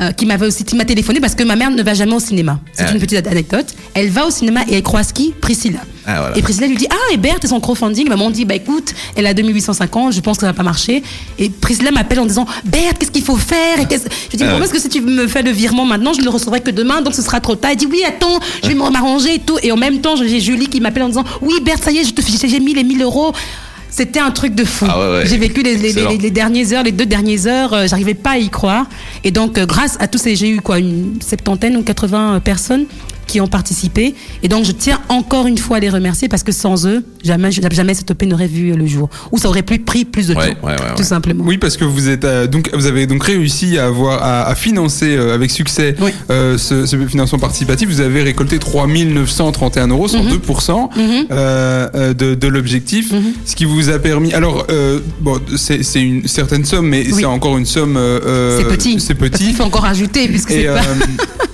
euh, 0.00 0.12
qui 0.12 0.24
m'avait 0.26 0.46
aussi 0.46 0.64
qui 0.64 0.76
m'a 0.76 0.84
téléphoné 0.84 1.20
parce 1.20 1.34
que 1.34 1.42
ma 1.42 1.56
mère 1.56 1.70
ne 1.70 1.82
va 1.82 1.94
jamais 1.94 2.14
au 2.14 2.20
cinéma. 2.20 2.60
C'est 2.72 2.84
Ah. 2.84 2.92
une 2.92 3.00
petite 3.00 3.26
anecdote. 3.26 3.66
Elle 3.94 4.08
va 4.10 4.26
au 4.26 4.30
cinéma 4.30 4.60
et 4.68 4.74
elle 4.76 4.82
croise 4.82 5.12
qui? 5.12 5.32
Priscilla. 5.40 5.80
Ah, 6.06 6.20
voilà. 6.20 6.36
Et 6.38 6.42
Priscilla 6.42 6.66
lui 6.66 6.76
dit 6.76 6.86
Ah, 6.90 7.12
et 7.12 7.16
Berthe, 7.16 7.46
son 7.46 7.60
crowdfunding. 7.60 8.08
Maman 8.08 8.30
dit 8.30 8.44
Bah 8.44 8.54
écoute, 8.54 8.92
elle 9.16 9.26
a 9.26 9.34
2850, 9.34 10.12
je 10.12 10.20
pense 10.20 10.36
que 10.36 10.40
ça 10.42 10.46
va 10.48 10.52
pas 10.52 10.62
marcher. 10.62 11.02
Et 11.38 11.48
Priscilla 11.50 11.90
m'appelle 11.90 12.20
en 12.20 12.26
disant 12.26 12.46
Berthe, 12.64 12.98
qu'est-ce 12.98 13.10
qu'il 13.12 13.22
faut 13.24 13.36
faire 13.36 13.78
et 13.78 13.86
Je 14.32 14.36
dis 14.36 14.44
Ah, 14.44 14.56
ouais. 14.56 14.64
est-ce 14.64 14.72
que 14.72 14.80
si 14.80 14.88
tu 14.88 15.00
me 15.00 15.26
fais 15.28 15.42
le 15.42 15.50
virement 15.50 15.84
maintenant, 15.84 16.12
je 16.12 16.18
ne 16.20 16.24
le 16.24 16.30
recevrai 16.30 16.60
que 16.60 16.70
demain, 16.70 17.02
donc 17.02 17.14
ce 17.14 17.22
sera 17.22 17.40
trop 17.40 17.54
tard. 17.56 17.70
Elle 17.72 17.76
dit 17.76 17.86
Oui, 17.86 18.02
attends, 18.06 18.38
je 18.62 18.68
vais 18.68 18.74
m'arranger 18.74 19.34
et 19.34 19.38
tout. 19.40 19.58
Et 19.62 19.70
en 19.72 19.76
même 19.76 20.00
temps, 20.00 20.16
j'ai 20.16 20.40
Julie 20.40 20.66
qui 20.68 20.80
m'appelle 20.80 21.02
en 21.04 21.08
disant 21.08 21.24
Oui, 21.40 21.54
Berthe, 21.64 21.82
ça 21.84 21.90
y 21.92 21.98
est, 21.98 22.48
j'ai 22.48 22.60
mis 22.60 22.74
les 22.74 22.84
1000 22.84 23.02
euros. 23.02 23.32
C'était 23.94 24.20
un 24.20 24.30
truc 24.30 24.54
de 24.54 24.64
fou. 24.64 24.86
Ah 24.88 24.98
ouais, 24.98 25.18
ouais. 25.18 25.26
J'ai 25.26 25.36
vécu 25.36 25.62
les, 25.62 25.76
les- 25.76 25.88
Excellent. 25.90 26.10
les- 26.12 26.16
les 26.18 26.30
dernières 26.30 26.72
heures, 26.72 26.82
les 26.82 26.92
deux 26.92 27.04
dernières 27.04 27.46
heures, 27.46 27.74
euh, 27.74 27.86
j'arrivais 27.86 28.14
pas 28.14 28.30
à 28.30 28.38
y 28.38 28.48
croire. 28.48 28.86
Et 29.22 29.30
donc, 29.30 29.58
euh, 29.58 29.66
grâce 29.66 29.96
à 30.00 30.08
tous 30.08 30.16
ces, 30.16 30.34
j'ai 30.34 30.48
eu 30.48 30.60
quoi, 30.62 30.78
une 30.78 31.18
septantaine 31.20 31.76
ou 31.76 31.82
80 31.82 32.40
personnes 32.40 32.86
qui 33.26 33.40
ont 33.40 33.46
participé. 33.46 34.14
Et 34.42 34.48
donc, 34.48 34.64
je 34.64 34.72
tiens 34.72 35.00
encore 35.08 35.46
une 35.46 35.58
fois 35.58 35.78
à 35.78 35.80
les 35.80 35.88
remercier 35.90 36.28
parce 36.28 36.42
que 36.42 36.52
sans 36.52 36.86
eux, 36.86 37.04
jamais, 37.24 37.50
jamais 37.50 37.94
cette 37.94 38.10
OP 38.10 38.22
n'aurait 38.24 38.46
vu 38.46 38.72
le 38.74 38.86
jour. 38.86 39.08
Ou 39.32 39.38
ça 39.38 39.48
aurait 39.48 39.62
plus 39.62 39.78
pris 39.78 40.04
plus 40.04 40.28
de 40.28 40.34
Ouais, 40.34 40.54
temps. 40.54 40.66
ouais, 40.66 40.72
ouais, 40.72 40.80
ouais. 40.80 40.94
Tout 40.96 41.02
simplement. 41.02 41.44
Oui, 41.46 41.58
parce 41.58 41.76
que 41.76 41.84
vous 41.84 42.08
êtes 42.08 42.24
euh, 42.24 42.46
donc 42.46 42.70
vous 42.74 42.86
avez 42.86 43.06
donc 43.06 43.24
réussi 43.24 43.78
à 43.78 43.86
avoir 43.86 44.22
à, 44.22 44.42
à 44.48 44.54
financer 44.54 45.16
euh, 45.16 45.34
avec 45.34 45.50
succès 45.50 45.94
Oui. 46.00 46.10
euh, 46.30 46.58
ce, 46.58 46.84
ce 46.86 46.96
financement 47.06 47.38
participatif. 47.38 47.88
Vous 47.88 48.00
avez 48.00 48.22
récolté 48.22 48.58
3 48.58 48.86
931 48.86 49.88
euros, 49.88 50.02
Mhm. 50.04 50.08
sur 50.08 50.24
2% 50.24 50.88
euh, 51.30 51.88
euh, 51.94 52.14
de, 52.14 52.34
de 52.34 52.48
l'objectif, 52.48 53.12
Mhm. 53.12 53.32
ce 53.44 53.54
qui 53.56 53.64
vous 53.64 53.88
a 53.90 53.98
permis. 53.98 54.32
Alors 54.34 54.66
euh, 54.70 54.98
bon, 55.20 55.40
c'est 55.56 55.80
une 56.02 56.26
certaine 56.28 56.64
somme, 56.64 56.88
mais 56.88 57.04
Oui. 57.06 57.14
c'est 57.20 57.24
encore 57.24 57.56
une 57.56 57.66
somme. 57.66 57.98
C'est 58.58 58.68
petit. 58.68 59.00
C'est 59.00 59.14
Parce 59.14 59.30
petit. 59.30 59.44
qu'il 59.46 59.54
faut 59.54 59.62
encore 59.64 59.84
ajouter 59.84 60.28
puisque 60.28 60.50
Et, 60.50 60.62
c'est 60.62 60.66
pas. 60.66 60.80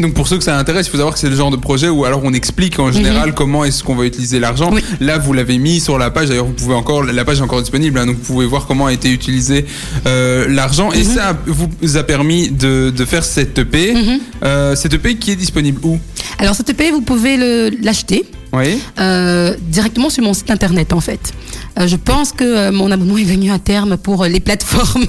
et 0.00 0.02
donc 0.02 0.14
pour 0.14 0.28
ceux 0.28 0.38
que 0.38 0.44
ça 0.44 0.56
intéresse, 0.56 0.86
il 0.86 0.90
faut 0.90 0.96
savoir 0.96 1.12
que 1.12 1.20
c'est 1.20 1.28
le 1.28 1.36
genre 1.36 1.50
de 1.50 1.56
projet 1.56 1.90
où 1.90 2.06
alors 2.06 2.22
on 2.24 2.32
explique 2.32 2.78
en 2.78 2.90
général 2.90 3.34
comment 3.34 3.66
est-ce 3.66 3.84
qu'on 3.84 3.94
va 3.94 4.06
utiliser 4.06 4.40
l'argent. 4.40 4.70
Mhm. 4.70 4.76
Oui. 4.76 4.82
Là, 5.00 5.18
vous 5.18 5.34
l'avez 5.34 5.58
mis 5.58 5.78
sur 5.78 5.98
la 5.98 6.10
page. 6.10 6.28
D'ailleurs, 6.28 6.46
vous 6.46 6.52
pouvez 6.52 6.74
encore, 6.74 7.04
la 7.04 7.24
page 7.24 7.38
est 7.38 7.42
encore 7.42 7.60
disponible, 7.60 7.98
hein, 7.98 8.06
donc 8.06 8.16
vous 8.16 8.32
pouvez 8.32 8.46
voir 8.46 8.66
comment 8.66 8.86
a 8.86 8.92
été 8.94 9.10
utilisé 9.10 9.66
euh, 10.06 10.46
l'argent. 10.48 10.88
Mhm. 10.88 11.00
Et 11.00 11.04
ça 11.04 11.36
vous 11.46 11.96
a 11.98 12.02
permis 12.02 12.50
de, 12.50 12.88
de 12.88 13.04
faire 13.04 13.24
cette 13.24 13.58
EP. 13.58 13.92
Mhm. 13.92 14.20
Euh, 14.42 14.74
cette 14.74 14.94
EP 14.94 15.16
qui 15.16 15.32
est 15.32 15.36
disponible 15.36 15.80
où? 15.84 15.98
Alors, 16.38 16.54
cette 16.54 16.70
EP, 16.70 16.90
vous 16.90 17.02
pouvez 17.02 17.36
l'acheter. 17.82 18.24
Oui. 18.52 18.80
Euh, 18.98 19.54
directement 19.68 20.10
sur 20.10 20.24
mon 20.24 20.34
site 20.34 20.50
internet 20.50 20.92
en 20.92 21.00
fait. 21.00 21.32
Euh, 21.78 21.86
je 21.86 21.96
pense 21.96 22.32
que 22.32 22.42
euh, 22.44 22.72
mon 22.72 22.90
abonnement 22.90 23.16
est 23.18 23.24
venu 23.24 23.50
à 23.52 23.58
terme 23.58 23.96
pour 23.96 24.24
les 24.24 24.40
plateformes 24.40 25.04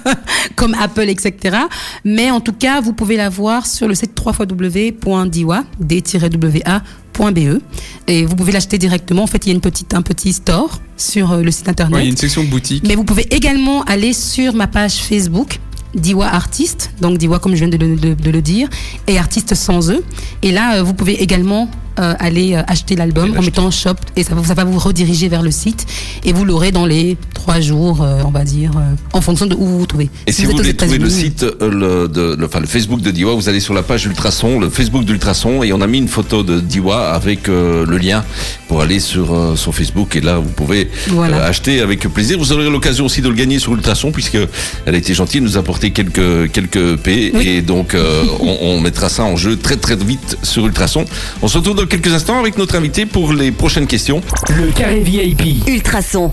comme 0.56 0.74
Apple, 0.74 1.08
etc. 1.08 1.56
Mais 2.04 2.30
en 2.30 2.40
tout 2.40 2.52
cas, 2.52 2.80
vous 2.80 2.92
pouvez 2.92 3.16
la 3.16 3.28
voir 3.28 3.66
sur 3.66 3.86
le 3.86 3.94
site 3.94 4.10
www.diwa, 4.18 5.64
d-wa.be 5.78 7.38
E. 7.38 7.60
et 8.06 8.24
vous 8.24 8.34
pouvez 8.34 8.52
l'acheter 8.52 8.78
directement. 8.78 9.22
En 9.24 9.26
fait, 9.26 9.44
il 9.46 9.50
y 9.50 9.52
a 9.52 9.54
une 9.54 9.60
petite, 9.60 9.92
un 9.94 10.02
petit 10.02 10.32
store 10.32 10.80
sur 10.96 11.36
le 11.36 11.50
site 11.50 11.68
internet. 11.68 11.94
Ouais, 11.94 12.02
il 12.02 12.06
y 12.06 12.08
a 12.08 12.10
une 12.12 12.16
section 12.16 12.44
boutique. 12.44 12.82
Mais 12.86 12.94
vous 12.96 13.04
pouvez 13.04 13.26
également 13.34 13.82
aller 13.84 14.12
sur 14.12 14.54
ma 14.54 14.66
page 14.66 14.94
Facebook. 14.94 15.58
Diwa 15.92 16.28
Artiste, 16.28 16.92
donc 17.00 17.18
Diwa 17.18 17.40
comme 17.40 17.52
je 17.56 17.64
viens 17.64 17.68
de 17.68 17.76
le, 17.76 17.96
de- 17.96 18.14
de 18.14 18.30
le 18.30 18.40
dire, 18.40 18.68
et 19.08 19.18
Artiste 19.18 19.56
sans 19.56 19.90
eux. 19.90 20.04
Et 20.40 20.52
là, 20.52 20.84
vous 20.84 20.94
pouvez 20.94 21.20
également 21.20 21.68
euh, 22.00 22.14
aller 22.18 22.54
euh, 22.54 22.62
acheter 22.66 22.96
l'album 22.96 23.36
en 23.36 23.42
mettant 23.42 23.70
shop 23.70 23.94
et 24.16 24.22
ça, 24.24 24.34
va- 24.34 24.44
ça 24.44 24.54
va 24.54 24.64
vous 24.64 24.78
rediriger 24.78 25.28
vers 25.28 25.42
le 25.42 25.50
site 25.50 25.86
et 26.24 26.32
vous 26.32 26.44
l'aurez 26.44 26.72
dans 26.72 26.86
les 26.86 27.16
trois 27.34 27.60
jours, 27.60 28.02
euh, 28.02 28.22
on 28.24 28.30
va 28.30 28.44
dire, 28.44 28.72
euh, 28.76 28.94
en 29.12 29.20
fonction 29.20 29.46
de 29.46 29.54
où 29.54 29.64
vous 29.66 29.78
vous 29.80 29.86
trouvez. 29.86 30.10
Et 30.26 30.32
si 30.32 30.44
vous 30.44 30.52
voulez 30.52 30.74
trouver 30.74 30.98
le 30.98 31.10
site, 31.10 31.42
euh, 31.42 31.70
le, 31.70 32.08
de, 32.08 32.36
le- 32.38 32.46
enfin 32.46 32.60
le 32.60 32.66
Facebook 32.66 33.00
de 33.00 33.10
Diwa, 33.10 33.34
vous 33.34 33.48
allez 33.48 33.60
sur 33.60 33.74
la 33.74 33.82
page 33.82 34.04
Ultrason, 34.06 34.60
le 34.60 34.70
Facebook 34.70 35.04
d'Ultrason, 35.04 35.62
et 35.62 35.72
on 35.72 35.80
a 35.80 35.86
mis 35.86 35.98
une 35.98 36.08
photo 36.08 36.42
de 36.42 36.60
Diwa 36.60 37.12
avec 37.14 37.48
euh, 37.48 37.84
le 37.86 37.98
lien 37.98 38.24
pour 38.68 38.80
aller 38.82 39.00
sur 39.00 39.34
euh, 39.34 39.56
son 39.56 39.72
Facebook. 39.72 40.16
Et 40.16 40.20
là, 40.20 40.38
vous 40.38 40.50
pouvez 40.50 40.90
Voilà. 41.08 41.44
acheter 41.44 41.80
avec 41.80 42.00
plaisir. 42.12 42.38
Vous 42.38 42.52
aurez 42.52 42.68
l'occasion 42.70 43.04
aussi 43.06 43.20
de 43.22 43.28
le 43.28 43.34
gagner 43.34 43.58
sur 43.58 43.72
Ultrason, 43.72 44.12
puisque 44.12 44.38
elle 44.86 44.94
a 44.94 44.98
été 44.98 45.14
gentille, 45.14 45.40
de 45.40 45.46
nous 45.46 45.56
apporter 45.56 45.90
quelques 45.90 46.50
quelques 46.52 46.96
P, 46.96 47.32
Oui. 47.34 47.48
et 47.48 47.62
donc 47.62 47.94
euh, 47.94 48.24
on, 48.40 48.56
on 48.62 48.80
mettra 48.80 49.08
ça 49.08 49.24
en 49.24 49.36
jeu 49.36 49.56
très 49.56 49.76
très 49.76 49.96
vite 49.96 50.36
sur 50.42 50.66
Ultrason. 50.66 51.04
On 51.42 51.48
se 51.48 51.58
retrouve 51.58 51.76
quelques 51.90 52.12
instants 52.14 52.38
avec 52.38 52.56
notre 52.56 52.76
invité 52.76 53.04
pour 53.04 53.32
les 53.32 53.50
prochaines 53.50 53.86
questions. 53.88 54.22
Le 54.48 54.70
carré 54.70 55.00
VIP. 55.00 55.66
Ultrason. 55.68 56.32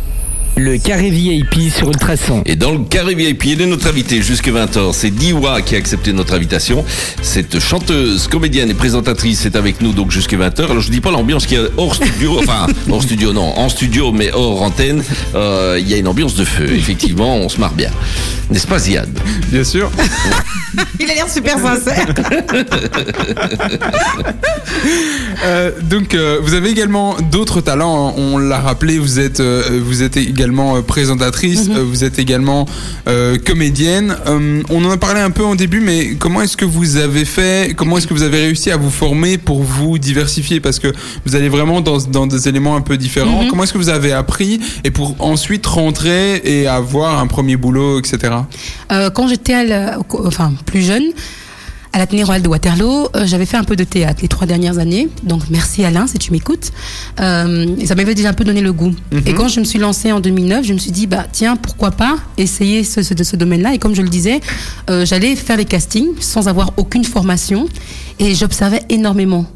Le 0.58 0.78
carré 0.80 1.12
VIP 1.12 1.72
sur 1.72 1.90
Ultrason. 1.90 2.42
Et 2.48 2.56
dans 2.56 2.72
le 2.72 2.80
carré 2.80 3.14
VIP, 3.14 3.46
il 3.46 3.62
est 3.62 3.66
notre 3.68 3.88
invité 3.88 4.22
jusqu'à 4.24 4.50
20h. 4.52 4.92
C'est 4.92 5.12
Diwa 5.12 5.62
qui 5.62 5.76
a 5.76 5.78
accepté 5.78 6.12
notre 6.14 6.34
invitation. 6.34 6.84
Cette 7.22 7.60
chanteuse, 7.60 8.28
comédienne 8.28 8.70
et 8.72 8.74
présentatrice 8.74 9.46
est 9.46 9.56
avec 9.56 9.82
nous 9.82 9.94
donc 9.94 10.10
jusqu'à 10.12 10.36
20h. 10.38 10.64
Alors 10.66 10.82
je 10.82 10.90
dis 10.90 11.00
pas 11.00 11.12
l'ambiance 11.12 11.46
qu'il 11.46 11.60
y 11.60 11.62
a 11.62 11.68
hors 11.78 11.94
studio, 11.94 12.40
enfin 12.40 12.66
hors 12.90 13.04
studio 13.04 13.34
non, 13.34 13.56
en 13.58 13.70
studio 13.70 14.12
mais 14.12 14.32
hors 14.34 14.64
antenne. 14.64 15.04
euh, 15.36 15.78
Il 15.80 15.88
y 15.88 15.94
a 15.94 15.98
une 15.98 16.08
ambiance 16.08 16.36
de 16.36 16.44
feu. 16.44 16.68
Effectivement, 16.74 17.36
on 17.38 17.50
se 17.50 17.60
marre 17.60 17.74
bien. 17.74 17.92
N'est-ce 18.50 18.68
pas 18.68 18.80
Ziad? 18.80 19.10
Bien 19.52 19.64
sûr. 19.64 19.92
Il 21.00 21.10
a 21.10 21.14
l'air 21.16 21.30
super 21.30 21.58
sincère. 21.60 22.06
Euh, 25.44 25.72
donc, 25.84 26.14
euh, 26.14 26.40
vous 26.42 26.54
avez 26.54 26.70
également 26.70 27.16
d'autres 27.32 27.62
talents. 27.62 28.10
hein. 28.10 28.14
On 28.18 28.38
l'a 28.38 28.60
rappelé, 28.60 28.98
vous 29.00 29.20
êtes, 29.20 29.40
euh, 29.40 29.80
vous 29.84 30.04
êtes 30.04 30.18
également 30.18 30.47
euh, 30.56 30.82
présentatrice, 30.82 31.70
euh, 31.70 31.84
vous 31.84 32.04
êtes 32.04 32.20
également 32.20 32.66
euh, 33.08 33.38
comédienne. 33.38 34.16
Euh, 34.28 34.62
on 34.70 34.84
en 34.86 34.92
a 34.92 34.98
parlé 34.98 35.22
un 35.22 35.32
peu 35.32 35.46
en 35.46 35.56
début, 35.56 35.80
mais 35.80 36.16
comment 36.20 36.42
est-ce 36.42 36.58
que 36.58 36.66
vous 36.66 36.98
avez 36.98 37.26
fait 37.26 37.76
Comment 37.76 37.98
est-ce 37.98 38.08
que 38.08 38.14
vous 38.14 38.24
avez 38.24 38.42
réussi 38.42 38.72
à 38.72 38.78
vous 38.78 38.90
former 38.90 39.38
pour 39.38 39.64
vous 39.64 39.98
diversifier? 39.98 40.60
Parce 40.60 40.80
que 40.80 40.88
vous 41.26 41.36
allez 41.36 41.50
vraiment 41.50 41.82
dans, 41.82 41.98
dans 42.00 42.28
des 42.28 42.48
éléments 42.48 42.76
un 42.76 42.82
peu 42.82 42.98
différents. 42.98 43.48
Comment 43.50 43.64
est-ce 43.64 43.74
que 43.74 43.78
vous 43.78 43.90
avez 43.90 44.12
appris 44.12 44.60
et 44.84 44.92
pour 44.92 45.16
ensuite 45.20 45.66
rentrer 45.66 46.42
et 46.44 46.68
avoir 46.68 47.20
un 47.20 47.28
premier 47.28 47.58
boulot, 47.58 48.00
etc. 48.00 48.34
Euh, 48.92 49.10
quand 49.10 49.28
j'étais 49.28 49.56
enfin 50.26 50.54
plus 50.66 50.82
jeune, 50.82 51.06
à 51.98 52.00
l'Athénée 52.02 52.24
Royal 52.24 52.44
de 52.44 52.48
Waterloo, 52.48 53.08
euh, 53.16 53.26
j'avais 53.26 53.48
fait 53.48 53.58
un 53.58 53.64
peu 53.64 53.76
de 53.76 53.84
théâtre 53.84 54.20
les 54.22 54.28
trois 54.28 54.46
dernières 54.46 54.78
années. 54.78 55.10
Donc 55.24 55.42
merci 55.50 55.84
Alain 55.84 56.06
si 56.06 56.20
tu 56.20 56.32
m'écoutes. 56.32 56.72
Euh, 57.20 57.66
et 57.80 57.88
ça 57.88 57.96
m'avait 57.96 58.14
déjà 58.14 58.30
un 58.30 58.34
peu 58.34 58.44
donné 58.44 58.62
le 58.62 58.72
goût. 58.72 58.94
Et 59.26 59.34
quand 59.34 59.48
je 59.48 59.60
me 59.60 59.66
suis 59.66 59.80
lancée 59.80 60.12
en 60.12 60.20
2009, 60.20 60.64
je 60.64 60.74
me 60.74 60.78
suis 60.78 60.92
dit 60.92 61.08
bah 61.08 61.26
tiens 61.32 61.56
pourquoi 61.56 61.90
pas 61.90 62.18
essayer 62.38 62.84
ce, 62.84 63.02
ce, 63.02 63.16
ce 63.24 63.36
domaine-là. 63.36 63.74
Et 63.74 63.80
comme 63.80 63.96
je 63.96 64.04
le 64.04 64.10
disais, 64.10 64.42
euh, 64.92 65.08
j'allais 65.08 65.36
faire 65.36 65.58
les 65.58 65.66
castings 65.66 66.10
sans 66.20 66.48
avoir 66.48 66.74
aucune 66.78 67.04
formation 67.04 67.68
et 68.20 68.36
j'observais 68.36 68.84
énormément. 68.90 69.48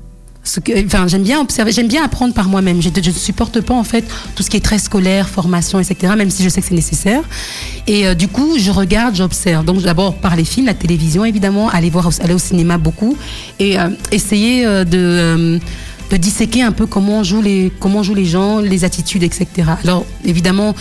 Enfin, 0.44 1.08
j'aime 1.08 1.22
bien 1.22 1.40
observer, 1.40 1.72
j'aime 1.72 1.88
bien 1.88 2.04
apprendre 2.04 2.34
par 2.34 2.50
moi-même. 2.50 2.82
Je, 2.82 2.90
ne 2.90 3.14
supporte 3.14 3.62
pas 3.62 3.76
en 3.76 3.84
fait 3.84 4.04
tout 4.36 4.42
ce 4.42 4.50
qui 4.50 4.58
est 4.58 4.62
très 4.62 4.80
scolaire, 4.80 5.30
formation, 5.30 5.80
etc. 5.80 6.14
Même 6.18 6.32
si 6.32 6.44
je 6.44 6.50
sais 6.50 6.62
que 6.62 6.68
c'est 6.68 6.76
nécessaire. 6.76 7.22
Et 7.86 8.08
euh, 8.08 8.16
du 8.16 8.28
coup, 8.28 8.58
je 8.58 8.72
regarde, 8.72 9.16
j'observe. 9.16 9.66
Donc 9.66 9.82
d'abord 9.82 10.16
par 10.16 10.36
les 10.36 10.46
films, 10.46 10.66
la 10.66 10.74
télévision 10.74 11.26
évidemment, 11.26 11.70
aller 11.70 11.90
voir, 11.90 12.10
aller 12.22 12.34
au 12.34 12.40
cinéma 12.40 12.78
beaucoup 12.78 13.18
et 13.60 13.80
euh, 13.80 13.90
essayer 14.12 14.66
euh, 14.66 14.84
de 14.84 15.60
de 16.10 16.18
disséquer 16.18 16.62
un 16.62 16.74
peu 16.74 16.88
comment 16.88 17.24
jouent 17.24 17.42
les 17.42 17.72
comment 17.80 18.04
jouent 18.04 18.16
les 18.16 18.26
gens, 18.26 18.60
les 18.60 18.84
attitudes, 18.84 19.24
etc. 19.24 19.48
Alors 19.84 20.06
évidemment. 20.26 20.76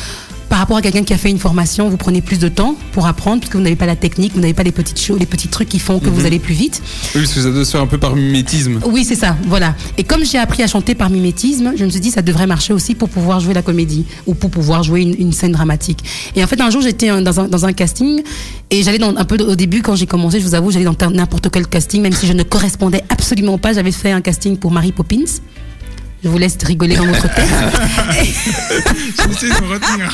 Par 0.50 0.58
rapport 0.58 0.76
à 0.76 0.82
quelqu'un 0.82 1.04
qui 1.04 1.12
a 1.12 1.16
fait 1.16 1.30
une 1.30 1.38
formation, 1.38 1.88
vous 1.88 1.96
prenez 1.96 2.20
plus 2.20 2.40
de 2.40 2.48
temps 2.48 2.74
pour 2.90 3.06
apprendre 3.06 3.38
parce 3.40 3.52
que 3.52 3.56
vous 3.56 3.62
n'avez 3.62 3.76
pas 3.76 3.86
la 3.86 3.94
technique, 3.94 4.32
vous 4.34 4.40
n'avez 4.40 4.52
pas 4.52 4.64
les 4.64 4.72
petites 4.72 5.00
choses, 5.00 5.20
les 5.20 5.24
petits 5.24 5.46
trucs 5.46 5.68
qui 5.68 5.78
font 5.78 6.00
que 6.00 6.08
vous 6.08 6.26
allez 6.26 6.40
plus 6.40 6.54
vite. 6.54 6.82
Oui, 7.14 7.22
parce 7.22 7.32
que 7.32 7.40
ça 7.40 7.50
doit 7.52 7.64
se 7.64 7.70
faire 7.70 7.80
un 7.80 7.86
peu 7.86 7.98
par 7.98 8.16
mimétisme. 8.16 8.80
Oui, 8.84 9.04
c'est 9.04 9.14
ça, 9.14 9.36
voilà. 9.46 9.76
Et 9.96 10.02
comme 10.02 10.24
j'ai 10.24 10.38
appris 10.38 10.64
à 10.64 10.66
chanter 10.66 10.96
par 10.96 11.08
mimétisme, 11.08 11.74
je 11.76 11.84
me 11.84 11.88
suis 11.88 12.00
dit 12.00 12.10
ça 12.10 12.20
devrait 12.20 12.48
marcher 12.48 12.72
aussi 12.72 12.96
pour 12.96 13.08
pouvoir 13.08 13.38
jouer 13.38 13.54
la 13.54 13.62
comédie 13.62 14.06
ou 14.26 14.34
pour 14.34 14.50
pouvoir 14.50 14.82
jouer 14.82 15.02
une, 15.02 15.14
une 15.20 15.32
scène 15.32 15.52
dramatique. 15.52 16.02
Et 16.34 16.42
en 16.42 16.48
fait, 16.48 16.60
un 16.60 16.68
jour, 16.68 16.82
j'étais 16.82 17.10
euh, 17.10 17.22
dans 17.22 17.38
un, 17.38 17.46
dans 17.46 17.64
un 17.64 17.72
casting 17.72 18.20
et 18.70 18.82
j'allais 18.82 18.98
dans 18.98 19.14
un 19.16 19.24
peu 19.24 19.36
au 19.36 19.54
début 19.54 19.82
quand 19.82 19.94
j'ai 19.94 20.06
commencé, 20.06 20.40
je 20.40 20.44
vous 20.44 20.56
avoue, 20.56 20.72
j'allais 20.72 20.84
dans 20.84 21.10
n'importe 21.12 21.48
quel 21.52 21.68
casting, 21.68 22.02
même 22.02 22.12
si 22.12 22.26
je 22.26 22.32
ne 22.32 22.42
correspondais 22.42 23.04
absolument 23.08 23.56
pas. 23.56 23.72
J'avais 23.72 23.92
fait 23.92 24.10
un 24.10 24.20
casting 24.20 24.56
pour 24.56 24.72
Mary 24.72 24.90
Poppins. 24.90 25.24
Je 26.22 26.28
vous 26.28 26.36
laisse 26.38 26.56
rigoler 26.62 26.96
dans 26.96 27.06
votre 27.06 27.22
tête. 27.34 27.44
J'essaie 28.20 29.48
de 29.48 29.64
me 29.64 29.72
retenir. 29.72 30.12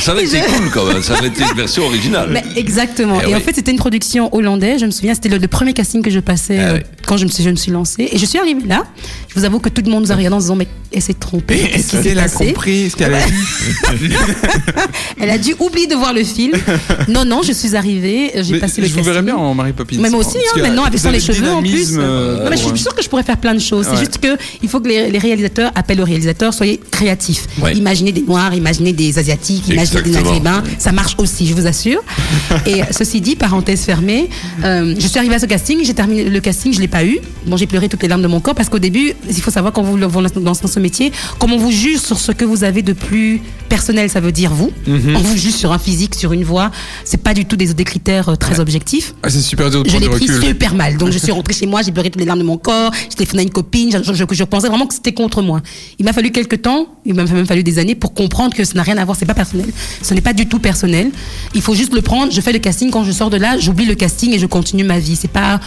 Ça 0.00 0.12
aurait 0.12 0.24
été 0.24 0.40
cool 0.40 0.70
quand 0.72 0.86
même. 0.86 1.02
Ça 1.02 1.14
aurait 1.14 1.26
été 1.28 1.42
une 1.42 1.54
version 1.56 1.84
originale. 1.84 2.30
Mais 2.32 2.42
exactement. 2.56 3.18
Eh 3.22 3.28
et 3.30 3.34
en 3.34 3.38
oui. 3.38 3.42
fait, 3.44 3.54
c'était 3.54 3.70
une 3.72 3.76
production 3.78 4.34
hollandaise. 4.34 4.80
Je 4.80 4.86
me 4.86 4.90
souviens, 4.90 5.12
c'était 5.14 5.28
le, 5.28 5.36
le 5.36 5.48
premier 5.48 5.74
casting 5.74 6.02
que 6.02 6.10
je 6.10 6.20
passais 6.20 6.58
Ah 6.58 6.62
euh, 6.68 6.72
ouais. 6.74 6.86
Quand 7.10 7.16
je 7.16 7.24
me 7.24 7.30
suis, 7.30 7.42
je 7.42 7.50
me 7.50 7.56
suis 7.56 7.72
lancée. 7.72 8.08
Et 8.12 8.18
je 8.18 8.24
suis 8.24 8.38
arrivée 8.38 8.64
là. 8.68 8.84
Je 9.28 9.34
vous 9.34 9.44
avoue 9.44 9.58
que 9.58 9.68
tout 9.68 9.82
le 9.84 9.90
monde 9.90 10.04
nous 10.04 10.12
a 10.12 10.14
regardé 10.14 10.36
en 10.36 10.38
disant, 10.38 10.54
mais 10.54 10.68
elle 10.92 11.02
s'est 11.02 11.12
trompée. 11.14 11.58
Qu'est-ce 11.72 11.90
qui 11.96 12.02
s'est 12.04 12.10
Elle 12.10 12.20
a 12.20 12.28
compris 12.28 12.88
ce 12.90 12.94
qu'elle 12.96 13.14
a 13.14 13.20
dit. 13.26 13.32
Elle 15.20 15.30
a 15.30 15.38
dû 15.38 15.54
oublier 15.58 15.86
de 15.86 15.94
voir 15.94 16.12
le 16.12 16.22
film. 16.24 16.52
Non, 17.08 17.24
non, 17.24 17.42
je 17.42 17.52
suis 17.52 17.74
arrivée. 17.76 18.30
J'ai 18.42 18.58
passé 18.58 18.80
le 18.80 18.86
je 18.86 18.94
vous 18.94 19.02
verrais 19.02 19.22
bien 19.22 19.36
en 19.36 19.54
Marie 19.54 19.72
Poppins. 19.72 19.96
Mais 20.00 20.08
moi 20.08 20.20
aussi, 20.20 20.38
hein, 20.38 20.60
maintenant, 20.62 20.84
avec 20.84 20.98
avez 21.04 21.18
les 21.18 21.26
le 21.26 21.34
cheveux 21.34 21.50
en 21.50 21.62
plus. 21.62 21.96
euh, 21.98 22.44
Non, 22.44 22.50
mais 22.50 22.56
je 22.56 22.62
suis 22.62 22.78
sûre 22.78 22.94
que 22.94 23.02
je 23.02 23.08
pourrais 23.08 23.22
faire 23.24 23.36
plein 23.36 23.54
de 23.54 23.58
choses. 23.60 23.86
Ouais. 23.86 23.92
C'est 23.94 24.00
juste 24.00 24.18
que 24.18 24.36
il 24.62 24.68
faut 24.68 24.80
que 24.80 24.88
les, 24.88 25.10
les 25.10 25.18
réalisateurs 25.18 25.72
appellent 25.74 26.00
aux 26.00 26.04
réalisateurs, 26.06 26.54
soyez 26.54 26.80
créatifs. 26.90 27.46
Ouais. 27.60 27.74
Imaginez 27.74 28.12
des 28.12 28.22
Noirs, 28.22 28.54
imaginez 28.54 28.92
des 28.92 29.18
Asiatiques, 29.18 29.68
imaginez 29.68 30.02
des. 30.02 30.10
Maghrébins. 30.10 30.62
Ça 30.78 30.92
marche 30.92 31.14
aussi, 31.18 31.46
je 31.46 31.54
vous 31.54 31.66
assure. 31.66 32.02
Et 32.66 32.80
ceci 32.90 33.20
dit, 33.20 33.36
parenthèse 33.36 33.82
fermée, 33.82 34.28
euh, 34.64 34.94
je 34.98 35.06
suis 35.06 35.18
arrivée 35.18 35.34
à 35.34 35.38
ce 35.38 35.46
casting, 35.46 35.78
j'ai 35.82 35.94
terminé 35.94 36.24
le 36.24 36.40
casting, 36.40 36.72
je 36.72 36.80
l'ai 36.80 36.88
pas 36.88 36.99
eu. 37.04 37.18
Bon, 37.46 37.56
j'ai 37.56 37.66
pleuré 37.66 37.88
toutes 37.88 38.02
les 38.02 38.08
larmes 38.08 38.22
de 38.22 38.26
mon 38.28 38.40
corps 38.40 38.54
parce 38.54 38.68
qu'au 38.68 38.78
début, 38.78 39.14
il 39.28 39.34
faut 39.42 39.50
savoir 39.50 39.72
quand 39.72 39.82
vous 39.82 39.96
lancez 39.96 40.34
dans 40.40 40.54
ce 40.54 40.78
métier, 40.80 41.12
comme 41.38 41.52
on 41.52 41.58
vous 41.58 41.70
juge 41.70 41.98
sur 41.98 42.18
ce 42.18 42.32
que 42.32 42.44
vous 42.44 42.64
avez 42.64 42.82
de 42.82 42.92
plus 42.92 43.40
personnel, 43.68 44.10
ça 44.10 44.20
veut 44.20 44.32
dire 44.32 44.52
vous. 44.52 44.70
Mhm. 44.86 45.16
On 45.16 45.20
vous 45.20 45.36
juge 45.36 45.54
sur 45.54 45.72
un 45.72 45.78
physique, 45.78 46.14
sur 46.14 46.32
une 46.32 46.44
voix. 46.44 46.70
C'est 47.04 47.22
pas 47.22 47.34
du 47.34 47.44
tout 47.46 47.56
des, 47.56 47.72
des 47.72 47.84
critères 47.84 48.28
euh, 48.30 48.34
très 48.36 48.60
objectifs. 48.60 49.14
Ah, 49.22 49.30
c'est 49.30 49.40
super 49.40 49.70
dur 49.70 49.82
de 49.82 49.88
Je 49.88 49.96
l'ai 49.96 50.08
pris 50.08 50.26
recul. 50.26 50.42
super 50.44 50.74
mal. 50.74 50.96
Donc 50.96 51.10
je 51.10 51.18
suis 51.18 51.32
rentrée 51.32 51.54
chez 51.54 51.66
moi, 51.66 51.82
j'ai 51.82 51.92
pleuré 51.92 52.10
toutes 52.10 52.20
les 52.20 52.26
larmes 52.26 52.40
de 52.40 52.44
mon 52.44 52.58
corps, 52.58 52.92
j'ai 53.08 53.14
téléphoné 53.16 53.40
à 53.40 53.42
une 53.44 53.50
copine, 53.50 53.90
je, 54.04 54.12
je- 54.12 54.24
je 54.30 54.44
pensais 54.44 54.68
vraiment 54.68 54.86
que 54.86 54.94
c'était 54.94 55.12
contre 55.12 55.42
moi. 55.42 55.60
Il 55.98 56.04
m'a 56.04 56.12
fallu 56.12 56.30
quelques 56.32 56.62
temps, 56.62 56.86
il 57.06 57.14
m'a 57.14 57.24
même 57.24 57.46
fallu 57.46 57.62
des 57.62 57.78
années 57.78 57.94
pour 57.94 58.12
comprendre 58.14 58.54
que 58.54 58.64
ça 58.64 58.74
n'a 58.74 58.82
rien 58.82 58.96
à 58.98 59.04
voir, 59.04 59.16
c'est 59.16 59.26
pas 59.26 59.34
personnel. 59.34 59.66
Ce 60.02 60.14
n'est 60.14 60.20
pas 60.20 60.32
du 60.32 60.46
tout 60.46 60.58
personnel. 60.58 61.10
Il 61.54 61.62
faut 61.62 61.74
juste 61.74 61.94
le 61.94 62.02
prendre, 62.02 62.32
je 62.32 62.40
fais 62.40 62.52
le 62.52 62.58
casting, 62.58 62.90
quand 62.90 63.04
je 63.04 63.12
sors 63.12 63.30
de 63.30 63.36
là, 63.36 63.58
j'oublie 63.58 63.86
le 63.86 63.94
casting 63.94 64.32
et 64.32 64.38
je 64.38 64.46
continue 64.46 64.84
ma 64.84 64.98
vie. 64.98 65.16
C'est 65.16 65.28
pas 65.30 65.60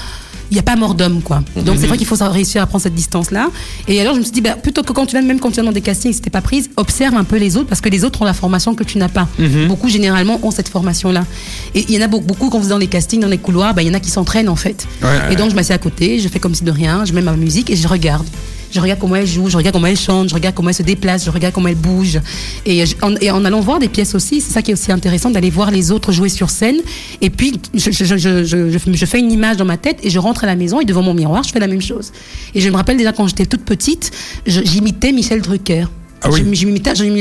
il 0.54 0.58
n'y 0.58 0.60
a 0.60 0.64
pas 0.64 0.76
mort 0.76 0.94
d'homme, 0.94 1.24
quoi. 1.24 1.42
Donc 1.66 1.78
c'est 1.80 1.88
vrai 1.88 1.98
qu'il 1.98 2.06
faut 2.06 2.16
réussir 2.16 2.62
à 2.62 2.68
prendre 2.68 2.84
cette 2.84 2.94
distance-là. 2.94 3.50
Et 3.88 4.00
alors 4.00 4.14
je 4.14 4.20
me 4.20 4.24
suis 4.24 4.32
dit, 4.32 4.42
bah, 4.42 4.52
plutôt 4.52 4.84
que 4.84 4.94
quand 4.94 5.08
tu 5.08 5.16
vas, 5.16 5.24
même 5.24 5.40
quand 5.40 5.50
tu 5.50 5.56
vas 5.56 5.64
dans 5.64 5.72
des 5.72 5.82
castings, 5.82 6.14
si 6.14 6.22
t'es 6.22 6.30
pas 6.30 6.42
prise, 6.42 6.70
observe 6.78 7.16
un 7.16 7.24
peu 7.24 7.38
les 7.38 7.58
autres 7.58 7.68
parce 7.68 7.82
que 7.82 7.90
les 7.90 8.04
autres 8.04 8.22
ont 8.22 8.26
la 8.26 8.36
formation 8.36 8.76
que 8.76 8.84
tu 8.84 9.00
n'as 9.00 9.10
pas. 9.10 9.28
Beaucoup 9.68 9.90
généralement 9.90 10.40
ont 10.44 10.52
cette 10.52 10.70
formation-là. 10.70 11.26
Et 11.74 11.86
il 11.90 11.96
y 11.96 11.98
en 11.98 12.06
a 12.06 12.08
beaucoup, 12.08 12.52
quand 12.52 12.60
vous 12.60 12.66
êtes 12.66 12.70
dans 12.70 12.78
les 12.78 12.86
castings, 12.86 13.20
dans 13.20 13.28
les 13.28 13.40
couloirs, 13.40 13.74
bah, 13.74 13.82
il 13.82 13.88
y 13.88 13.90
en 13.90 13.96
a 13.96 14.00
qui 14.00 14.12
s'entraînent 14.12 14.48
en 14.48 14.56
fait. 14.56 14.86
Ouais. 15.02 15.34
Et 15.34 15.36
donc 15.36 15.50
je 15.50 15.56
m'assieds 15.56 15.74
à 15.74 15.80
côté, 15.80 16.20
je 16.20 16.28
fais 16.28 16.40
comme 16.40 16.54
si 16.54 16.64
de 16.64 16.72
rien, 16.72 17.04
je 17.04 17.14
mets 17.14 17.24
ma 17.24 17.36
musique 17.36 17.72
et 17.72 17.76
je 17.76 17.88
regarde. 17.88 18.28
Je 18.74 18.80
regarde 18.80 19.00
comment 19.00 19.16
elle 19.16 19.28
joue, 19.28 19.50
je 19.50 19.56
regarde 19.58 19.76
comment 19.76 19.86
elle 19.88 19.98
chante, 19.98 20.30
je 20.30 20.34
regarde 20.34 20.56
comment 20.56 20.70
elle 20.70 20.76
se 20.76 20.82
déplace, 20.84 21.24
je 21.26 21.30
regarde 21.30 21.54
comment 21.54 21.68
elle 21.68 21.76
bouge. 21.76 22.20
Et, 22.66 22.86
je- 22.86 22.96
en, 23.04 23.46
allant 23.46 23.60
voir 23.60 23.78
des 23.80 23.88
pièces 23.88 24.16
aussi, 24.16 24.42
c'est 24.42 24.52
ça 24.52 24.62
qui 24.64 24.72
est 24.72 24.74
aussi 24.74 24.92
intéressant, 24.92 25.30
d'aller 25.30 25.52
voir 25.52 25.70
les 25.70 25.92
autres 25.92 26.12
jouer 26.12 26.30
sur 26.30 26.50
scène. 26.50 26.78
Et 27.22 27.30
puis, 27.30 27.60
je, 27.76 27.92
je, 27.92 29.06
fais 29.06 29.20
une 29.20 29.32
image 29.32 29.58
dans 29.58 29.66
ma 29.66 29.78
tête 29.78 30.00
et 30.02 30.10
je 30.10 30.18
rentre 30.18 30.44
à 30.44 30.48
la 30.48 30.56
maison 30.56 30.80
et 30.82 30.86
devant 30.86 31.04
mon 31.04 31.14
miroir, 31.14 31.44
je 31.44 31.52
fais 31.52 31.60
la 31.60 31.68
même 31.68 31.82
chose. 31.82 32.12
Et 32.56 32.62
je 32.62 32.70
me 32.70 32.76
rappelle 32.76 32.98
déjà 32.98 33.12
quand 33.14 33.28
j'étais 33.28 33.46
toute 33.46 33.64
petite, 33.64 34.12
j'imitais 34.48 35.12
Michel 35.12 35.42
Drucker. 35.42 35.86
Ah 36.24 36.30
oui. 36.32 36.44
Je, 36.54 36.66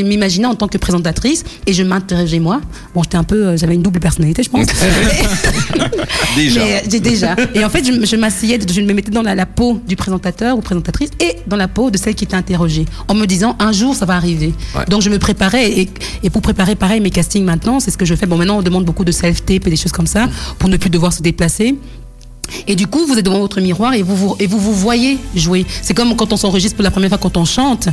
m'imaginais 0.02 0.46
en 0.46 0.54
tant 0.54 0.68
que 0.68 0.78
présentatrice 0.78 1.44
et 1.66 1.72
je 1.72 1.82
m'interrogeais 1.82 2.38
moi. 2.38 2.60
Bon, 2.94 3.02
j'étais 3.02 3.16
un 3.16 3.24
peu, 3.24 3.46
euh, 3.46 3.56
j'avais 3.56 3.74
une 3.74 3.82
double 3.82 4.00
personnalité, 4.00 4.42
je 4.42 4.50
pense. 4.50 4.66
Déjà. 6.36 6.64
Mais, 6.64 6.82
euh, 6.84 7.00
déjà. 7.00 7.36
Et 7.54 7.64
en 7.64 7.68
fait, 7.68 7.84
je, 7.84 8.06
je 8.06 8.16
m'asseyais, 8.16 8.58
je 8.66 8.80
me 8.80 8.92
mettais 8.92 9.10
dans 9.10 9.22
la, 9.22 9.34
la 9.34 9.46
peau 9.46 9.80
du 9.86 9.96
présentateur 9.96 10.56
ou 10.56 10.60
présentatrice 10.60 11.10
et 11.20 11.36
dans 11.46 11.56
la 11.56 11.68
peau 11.68 11.90
de 11.90 11.98
celle 11.98 12.14
qui 12.14 12.24
était 12.24 12.36
interrogée, 12.36 12.86
en 13.08 13.14
me 13.14 13.26
disant 13.26 13.56
un 13.58 13.72
jour 13.72 13.94
ça 13.94 14.06
va 14.06 14.14
arriver. 14.14 14.54
Ouais. 14.74 14.84
Donc 14.88 15.02
je 15.02 15.10
me 15.10 15.18
préparais 15.18 15.70
et, 15.70 15.88
et 16.22 16.30
pour 16.30 16.42
préparer 16.42 16.74
pareil 16.74 17.00
mes 17.00 17.10
castings 17.10 17.44
maintenant, 17.44 17.80
c'est 17.80 17.90
ce 17.90 17.98
que 17.98 18.04
je 18.04 18.14
fais. 18.14 18.26
Bon, 18.26 18.36
maintenant 18.36 18.58
on 18.58 18.62
demande 18.62 18.84
beaucoup 18.84 19.04
de 19.04 19.12
self-tape 19.12 19.66
et 19.66 19.70
des 19.70 19.76
choses 19.76 19.92
comme 19.92 20.06
ça 20.06 20.28
pour 20.58 20.68
ne 20.68 20.76
plus 20.76 20.90
devoir 20.90 21.12
se 21.12 21.22
déplacer. 21.22 21.76
Et 22.66 22.76
du 22.76 22.86
coup, 22.86 23.06
vous 23.06 23.16
êtes 23.18 23.24
devant 23.24 23.38
votre 23.40 23.60
miroir 23.60 23.94
et 23.94 24.02
vous 24.02 24.14
vous, 24.14 24.36
et 24.38 24.46
vous, 24.46 24.58
vous 24.58 24.74
voyez 24.74 25.18
jouer. 25.34 25.64
C'est 25.80 25.94
comme 25.94 26.14
quand 26.16 26.32
on 26.32 26.36
s'enregistre 26.36 26.76
pour 26.76 26.82
la 26.84 26.90
première 26.90 27.08
fois 27.08 27.18
quand 27.18 27.36
on 27.36 27.44
chante. 27.44 27.88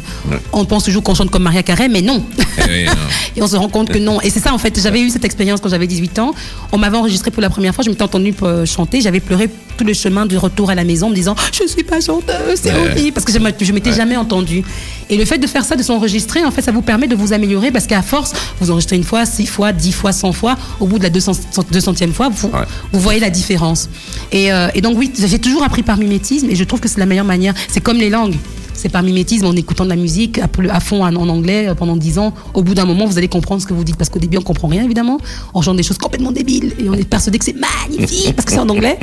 On 0.51 0.65
pense 0.65 0.83
toujours 0.83 1.01
qu'on 1.01 1.15
chante 1.15 1.31
comme 1.31 1.43
Maria 1.43 1.63
Carey, 1.63 1.87
mais 1.87 2.01
non. 2.01 2.23
Eh 2.57 2.61
oui, 2.69 2.85
non. 2.85 2.91
Et 3.37 3.41
on 3.41 3.47
se 3.47 3.55
rend 3.55 3.69
compte 3.69 3.89
que 3.89 3.97
non. 3.99 4.19
Et 4.21 4.29
c'est 4.29 4.39
ça, 4.41 4.53
en 4.53 4.57
fait. 4.57 4.79
J'avais 4.81 5.01
eu 5.01 5.09
cette 5.09 5.23
expérience 5.23 5.61
quand 5.61 5.69
j'avais 5.69 5.87
18 5.87 6.19
ans. 6.19 6.33
On 6.71 6.77
m'avait 6.77 6.97
enregistré 6.97 7.31
pour 7.31 7.41
la 7.41 7.49
première 7.49 7.73
fois. 7.73 7.83
Je 7.85 7.89
m'étais 7.89 8.03
entendue 8.03 8.33
euh, 8.43 8.65
chanter. 8.65 9.01
J'avais 9.01 9.21
pleuré 9.21 9.49
tout 9.77 9.85
le 9.85 9.93
chemin 9.93 10.25
du 10.25 10.37
retour 10.37 10.69
à 10.69 10.75
la 10.75 10.83
maison 10.83 11.07
en 11.07 11.09
me 11.11 11.15
disant 11.15 11.35
Je 11.53 11.65
suis 11.67 11.83
pas 11.83 12.01
chanteuse, 12.01 12.59
c'est 12.61 12.73
Ouais. 12.73 12.89
horrible. 12.91 13.13
Parce 13.13 13.25
que 13.25 13.31
je 13.31 13.39
m'étais- 13.39 13.63
je 13.65 13.71
m'étais 13.71 13.93
jamais 13.93 14.17
entendue. 14.17 14.63
Et 15.09 15.15
le 15.17 15.23
fait 15.25 15.37
de 15.37 15.47
faire 15.47 15.63
ça, 15.63 15.75
de 15.77 15.83
s'enregistrer, 15.83 16.43
en 16.43 16.51
fait, 16.51 16.61
ça 16.61 16.71
vous 16.73 16.81
permet 16.81 17.07
de 17.07 17.15
vous 17.15 17.31
améliorer 17.33 17.71
parce 17.71 17.87
qu'à 17.87 18.01
force, 18.01 18.33
vous 18.59 18.69
enregistrez 18.71 18.97
une 18.97 19.03
fois, 19.05 19.25
six 19.25 19.45
fois, 19.45 19.71
dix 19.71 19.93
fois, 19.93 20.11
cent 20.11 20.33
fois. 20.33 20.57
Au 20.81 20.85
bout 20.85 20.97
de 20.97 21.03
la 21.03 21.09
200, 21.09 21.31
200e 21.71 22.11
fois, 22.11 22.29
vous, 22.29 22.51
voyez 22.99 23.19
la 23.21 23.29
différence. 23.29 23.89
Et, 24.31 24.38
euh, 24.47 24.69
et 24.73 24.81
donc, 24.81 24.97
oui, 24.97 25.11
j'ai 25.17 25.39
toujours 25.39 25.63
appris 25.63 25.83
par 25.83 25.97
mimétisme 25.97 26.49
et 26.49 26.55
je 26.55 26.63
trouve 26.63 26.79
que 26.79 26.87
c'est 26.87 26.99
la 26.99 27.05
meilleure 27.05 27.25
manière. 27.25 27.53
C'est 27.67 27.81
comme 27.81 27.97
les 27.97 28.09
langues. 28.09 28.35
C'est 28.81 28.89
par 28.89 29.03
mimétisme, 29.03 29.45
en 29.45 29.55
écoutant 29.55 29.83
de 29.83 29.89
la 29.89 29.95
musique 29.97 30.39
à, 30.39 30.79
fond 30.79 31.03
en, 31.03 31.13
en 31.15 31.27
anglais 31.29 31.67
euh, 31.67 31.75
pendant 31.75 31.97
10 31.97 32.17
ans. 32.19 32.33
Au 32.53 32.61
bout 32.63 32.73
d'un 32.73 32.85
moment, 32.85 33.05
vous 33.05 33.17
allez 33.17 33.27
comprendre 33.27 33.61
ce 33.61 33.67
que 33.67 33.73
vous 33.73 33.83
dites. 33.83 33.97
Parce 33.97 34.09
qu'au 34.09 34.19
début, 34.19 34.37
on 34.37 34.41
comprend 34.41 34.67
rien, 34.69 34.83
évidemment. 34.83 35.19
On 35.53 35.61
chante 35.61 35.75
des 35.77 35.83
choses 35.83 35.97
complètement 35.97 36.31
débiles. 36.31 36.73
Et 36.79 36.89
on 36.89 36.93
est 36.93 37.03
persuadé 37.07 37.37
que 37.39 37.45
c'est 37.45 37.55
magnifique 37.55 38.33
parce 38.35 38.45
que 38.45 38.51
c'est 38.53 38.59
en 38.59 38.69
anglais. 38.69 38.97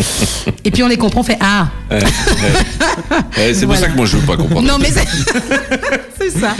Et 0.64 0.70
puis 0.70 0.82
on 0.82 0.88
les 0.88 0.96
comprend, 0.96 1.20
on 1.20 1.24
fait 1.24 1.38
Ah 1.40 1.68
c'est 3.36 3.66
pour 3.66 3.76
ça 3.76 3.88
que 3.88 3.96
moi 3.96 4.06
je 4.06 4.16
veux 4.16 4.26
pas 4.26 4.36
comprendre. 4.36 4.66
Non, 4.66 4.78
mais 4.80 4.88
c'est. 6.18 6.30
ça. 6.30 6.54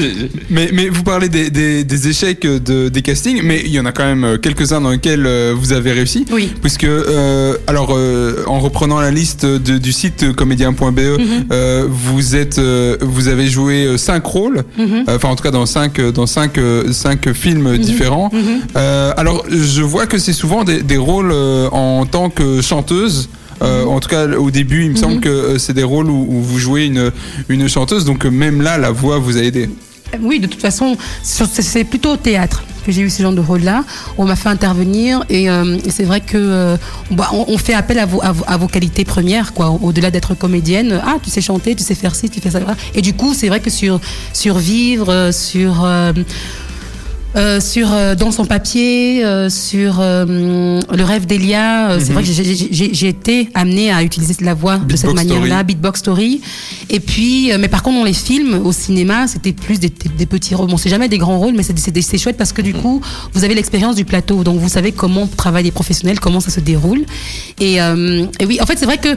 Mais, 0.50 0.70
mais 0.72 0.88
vous 0.88 1.02
parlez 1.02 1.29
des, 1.29 1.50
des, 1.50 1.85
des 1.85 2.09
échecs 2.09 2.42
de, 2.46 2.88
des 2.88 3.02
castings, 3.02 3.40
mais 3.42 3.62
il 3.64 3.70
y 3.72 3.81
en 3.81 3.87
a 3.87 3.92
quand 3.92 4.05
même 4.05 4.24
euh, 4.24 4.38
quelques-uns 4.38 4.81
dans 4.81 4.90
lesquels 4.90 5.26
euh, 5.26 5.55
vous 5.57 5.72
avez 5.72 5.92
réussi. 5.92 6.24
Oui. 6.31 6.52
Puisque, 6.62 6.85
euh, 6.85 7.57
alors, 7.66 7.94
euh, 7.96 8.44
en 8.46 8.61
reprenant 8.61 9.00
la 9.00 9.11
liste 9.11 9.44
de- 9.44 9.79
du 9.79 9.92
site 9.92 10.33
comédien.be, 10.35 10.76
Mhm. 11.00 11.46
euh, 11.52 11.87
vous 11.88 12.37
êtes, 12.37 12.59
euh, 12.59 12.96
vous 13.06 13.28
avez 13.28 13.48
joué 13.48 13.84
euh, 13.86 13.96
cinq 13.96 14.24
rôles, 14.26 14.64
Mhm. 14.78 15.04
euh, 15.08 15.16
enfin 15.16 15.28
en 15.28 15.36
tout 15.36 15.42
cas 15.42 15.50
dans 15.50 15.66
cinq, 15.66 15.98
euh, 15.98 16.12
dans 16.12 16.26
cinq, 16.26 16.58
cinq 16.92 17.32
films 17.32 17.78
différents. 17.78 18.30
Mhm. 18.32 18.60
Alors, 19.16 19.44
je 19.50 19.82
vois 19.82 20.06
que 20.06 20.18
c'est 20.18 20.32
souvent 20.32 20.64
des, 20.64 20.82
des 20.82 20.96
rôles 20.96 21.32
en 21.72 22.04
tant 22.06 22.30
que 22.30 22.60
chanteuse. 22.60 23.28
Euh, 23.62 23.84
Mhm. 23.84 23.88
En 23.88 24.00
tout 24.00 24.08
cas, 24.10 24.26
au 24.28 24.50
début, 24.50 24.84
il 24.84 24.90
me 24.90 24.96
semble 24.96 25.20
que 25.20 25.56
c'est 25.58 25.72
des 25.72 25.82
rôles 25.82 26.10
où, 26.10 26.26
où 26.28 26.42
vous 26.42 26.58
jouez 26.58 26.84
une, 26.86 27.10
une 27.48 27.68
chanteuse, 27.68 28.04
donc 28.04 28.26
même 28.26 28.60
là, 28.60 28.76
la 28.76 28.90
voix 28.90 29.18
vous 29.18 29.38
a 29.38 29.40
aidé. 29.42 29.70
Oui, 30.20 30.38
de 30.40 30.46
toute 30.46 30.60
façon, 30.60 30.96
c'est 31.22 31.84
plutôt 31.84 32.10
au 32.12 32.16
théâtre 32.16 32.62
j'ai 32.92 33.03
eu 33.03 33.11
ce 33.11 33.22
genre 33.22 33.33
de 33.33 33.40
rôle-là. 33.40 33.85
On 34.18 34.25
m'a 34.25 34.37
fait 34.37 34.49
intervenir 34.49 35.25
et, 35.29 35.51
euh, 35.51 35.79
c'est 35.88 36.05
vrai 36.05 36.20
que 36.20 36.37
euh, 36.37 36.77
bah, 37.11 37.31
on, 37.33 37.59
fait 37.59 37.75
appel 37.75 37.99
à 37.99 38.07
vos, 38.07 38.22
à 38.22 38.35
à 38.46 38.57
vos 38.57 38.68
qualités 38.68 39.05
premières, 39.05 39.55
quoi. 39.55 39.70
Au-delà 39.83 40.11
d'être 40.11 40.35
comédienne, 40.35 41.01
ah, 41.05 41.16
tu 41.22 41.31
sais 41.31 41.40
chanter, 41.40 41.75
tu 41.75 41.83
sais 41.83 41.94
faire 41.94 42.14
ci, 42.14 42.29
tu 42.31 42.40
fais 42.40 42.51
ça. 42.51 42.61
Et 42.94 43.03
du 43.03 43.14
coup, 43.14 43.35
c'est 43.35 43.49
vrai 43.49 43.61
que 43.61 43.70
sur 43.70 44.01
survivre, 44.33 45.11
euh, 45.11 45.33
sur 45.33 45.87
euh, 47.37 47.61
sur 47.61 47.92
euh, 47.92 48.14
dans 48.14 48.31
son 48.33 48.44
papier, 48.46 49.25
euh, 49.25 49.51
sur 49.51 49.99
euh, 50.01 50.81
le 50.94 51.05
rêve 51.05 51.27
d'Elia, 51.27 51.90
euh, 51.90 51.99
c'est 52.01 52.12
vrai 52.12 52.22
que 52.22 52.29
j'ai- 52.31 53.09
été 53.09 53.49
amenée 53.55 53.92
à 53.92 54.03
utiliser 54.03 54.35
la 54.40 54.55
voix 54.55 54.79
de 54.79 54.96
cette 54.96 55.12
manière-là. 55.14 55.62
Beatbox 55.62 56.01
Story. 56.01 56.40
Et 56.90 56.99
puis, 57.01 57.53
euh, 57.53 57.59
mais 57.61 57.68
par 57.68 57.83
contre, 57.83 57.99
dans 57.99 58.05
les 58.05 58.12
films, 58.12 58.61
au 58.64 58.72
cinéma, 58.72 59.27
c'était 59.29 59.53
plus 59.53 59.79
des, 59.79 59.90
des- 60.18 60.27
petits 60.27 60.55
rôles. 60.55 60.68
Bon, 60.68 60.77
c'est 60.77 60.88
jamais 60.90 61.09
des 61.09 61.18
grands 61.18 61.38
rôles, 61.38 61.55
mais 61.55 61.62
c'est 61.62 62.18
chouette 62.18 62.37
parce 62.37 62.53
que 62.53 62.62
du 62.62 62.75
coup, 62.75 63.01
vous 63.33 63.44
avez 63.44 63.55
l'expérience 63.55 63.94
du 63.96 64.05
plateau. 64.05 64.42
Donc, 64.42 64.59
vous 64.59 64.68
savez 64.68 64.92
comment 64.92 65.27
travaillent 65.27 65.64
les 65.64 65.70
professionnels, 65.70 66.18
comment 66.20 66.40
ça 66.40 66.51
se 66.51 66.61
déroule. 66.61 67.05
Et, 67.61 67.81
euh, 67.81 68.27
et 68.40 68.46
oui, 68.46 68.59
en 68.61 68.66
fait, 68.66 68.79
c'est 68.79 68.87
vrai 68.87 68.99
que 68.99 69.11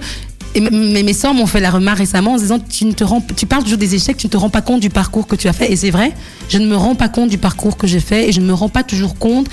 et 0.56 0.62
mes, 0.62 1.04
mes 1.04 1.14
sœurs 1.14 1.34
m'ont 1.34 1.46
fait 1.46 1.60
la 1.60 1.70
remarque 1.70 2.00
récemment 2.00 2.34
en 2.34 2.38
disant 2.38 2.60
tu 2.60 2.86
ne 2.86 2.92
te 2.94 3.04
tu 3.36 3.46
parles 3.46 3.64
toujours 3.64 3.78
des 3.78 3.96
échecs, 3.96 4.18
tu 4.18 4.28
ne 4.28 4.32
te 4.32 4.38
rends 4.38 4.50
pas 4.50 4.62
compte 4.62 4.80
du 4.80 4.90
parcours 4.90 5.28
que 5.28 5.36
tu 5.36 5.48
as 5.48 5.54
fait. 5.54 5.72
Et 5.72 5.76
c'est 5.76 5.92
vrai, 5.92 6.14
je 6.50 6.58
ne 6.58 6.68
me 6.68 6.76
rends 6.76 6.96
pas 6.96 7.10
compte 7.10 7.30
du 7.30 7.38
parcours 7.38 7.78
que 7.78 7.88
j'ai 7.88 8.00
fait 8.00 8.30
et 8.30 8.32
je 8.32 8.42
ne 8.42 8.46
me 8.46 8.54
rends 8.54 8.70
pas 8.70 8.84
toujours 8.84 9.18
compte 9.18 9.48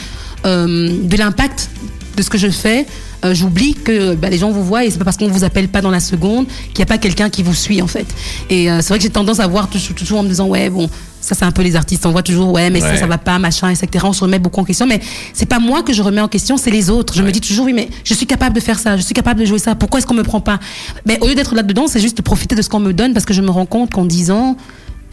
euh, 0.46 0.96
de 1.02 1.16
l'impact 1.16 1.70
de 2.16 2.22
ce 2.22 2.30
que 2.30 2.38
je 2.38 2.48
fais. 2.48 2.86
Euh, 3.24 3.34
J'oublie 3.34 3.74
que 3.74 4.14
bah, 4.14 4.30
les 4.30 4.38
gens 4.38 4.50
vous 4.50 4.64
voient 4.64 4.84
et 4.84 4.90
c'est 4.90 4.98
pas 4.98 5.04
parce 5.04 5.16
qu'on 5.16 5.28
vous 5.28 5.44
appelle 5.44 5.68
pas 5.68 5.82
dans 5.82 5.90
la 5.90 6.00
seconde 6.00 6.46
qu'il 6.46 6.78
n'y 6.78 6.82
a 6.82 6.86
pas 6.86 6.98
quelqu'un 6.98 7.28
qui 7.28 7.42
vous 7.42 7.54
suit 7.54 7.82
en 7.82 7.86
fait. 7.86 8.06
Et 8.48 8.70
euh, 8.70 8.80
c'est 8.80 8.88
vrai 8.88 8.98
que 8.98 9.04
j'ai 9.04 9.10
tendance 9.10 9.40
à 9.40 9.46
voir 9.46 9.68
toujours, 9.68 9.94
toujours 9.94 10.18
en 10.20 10.22
me 10.22 10.28
disant 10.28 10.46
ouais 10.46 10.70
bon 10.70 10.88
ça 11.26 11.34
c'est 11.34 11.44
un 11.44 11.50
peu 11.50 11.62
les 11.62 11.76
artistes 11.76 12.06
on 12.06 12.12
voit 12.12 12.22
toujours 12.22 12.52
ouais 12.52 12.70
mais 12.70 12.80
ça 12.80 12.90
Ouais. 12.90 12.96
ça 12.98 13.06
va 13.06 13.18
pas 13.18 13.38
machin 13.38 13.68
etc. 13.68 14.04
On 14.08 14.12
se 14.12 14.22
remet 14.22 14.38
beaucoup 14.38 14.60
en 14.60 14.64
question 14.64 14.86
mais 14.86 15.00
c'est 15.32 15.46
pas 15.46 15.58
moi 15.58 15.82
que 15.82 15.92
je 15.92 16.02
remets 16.02 16.20
en 16.20 16.28
question 16.28 16.56
c'est 16.56 16.70
les 16.70 16.88
autres. 16.88 17.14
Je 17.14 17.22
me 17.22 17.32
dis 17.32 17.40
toujours 17.40 17.66
oui 17.66 17.72
mais 17.72 17.88
je 18.04 18.14
suis 18.14 18.26
capable 18.26 18.54
de 18.54 18.60
faire 18.60 18.78
ça, 18.78 18.96
je 18.96 19.02
suis 19.02 19.14
capable 19.14 19.40
de 19.40 19.44
jouer 19.44 19.58
ça. 19.58 19.74
Pourquoi 19.74 19.98
est-ce 19.98 20.06
qu'on 20.06 20.14
me 20.14 20.22
prend 20.22 20.40
pas? 20.40 20.58
Mais 21.04 21.18
au 21.20 21.26
lieu 21.26 21.34
d'être 21.34 21.54
là 21.54 21.62
dedans 21.62 21.86
c'est 21.88 22.00
juste 22.00 22.16
de 22.16 22.22
profiter 22.22 22.54
de 22.54 22.62
ce 22.62 22.68
qu'on 22.68 22.78
me 22.80 22.92
donne 22.92 23.12
parce 23.12 23.26
que 23.26 23.34
je 23.34 23.42
me 23.42 23.50
rends 23.50 23.66
compte 23.66 23.90
qu'en 23.92 24.04
10 24.04 24.30
ans 24.30 24.56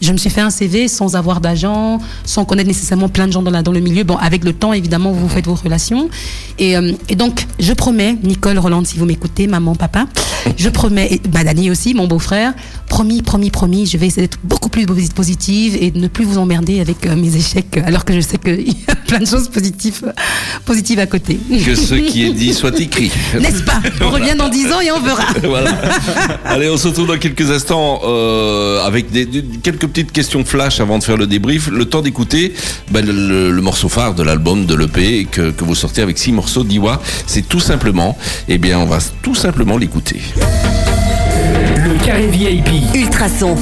je 0.03 0.11
me 0.11 0.17
suis 0.17 0.29
fait 0.29 0.41
un 0.41 0.49
CV 0.49 0.87
sans 0.87 1.15
avoir 1.15 1.39
d'agent, 1.41 1.99
sans 2.25 2.43
connaître 2.45 2.67
nécessairement 2.67 3.07
plein 3.09 3.25
de 3.27 3.31
gens 3.31 3.41
dans, 3.41 3.51
la, 3.51 3.61
dans 3.63 3.71
le 3.71 3.79
milieu. 3.79 4.03
Bon, 4.03 4.17
avec 4.17 4.43
le 4.43 4.51
temps, 4.53 4.73
évidemment, 4.73 5.11
vous 5.11 5.29
faites 5.29 5.45
vos 5.45 5.55
relations. 5.55 6.09
Et, 6.59 6.75
euh, 6.77 6.91
et 7.09 7.15
donc, 7.15 7.47
je 7.59 7.71
promets, 7.73 8.17
Nicole, 8.23 8.59
Roland, 8.59 8.83
si 8.83 8.97
vous 8.97 9.05
m'écoutez, 9.05 9.47
maman, 9.47 9.75
papa, 9.75 10.05
je 10.57 10.67
promets, 10.69 11.07
et 11.13 11.21
Madani 11.33 11.71
aussi, 11.71 11.93
mon 11.93 12.05
beau-frère, 12.07 12.53
promis, 12.89 13.21
promis, 13.21 13.49
promis, 13.49 13.85
je 13.85 13.97
vais 13.97 14.07
essayer 14.07 14.23
d'être 14.27 14.39
beaucoup 14.43 14.69
plus 14.69 14.85
positive 15.15 15.77
et 15.79 15.89
de 15.89 15.99
ne 15.99 16.07
plus 16.07 16.25
vous 16.25 16.37
emmerder 16.37 16.81
avec 16.81 17.05
euh, 17.05 17.15
mes 17.15 17.35
échecs, 17.35 17.77
alors 17.85 18.03
que 18.03 18.13
je 18.13 18.19
sais 18.19 18.37
qu'il 18.37 18.67
y 18.67 18.75
a 18.89 18.95
plein 18.95 19.19
de 19.19 19.25
choses 19.25 19.47
positives, 19.47 20.13
positives 20.65 20.99
à 20.99 21.05
côté. 21.05 21.39
Que 21.65 21.75
ce 21.75 21.95
qui 21.95 22.25
est 22.25 22.33
dit 22.33 22.53
soit 22.53 22.77
écrit. 22.79 23.09
N'est-ce 23.39 23.63
pas? 23.63 23.81
On 24.01 24.09
revient 24.09 24.35
dans 24.37 24.49
10 24.49 24.71
ans 24.73 24.81
et 24.81 24.91
on 24.91 24.99
verra. 24.99 25.23
voilà. 25.43 25.71
Allez, 26.45 26.69
on 26.69 26.77
se 26.77 26.87
retrouve 26.89 27.07
dans 27.07 27.17
quelques 27.17 27.49
instants 27.49 28.01
euh, 28.05 28.83
avec 28.85 29.09
des, 29.11 29.25
des- 29.25 29.43
quelques 29.63 29.87
petites 29.93 30.11
questions 30.11 30.43
flash 30.43 30.79
avant 30.79 30.97
de 30.97 31.03
faire 31.03 31.17
le 31.17 31.27
débrief. 31.27 31.69
Le 31.69 31.85
temps 31.85 32.01
d'écouter 32.01 32.53
ben, 32.89 33.05
le, 33.05 33.51
le 33.51 33.61
morceau 33.61 33.89
phare 33.89 34.15
de 34.15 34.23
l'album, 34.23 34.65
de 34.65 34.73
l'EP 34.73 35.27
que, 35.29 35.51
que 35.51 35.63
vous 35.63 35.75
sortez 35.75 36.01
avec 36.01 36.17
six 36.17 36.31
morceaux 36.31 36.63
d'Iwa. 36.63 36.99
C'est 37.27 37.47
tout 37.47 37.59
simplement, 37.59 38.17
eh 38.47 38.57
bien, 38.57 38.79
on 38.79 38.85
va 38.87 38.97
tout 39.21 39.35
simplement 39.35 39.77
l'écouter. 39.77 40.19
Le 41.77 42.03
carré 42.03 42.25
VIP. 42.25 42.95
Ultrason. 42.95 43.55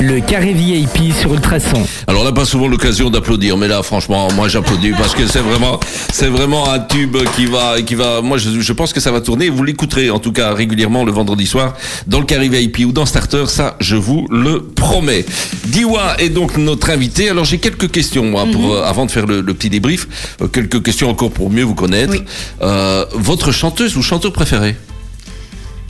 Le 0.00 0.20
carré 0.20 0.52
VIP 0.52 1.12
sur 1.14 1.32
Ultrason. 1.32 1.82
Alors 2.06 2.22
on 2.22 2.24
n'a 2.24 2.32
pas 2.32 2.44
souvent 2.44 2.68
l'occasion 2.68 3.08
d'applaudir, 3.08 3.56
mais 3.56 3.66
là 3.66 3.82
franchement, 3.82 4.28
moi 4.34 4.46
j'applaudis 4.48 4.90
parce 4.90 5.14
que 5.14 5.26
c'est 5.26 5.40
vraiment, 5.40 5.80
c'est 6.12 6.28
vraiment 6.28 6.70
un 6.70 6.78
tube 6.80 7.16
qui 7.34 7.46
va, 7.46 7.80
qui 7.80 7.94
va. 7.94 8.20
Moi 8.20 8.36
je, 8.36 8.60
je 8.60 8.72
pense 8.72 8.92
que 8.92 9.00
ça 9.00 9.10
va 9.10 9.20
tourner. 9.20 9.48
Vous 9.48 9.64
l'écouterez 9.64 10.10
en 10.10 10.18
tout 10.18 10.32
cas 10.32 10.52
régulièrement 10.52 11.04
le 11.04 11.12
vendredi 11.12 11.46
soir 11.46 11.74
dans 12.06 12.20
le 12.20 12.26
Carré 12.26 12.48
VIP 12.48 12.80
ou 12.86 12.92
dans 12.92 13.06
Starter. 13.06 13.46
Ça, 13.46 13.76
je 13.80 13.96
vous 13.96 14.26
le 14.30 14.62
promets. 14.62 15.24
Diwa 15.66 16.16
est 16.20 16.28
donc 16.28 16.56
notre 16.58 16.90
invité. 16.90 17.30
Alors 17.30 17.44
j'ai 17.44 17.58
quelques 17.58 17.90
questions 17.90 18.24
moi 18.24 18.44
pour 18.52 18.74
euh, 18.74 18.84
avant 18.84 19.06
de 19.06 19.10
faire 19.10 19.26
le, 19.26 19.40
le 19.40 19.54
petit 19.54 19.70
débrief. 19.70 20.08
Euh, 20.42 20.48
quelques 20.48 20.82
questions 20.82 21.08
encore 21.08 21.30
pour 21.30 21.50
mieux 21.50 21.64
vous 21.64 21.74
connaître. 21.74 22.12
Oui. 22.12 22.22
Euh, 22.60 23.06
votre 23.14 23.50
chanteuse 23.50 23.96
ou 23.96 24.02
chanteur 24.02 24.32
préféré 24.32 24.76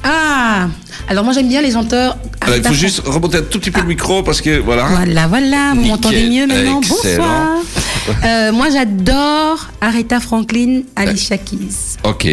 Ah 0.05 0.69
Alors 1.09 1.25
moi 1.25 1.33
j'aime 1.33 1.49
bien 1.49 1.63
les 1.63 1.73
chanteurs. 1.73 2.17
Alors, 2.41 2.57
Il 2.57 2.65
faut 2.65 2.75
juste 2.75 3.01
remonter 3.05 3.39
un 3.39 3.43
tout 3.43 3.59
petit 3.61 3.71
peu 3.71 3.81
le 3.81 3.87
micro 3.87 4.23
parce 4.23 4.41
que 4.41 4.59
voilà. 4.59 4.87
Voilà, 4.87 5.27
voilà, 5.27 5.73
vous 5.75 5.83
m'entendez 5.83 6.29
mieux 6.29 6.47
maintenant. 6.47 6.81
Excellent. 6.81 7.25
Bonsoir. 7.25 7.57
Euh, 8.25 8.53
moi 8.53 8.69
j'adore 8.73 9.67
Aretha 9.81 10.21
Franklin, 10.21 10.83
Alicia 10.95 11.39
Keys. 11.39 11.97
Ok. 12.05 12.27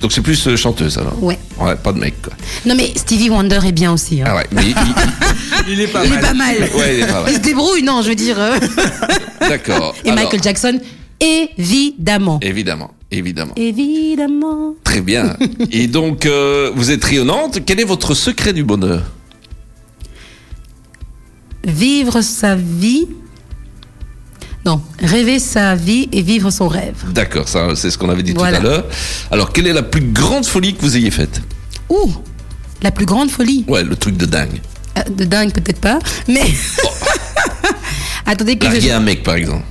Donc 0.00 0.12
c'est 0.12 0.20
plus 0.20 0.46
euh, 0.48 0.56
chanteuse 0.56 0.98
alors. 0.98 1.22
Ouais. 1.22 1.38
Ouais, 1.58 1.76
pas 1.76 1.92
de 1.92 1.98
mec 1.98 2.20
quoi. 2.22 2.32
Non 2.66 2.74
mais 2.74 2.92
Stevie 2.94 3.30
Wonder 3.30 3.60
est 3.66 3.72
bien 3.72 3.92
aussi. 3.92 4.20
hein. 4.20 4.26
Ah 4.28 4.36
ouais. 4.36 4.46
Mais 4.52 4.62
il- 4.64 4.68
il- 4.70 4.74
Il 5.72 5.80
est 5.80 5.86
pas 5.88 6.04
Il 6.04 6.12
est 6.12 6.16
mal. 6.16 6.20
pas 6.24 6.34
mal. 6.34 6.56
Ouais, 6.76 6.94
il 6.96 7.02
est 7.02 7.06
pas 7.06 7.22
mal. 7.22 7.24
Il 7.28 7.34
se 7.34 7.40
débrouille, 7.40 7.82
non, 7.82 8.00
je 8.02 8.08
veux 8.08 8.14
dire. 8.14 8.36
euh. 8.38 8.58
D'accord. 9.40 9.94
Et 10.04 10.10
Alors, 10.10 10.24
Michael 10.24 10.42
Jackson, 10.42 10.78
évidemment. 11.20 12.38
Évidemment, 12.42 12.90
évidemment. 13.10 13.52
Évidemment. 13.56 14.74
Très 14.84 15.00
bien. 15.00 15.36
Et 15.72 15.86
donc, 15.86 16.26
euh, 16.26 16.70
vous 16.74 16.90
êtes 16.90 17.04
rayonnante. 17.04 17.64
Quel 17.64 17.80
est 17.80 17.84
votre 17.84 18.14
secret 18.14 18.52
du 18.52 18.64
bonheur? 18.64 19.02
Vivre 21.64 22.20
sa 22.22 22.54
vie. 22.56 23.06
Non, 24.64 24.82
rêver 25.00 25.38
sa 25.38 25.74
vie 25.74 26.08
et 26.12 26.20
vivre 26.20 26.50
son 26.50 26.68
rêve. 26.68 26.96
D'accord, 27.12 27.48
ça, 27.48 27.74
c'est 27.74 27.90
ce 27.90 27.96
qu'on 27.96 28.10
avait 28.10 28.22
dit 28.22 28.32
Voilà. 28.34 28.58
tout 28.58 28.66
à 28.66 28.68
l'heure. 28.68 28.86
Alors, 29.30 29.52
quelle 29.52 29.66
est 29.66 29.72
la 29.72 29.82
plus 29.82 30.02
grande 30.02 30.44
folie 30.44 30.74
que 30.74 30.80
vous 30.82 30.96
ayez 30.96 31.10
faite? 31.10 31.40
Ouh, 31.88 32.10
la 32.82 32.90
plus 32.90 33.06
grande 33.06 33.30
folie. 33.30 33.64
Ouais, 33.68 33.82
le 33.82 33.96
truc 33.96 34.16
de 34.16 34.26
dingue. 34.26 34.60
Euh, 34.98 35.02
de 35.10 35.24
dingue 35.24 35.52
peut-être 35.52 35.80
pas, 35.80 35.98
mais... 36.26 36.42
Attendez 38.26 38.58
que 38.58 38.66
je... 38.78 38.90
Un 38.90 39.00
mec, 39.00 39.22
par 39.22 39.36
exemple. 39.36 39.64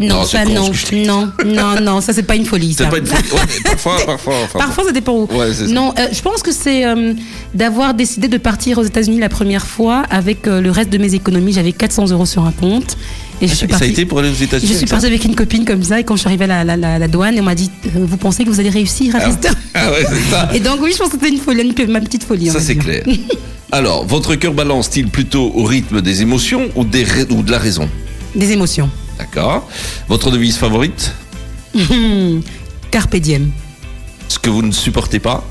Non, 0.00 0.24
ça 0.24 0.44
non, 0.46 0.72
je 0.72 0.86
dis. 0.86 1.02
non, 1.06 1.30
non, 1.44 1.78
non, 1.82 2.00
ça 2.00 2.12
c'est 2.14 2.22
pas 2.22 2.34
une 2.34 2.46
folie. 2.46 2.72
C'est 2.74 2.84
ça. 2.84 2.88
pas 2.90 2.98
une 2.98 3.06
folie. 3.06 3.30
Ouais, 3.32 3.40
mais 3.48 3.70
parfois, 3.70 3.96
parfois. 4.06 4.34
enfin, 4.44 4.58
Parfois, 4.58 4.84
ça 4.84 4.92
dépend 4.92 5.12
où. 5.12 5.28
Ouais, 5.30 5.48
non, 5.68 5.92
euh, 5.98 6.06
je 6.10 6.20
pense 6.22 6.42
que 6.42 6.52
c'est 6.52 6.86
euh, 6.86 7.12
d'avoir 7.54 7.92
décidé 7.92 8.26
de 8.28 8.38
partir 8.38 8.78
aux 8.78 8.82
États-Unis 8.82 9.18
la 9.18 9.28
première 9.28 9.66
fois 9.66 10.04
avec 10.10 10.46
euh, 10.46 10.60
le 10.62 10.70
reste 10.70 10.88
de 10.90 10.96
mes 10.98 11.14
économies. 11.14 11.52
J'avais 11.52 11.72
400 11.72 12.10
euros 12.12 12.24
sur 12.24 12.44
un 12.46 12.52
compte 12.52 12.96
et 13.42 13.46
je 13.48 13.54
suis 13.54 13.66
Et 13.66 13.68
ça 13.70 13.76
a 13.76 13.78
partie. 13.78 13.92
été 13.92 14.06
pour 14.06 14.18
aller 14.20 14.30
aux 14.30 14.34
États-Unis 14.42 14.72
Je 14.72 14.76
suis 14.78 14.86
partie 14.86 15.06
avec 15.06 15.24
une 15.24 15.34
copine 15.34 15.64
comme 15.66 15.82
ça 15.82 16.00
et 16.00 16.04
quand 16.04 16.14
je 16.16 16.20
suis 16.20 16.28
arrivée 16.28 16.44
à 16.44 16.48
la, 16.48 16.64
la- 16.64 16.76
la- 16.78 16.98
la 16.98 17.08
douane, 17.08 17.36
on 17.38 17.42
m'a 17.42 17.54
dit 17.54 17.70
Vous 17.94 18.16
pensez 18.16 18.44
que 18.44 18.48
vous 18.50 18.58
allez 18.60 18.70
réussir 18.70 19.14
à 19.16 19.18
Ah, 19.20 19.26
rester 19.26 19.48
ah 19.74 19.90
ouais, 19.90 20.04
ça. 20.30 20.48
Et 20.54 20.60
donc, 20.60 20.78
oui, 20.80 20.92
je 20.92 20.98
pense 20.98 21.08
que 21.10 21.16
c'était 21.20 21.28
une 21.28 21.38
folie, 21.40 21.60
une- 21.78 21.90
ma 21.92 22.00
petite 22.00 22.24
folie. 22.24 22.48
Ça, 22.48 22.60
c'est 22.60 22.76
clair. 22.76 23.02
Alors, 23.72 24.04
votre 24.06 24.34
cœur 24.34 24.54
balance-t-il 24.54 25.08
plutôt 25.08 25.52
au 25.54 25.64
rythme 25.64 26.00
des 26.00 26.22
émotions 26.22 26.68
ou, 26.74 26.84
des 26.84 27.04
ra- 27.04 27.28
ou 27.30 27.42
de 27.42 27.50
la 27.50 27.58
raison? 27.58 27.88
Des 28.34 28.52
émotions. 28.52 28.88
D'accord. 29.20 29.68
Votre 30.08 30.30
devise 30.30 30.56
favorite 30.56 31.12
Carpe 32.90 33.16
diem. 33.16 33.50
Ce 34.28 34.38
que 34.38 34.48
vous 34.48 34.62
ne 34.62 34.72
supportez 34.72 35.18
pas 35.18 35.44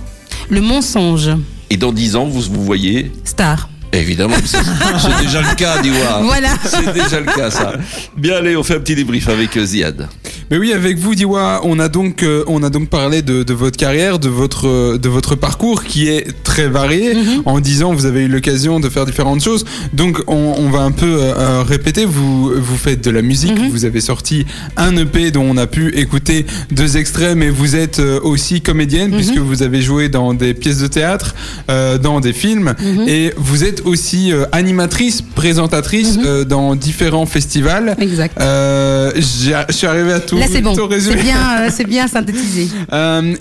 Le 0.50 0.60
mensonge. 0.60 1.30
Et 1.70 1.78
dans 1.78 1.92
10 1.92 2.16
ans, 2.16 2.26
vous 2.26 2.42
vous 2.42 2.64
voyez 2.66 3.12
Star. 3.26 3.70
Évidemment, 3.92 4.36
c'est 4.46 5.24
déjà 5.26 5.42
le 5.42 5.56
cas, 5.56 5.82
Diwa. 5.82 6.22
Voilà. 6.24 6.50
C'est 6.66 6.94
déjà 6.94 7.20
le 7.20 7.26
cas, 7.26 7.50
ça. 7.50 7.74
Bien, 8.16 8.36
allez, 8.36 8.56
on 8.56 8.64
fait 8.64 8.76
un 8.76 8.80
petit 8.80 8.96
débrief 8.96 9.28
avec 9.30 9.58
euh, 9.58 9.66
Ziad. 9.66 10.08
Mais 10.52 10.58
oui, 10.58 10.74
avec 10.74 10.98
vous, 10.98 11.16
Diwa, 11.16 11.62
on 11.64 11.80
a 11.80 11.90
donc, 11.90 12.24
euh, 12.24 12.44
on 12.48 12.62
a 12.64 12.70
donc 12.70 12.90
parlé 12.90 13.22
de, 13.22 13.44
de 13.44 13.54
votre 13.54 13.78
carrière, 13.78 14.20
de 14.20 14.30
votre, 14.30 14.68
euh, 14.68 14.98
de 14.98 15.10
votre 15.10 15.36
parcours 15.36 15.84
qui 15.84 16.08
est 16.08 16.28
très 16.44 16.68
varié. 16.68 17.14
Mhm. 17.16 17.42
En 17.46 17.60
10 17.60 17.84
ans, 17.84 17.94
vous 17.94 18.06
avez 18.06 18.22
eu 18.26 18.28
l'occasion 18.28 18.80
de 18.80 18.90
faire 18.90 19.06
différentes 19.06 19.44
choses. 19.44 19.66
Donc, 19.94 20.22
on, 20.28 20.56
on 20.58 20.70
va 20.70 20.80
un 20.80 20.92
peu 20.92 21.18
euh, 21.20 21.64
répéter. 21.64 22.06
Vous, 22.06 22.52
vous 22.56 22.78
faites 22.78 23.04
de 23.04 23.12
la 23.12 23.22
musique. 23.22 23.58
Mhm. 23.60 23.70
Vous 23.70 23.86
avez 23.86 24.02
sorti 24.02 24.46
un 24.78 24.96
EP 24.98 25.32
dont 25.32 25.44
on 25.50 25.58
a 25.58 25.68
pu 25.68 25.96
écouter 25.96 26.46
deux 26.72 26.98
extraits, 26.98 27.36
mais 27.36 27.50
vous 27.50 27.76
êtes 27.76 28.00
euh, 28.00 28.20
aussi 28.22 28.62
comédienne 28.62 29.10
Mhm. 29.12 29.16
puisque 29.18 29.38
vous 29.38 29.64
avez 29.64 29.82
joué 29.82 30.10
dans 30.10 30.34
des 30.34 30.54
pièces 30.54 30.80
de 30.80 30.88
théâtre, 30.88 31.36
euh, 31.70 31.98
dans 31.98 32.20
des 32.20 32.34
films, 32.34 32.76
Mhm. 32.80 33.06
et 33.08 33.34
vous 33.38 33.64
êtes 33.64 33.79
aussi 33.86 34.32
euh, 34.32 34.46
animatrice, 34.52 35.22
présentatrice 35.22 36.18
Mhm. 36.18 36.24
euh, 36.26 36.44
dans 36.46 36.76
différents 36.76 37.26
festivals. 37.26 37.96
Exact. 38.00 38.40
Euh, 38.40 39.12
je 39.16 39.64
suis 39.72 39.88
arrivé 39.88 40.14
à 40.14 40.20
tout, 40.20 40.38
Là, 40.38 40.46
c'est 40.52 40.62
bon. 40.62 40.74
C'est 41.00 41.16
bien, 41.16 41.68
bien 41.88 42.08
synthétisé. 42.16 42.68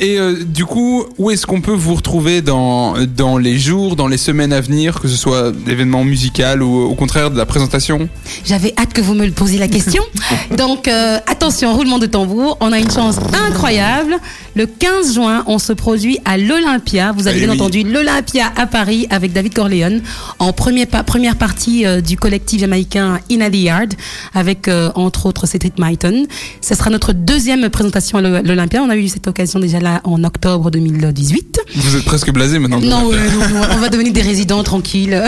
Et 0.00 0.18
du 0.46 0.64
coup, 0.64 1.04
où 1.18 1.30
est-ce 1.30 1.46
qu'on 1.46 1.60
peut 1.60 1.72
vous 1.72 1.94
retrouver 1.94 2.42
dans, 2.42 2.94
dans 3.16 3.38
les 3.38 3.58
jours, 3.58 3.96
dans 3.96 4.06
les 4.08 4.18
semaines 4.18 4.52
à 4.52 4.60
venir, 4.60 5.00
que 5.00 5.08
ce 5.08 5.16
soit 5.16 5.52
d'événements 5.52 6.04
musicaux 6.04 6.42
ou 6.60 6.90
au 6.90 6.94
contraire 6.94 7.30
de 7.30 7.38
la 7.38 7.46
présentation? 7.46 8.08
J'avais 8.44 8.74
hâte 8.78 8.92
que 8.92 9.00
vous 9.00 9.14
me 9.14 9.28
posiez 9.30 9.58
la 9.58 9.68
question. 9.68 10.02
Donc, 10.56 10.88
attention, 11.26 11.74
roulement 11.74 11.98
de 11.98 12.06
tambour. 12.06 12.56
On 12.60 12.72
a 12.72 12.78
une 12.78 12.90
chance 12.90 13.16
incroyable. 13.46 14.16
Le 14.58 14.66
15 14.66 15.14
juin, 15.14 15.44
on 15.46 15.60
se 15.60 15.72
produit 15.72 16.18
à 16.24 16.36
l'Olympia. 16.36 17.12
Vous 17.16 17.28
avez 17.28 17.36
Eh 17.38 17.40
bien 17.44 17.50
oui. 17.52 17.60
entendu 17.60 17.84
l'Olympia 17.84 18.46
à 18.56 18.66
Paris 18.66 19.06
avec 19.08 19.32
David 19.32 19.54
Corleone 19.54 20.00
en 20.40 20.52
premier 20.52 20.84
pa- 20.84 21.04
première 21.04 21.36
partie 21.36 21.86
euh, 21.86 22.00
du 22.00 22.16
collectif 22.16 22.58
jamaïcain 22.58 23.20
In 23.30 23.48
the 23.50 23.54
Yard 23.54 23.94
avec 24.34 24.66
euh, 24.66 24.90
entre 24.96 25.26
autres 25.26 25.46
Cédric 25.46 25.74
Myton. 25.78 26.26
Ce 26.60 26.74
sera 26.74 26.90
notre 26.90 27.12
deuxième 27.12 27.68
présentation 27.70 28.18
à 28.18 28.20
l'O- 28.20 28.42
l'Olympia. 28.42 28.82
On 28.82 28.90
a 28.90 28.96
eu 28.96 29.06
cette 29.06 29.28
occasion 29.28 29.60
déjà 29.60 29.78
là 29.78 30.00
en 30.02 30.24
octobre 30.24 30.72
2018. 30.72 31.60
Vous 31.76 31.94
êtes 31.96 32.04
presque 32.04 32.32
blasé 32.32 32.58
maintenant. 32.58 32.80
Non, 32.80 33.12
non, 33.12 33.60
on 33.74 33.76
va 33.76 33.88
devenir 33.90 34.12
des 34.12 34.22
résidents 34.22 34.64
tranquilles. 34.64 35.22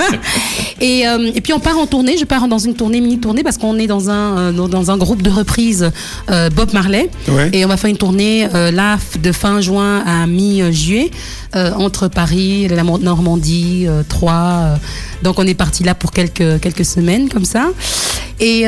et, 0.80 1.06
euh, 1.06 1.30
et 1.34 1.42
puis 1.42 1.52
on 1.52 1.60
part 1.60 1.76
en 1.78 1.86
tournée. 1.86 2.16
Je 2.18 2.24
pars 2.24 2.48
dans 2.48 2.58
une 2.58 2.74
tournée, 2.74 3.02
mini 3.02 3.18
tournée, 3.20 3.42
parce 3.42 3.58
qu'on 3.58 3.76
est 3.78 3.86
dans 3.86 4.08
un 4.08 4.52
dans, 4.52 4.66
dans 4.68 4.90
un 4.90 4.96
groupe 4.96 5.20
de 5.20 5.28
reprise 5.30 5.90
euh, 6.30 6.48
Bob 6.48 6.72
Marley. 6.72 7.10
Ouais. 7.28 7.50
Et 7.52 7.64
on 7.66 7.68
va 7.68 7.76
faire 7.76 7.90
une 7.90 7.98
tournée 7.98 8.45
euh, 8.54 8.70
là 8.70 8.98
de 9.20 9.32
fin 9.32 9.60
juin 9.60 10.02
à 10.06 10.26
mi-juillet 10.26 11.10
euh, 11.54 11.72
entre 11.74 12.08
Paris, 12.08 12.68
la 12.68 12.82
Normandie, 12.82 13.84
euh, 13.88 14.02
Troyes. 14.08 14.78
donc 15.22 15.38
on 15.38 15.46
est 15.46 15.54
parti 15.54 15.82
là 15.84 15.94
pour 15.94 16.12
quelques 16.12 16.60
quelques 16.60 16.84
semaines 16.84 17.28
comme 17.28 17.44
ça. 17.44 17.68
Et 18.38 18.66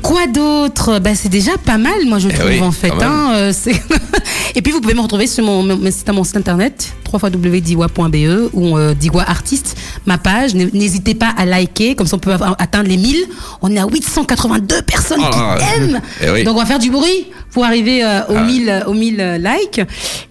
quoi 0.00 0.26
d'autre? 0.26 0.98
Ben, 0.98 1.14
C'est 1.14 1.28
déjà 1.28 1.52
pas 1.62 1.76
mal, 1.76 2.06
moi 2.06 2.18
je 2.18 2.28
trouve 2.30 2.46
oui, 2.48 2.60
en 2.62 2.72
fait. 2.72 2.90
hein, 3.02 3.50
et 4.54 4.62
puis 4.62 4.72
vous 4.72 4.80
pouvez 4.80 4.94
me 4.94 5.02
retrouver 5.02 5.26
sur 5.26 5.44
mon, 5.44 5.62
mon 5.62 5.90
site, 5.90 6.08
mon 6.10 6.24
site 6.24 6.38
internet 6.38 6.94
www.diwa.be 7.12 8.48
ou 8.54 8.78
euh, 8.78 8.94
Diwa 8.94 9.22
Artiste, 9.28 9.76
ma 10.06 10.16
page. 10.16 10.54
N'hésitez 10.54 11.14
pas 11.14 11.28
à 11.36 11.44
liker, 11.44 11.94
comme 11.94 12.06
ça 12.06 12.16
on 12.16 12.18
peut 12.18 12.32
avoir- 12.32 12.56
atteindre 12.58 12.88
les 12.88 12.96
1000. 12.96 13.16
On 13.60 13.70
est 13.70 13.78
à 13.78 13.86
882 13.86 14.80
personnes 14.82 15.20
Oh 15.22 15.30
qui 15.30 15.64
aiment. 15.76 16.00
Eh 16.24 16.30
oui. 16.30 16.44
Donc 16.44 16.56
on 16.56 16.60
va 16.60 16.66
faire 16.66 16.78
du 16.78 16.90
bruit 16.90 17.26
pour 17.52 17.64
arriver 17.64 18.02
euh, 18.04 18.20
aux, 18.28 18.36
Ah. 18.36 18.44
1000, 18.44 18.68
euh, 18.68 18.84
aux 18.86 18.94
1000 18.94 19.20
euh, 19.20 19.38
likes. 19.38 19.80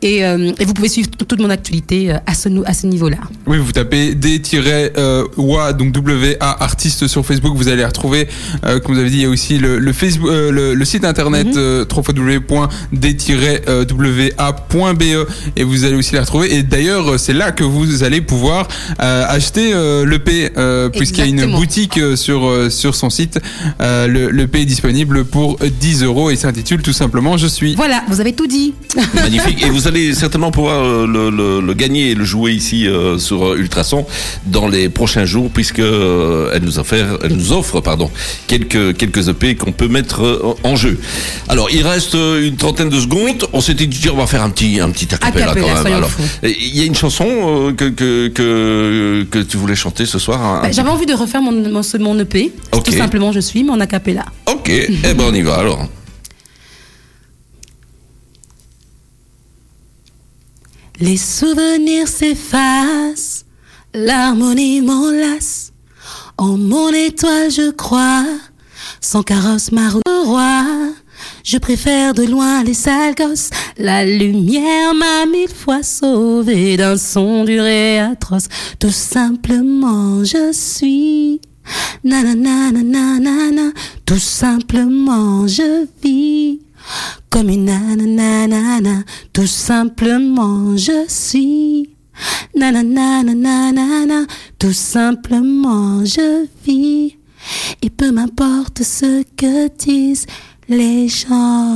Et, 0.02 0.26
euh, 0.26 0.52
et 0.60 0.66
vous 0.66 0.74
pouvez 0.74 0.90
suivre 0.90 1.10
toute 1.10 1.40
mon 1.40 1.50
actualité 1.50 2.12
euh, 2.12 2.18
à 2.26 2.34
ce, 2.34 2.50
nou- 2.50 2.64
à 2.66 2.74
ce 2.74 2.88
niveau-là. 2.88 3.18
Oui, 3.48 3.58
vous 3.60 3.72
tapez 3.72 4.16
D-WA, 4.16 5.74
donc 5.74 5.92
W-A 5.92 6.64
artiste 6.64 7.08
sur 7.08 7.26
Facebook, 7.26 7.56
vous 7.56 7.68
allez 7.68 7.86
retrouver. 7.86 8.28
Euh, 8.66 8.80
comme 8.80 8.96
vous 8.96 9.00
avez 9.02 9.10
dit, 9.10 9.18
il 9.18 9.22
y 9.24 9.26
a 9.26 9.30
aussi 9.30 9.58
le, 9.58 9.78
le, 9.80 9.94
Facebook, 9.94 10.30
euh, 10.30 10.52
le, 10.52 10.74
le 10.74 10.86
site 10.86 11.06
internet 11.06 11.48
Mhm. 11.48 11.54
euh, 11.58 11.86
www.d-wa.be 14.12 15.04
et 15.56 15.64
vous 15.64 15.84
allez 15.86 15.96
aussi 15.96 16.14
les 16.14 16.20
retrouver. 16.20 16.56
Et 16.56 16.64
d'ailleurs, 16.64 17.20
c'est 17.20 17.34
là 17.34 17.52
que 17.52 17.64
vous 17.64 18.04
allez 18.04 18.22
pouvoir 18.22 18.68
acheter 19.00 19.74
l'EP, 20.06 20.50
puisqu'il 20.94 21.20
y 21.20 21.22
a 21.22 21.26
une 21.26 21.52
boutique 21.56 22.00
sur, 22.16 22.72
sur 22.72 22.96
son 22.96 23.10
site. 23.10 23.40
le 23.80 24.30
L'EP 24.32 24.62
est 24.62 24.66
disponible 24.66 25.26
pour 25.26 25.58
10 25.60 26.04
euros 26.04 26.30
et 26.32 26.36
s'intitule 26.36 26.82
tout 26.82 26.94
simplement 26.94 27.11
Je 27.38 27.48
suis. 27.48 27.76
Voilà, 27.76 28.04
vous 28.08 28.20
avez 28.20 28.34
tout 28.34 28.48
dit. 28.48 28.74
Magnifique. 29.14 29.64
Et 29.64 29.70
vous 29.70 29.88
allez 29.88 30.14
certainement 30.14 30.52
pouvoir 30.52 31.08
le, 31.08 31.74
gagner 31.74 32.12
et 32.12 32.16
le 32.16 32.26
jouer 32.26 32.52
ici 32.54 32.88
sur 33.18 33.56
Ultrason 33.56 34.06
dans 34.48 34.68
les 34.68 34.90
prochains 34.90 35.26
jours, 35.26 35.50
puisque 35.54 35.80
elle 35.80 36.62
nous 36.64 36.80
offre, 36.80 36.96
elle 37.24 37.34
nous 37.34 37.54
offre 37.54 37.80
pardon, 37.80 38.10
quelques, 38.48 38.98
quelques 38.98 39.30
EP 39.30 39.56
qu'on 39.56 39.72
peut 39.72 39.88
mettre 39.88 40.58
en 40.64 40.76
jeu. 40.76 41.00
Alors, 41.48 41.70
il 41.72 41.86
reste 41.86 42.14
une 42.14 42.56
trentaine 42.56 42.90
de 42.90 43.00
secondes. 43.00 43.48
On 43.54 43.62
s'était 43.62 43.88
dit, 43.88 44.10
on 44.10 44.16
va 44.16 44.28
faire 44.28 44.44
un 44.44 44.50
petit, 44.50 44.80
un 44.80 44.90
petit 44.90 45.14
acapella, 45.14 45.54
quand 45.54 45.84
même. 45.84 46.04
il 46.44 46.78
y 46.78 46.82
a 46.82 46.86
une 46.86 46.96
chanson 46.96 47.28
euh, 47.28 47.74
que, 47.74 47.86
que, 47.90 48.28
que, 48.28 49.26
que, 49.30 49.40
tu 49.40 49.58
voulais 49.58 49.76
chanter 49.76 50.06
ce 50.06 50.20
soir. 50.20 50.62
Bah, 50.62 50.72
j'avais 50.72 50.90
envie 50.90 51.06
de 51.06 51.14
refaire 51.14 51.42
mon, 51.42 51.52
mon, 51.52 51.82
mon 52.00 52.20
EP. 52.20 52.52
Tout 52.72 52.92
simplement, 52.92 53.32
je 53.32 53.40
suis, 53.40 53.64
mon 53.64 53.80
acapella. 53.80 54.26
Ok, 54.48 54.70
eh 54.70 55.14
ben 55.14 55.26
on 55.28 55.34
y 55.34 55.42
va 55.42 55.56
alors. 55.56 55.88
Les 61.02 61.18
souvenirs 61.18 62.08
s'effacent, 62.08 63.46
l'harmonie 63.92 64.82
m'enlace. 64.82 65.74
En 66.38 66.58
mon 66.58 66.90
étoile, 66.90 67.50
je 67.50 67.72
crois, 67.72 68.24
sans 69.00 69.24
carrosse, 69.24 69.72
ma 69.72 69.90
roi. 69.90 70.64
Je 71.44 71.58
préfère 71.58 72.14
de 72.14 72.24
loin 72.24 72.64
les 72.64 72.76
sales 72.76 73.16
gosses. 73.16 73.50
La 73.80 74.06
lumière 74.06 74.94
m'a 74.94 75.26
mille 75.26 75.50
fois 75.50 75.82
sauvé 75.82 76.78
d'un 76.78 76.98
son 76.98 77.46
dur 77.46 77.66
et 77.66 78.00
atroce. 78.00 78.48
Tout 78.80 78.92
simplement, 78.92 80.24
je 80.24 80.52
suis. 80.54 81.42
Na 82.04 82.22
na 82.22 82.36
na 82.36 82.72
na 82.72 83.20
na 83.20 83.52
na 83.52 83.72
Tout 84.06 84.20
simplement, 84.20 85.48
je 85.48 85.88
vis. 86.04 86.60
Comme 87.32 87.50
une 87.50 87.66
na 87.66 89.04
Tout 89.32 89.48
simplement, 89.48 90.76
je 90.76 91.06
suis. 91.08 91.96
Na 92.56 92.72
na 92.72 92.84
na 92.84 93.24
na 93.24 93.72
na 93.72 94.06
na 94.06 94.26
Tout 94.60 94.74
simplement, 94.74 96.04
je 96.06 96.46
vis. 96.66 97.16
Et 97.82 97.90
peu 97.90 98.12
m'importe 98.12 98.84
ce 98.84 99.24
que 99.38 99.70
disent 99.78 100.28
les 100.68 101.08
gens. 101.08 101.72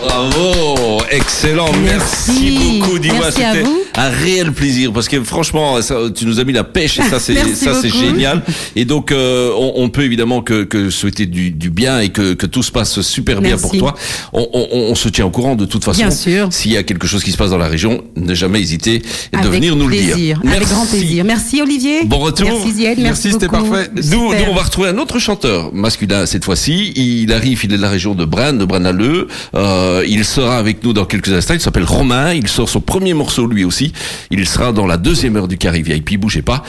Bravo, 0.00 1.02
excellent, 1.10 1.72
merci, 1.82 2.80
beaucoup 2.82 2.98
Diwa, 2.98 3.30
c'était 3.30 3.64
un 3.98 4.10
réel 4.10 4.52
plaisir 4.52 4.92
parce 4.92 5.08
que 5.08 5.22
franchement, 5.22 5.78
tu 6.14 6.26
nous 6.26 6.40
as 6.40 6.44
mis 6.44 6.52
la 6.52 6.64
pêche 6.64 6.98
et 6.98 7.02
ça 7.02 7.20
c'est 7.20 7.34
ça 7.54 7.74
c'est 7.74 7.90
génial. 7.90 8.42
Et 8.76 8.84
donc 8.84 9.12
euh, 9.12 9.50
on, 9.56 9.88
peut 9.88 10.04
évidemment 10.04 10.42
que, 10.42 10.64
que 10.64 10.90
souhaiter 10.90 11.26
du, 11.26 11.50
du, 11.50 11.70
bien 11.70 12.00
et 12.00 12.10
que, 12.10 12.34
que 12.34 12.46
tout 12.46 12.62
se 12.62 12.70
passe 12.70 13.00
super 13.00 13.40
bien 13.40 13.56
pour 13.56 13.76
toi. 13.76 13.94
On, 14.32 14.46
on, 14.52 14.68
on, 14.72 14.94
se 14.94 15.08
tient 15.08 15.24
au 15.24 15.30
courant 15.30 15.56
de 15.56 15.64
toute 15.64 15.84
façon. 15.84 16.00
Bien 16.00 16.10
sûr. 16.10 16.48
S'il 16.50 16.72
y 16.72 16.76
a 16.76 16.82
quelque 16.82 17.06
chose 17.06 17.24
qui 17.24 17.32
se 17.32 17.36
passe 17.36 17.50
dans 17.50 17.58
la 17.58 17.68
région, 17.68 18.02
ne 18.16 18.34
jamais 18.34 18.60
hésiter 18.60 19.02
de 19.32 19.48
venir 19.48 19.76
nous 19.76 19.88
le 19.88 19.96
dire. 19.96 20.40
Avec 20.46 20.68
grand 20.68 20.86
plaisir. 20.86 21.24
Merci 21.24 21.62
Olivier. 21.62 22.04
Bon 22.04 22.18
retour. 22.18 22.48
Merci 22.48 22.72
Zied, 22.72 22.98
merci, 22.98 23.32
c'était 23.32 23.48
parfait. 23.48 23.90
Nous, 23.94 24.32
nous, 24.32 24.44
on 24.48 24.54
va 24.54 24.62
retrouver 24.62 24.88
un 24.88 24.98
autre 24.98 25.18
chanteur 25.18 25.72
masculin 25.72 26.26
cette 26.26 26.44
fois-ci. 26.44 26.92
Il 26.96 27.32
arrive, 27.32 27.60
il 27.64 27.72
est 27.72 27.76
de 27.76 27.82
la 27.82 27.90
région 27.90 28.14
de 28.14 28.24
Bran, 28.24 28.52
de 28.52 28.64
Branaleux. 28.64 29.28
Euh, 29.54 29.78
euh, 29.78 30.04
il 30.06 30.24
sera 30.24 30.58
avec 30.58 30.82
nous 30.84 30.92
dans 30.92 31.04
quelques 31.04 31.32
instants. 31.32 31.54
Il 31.54 31.60
s'appelle 31.60 31.84
Romain. 31.84 32.32
Il 32.32 32.48
sort 32.48 32.68
son 32.68 32.80
premier 32.80 33.14
morceau 33.14 33.46
lui 33.46 33.64
aussi. 33.64 33.87
Il 34.30 34.46
sera 34.46 34.72
dans 34.72 34.86
la 34.86 34.96
deuxième 34.96 35.36
heure 35.36 35.48
du 35.48 35.58
Carré 35.58 35.82
VIP. 35.82 36.18
Bougez 36.18 36.42
pas. 36.42 36.62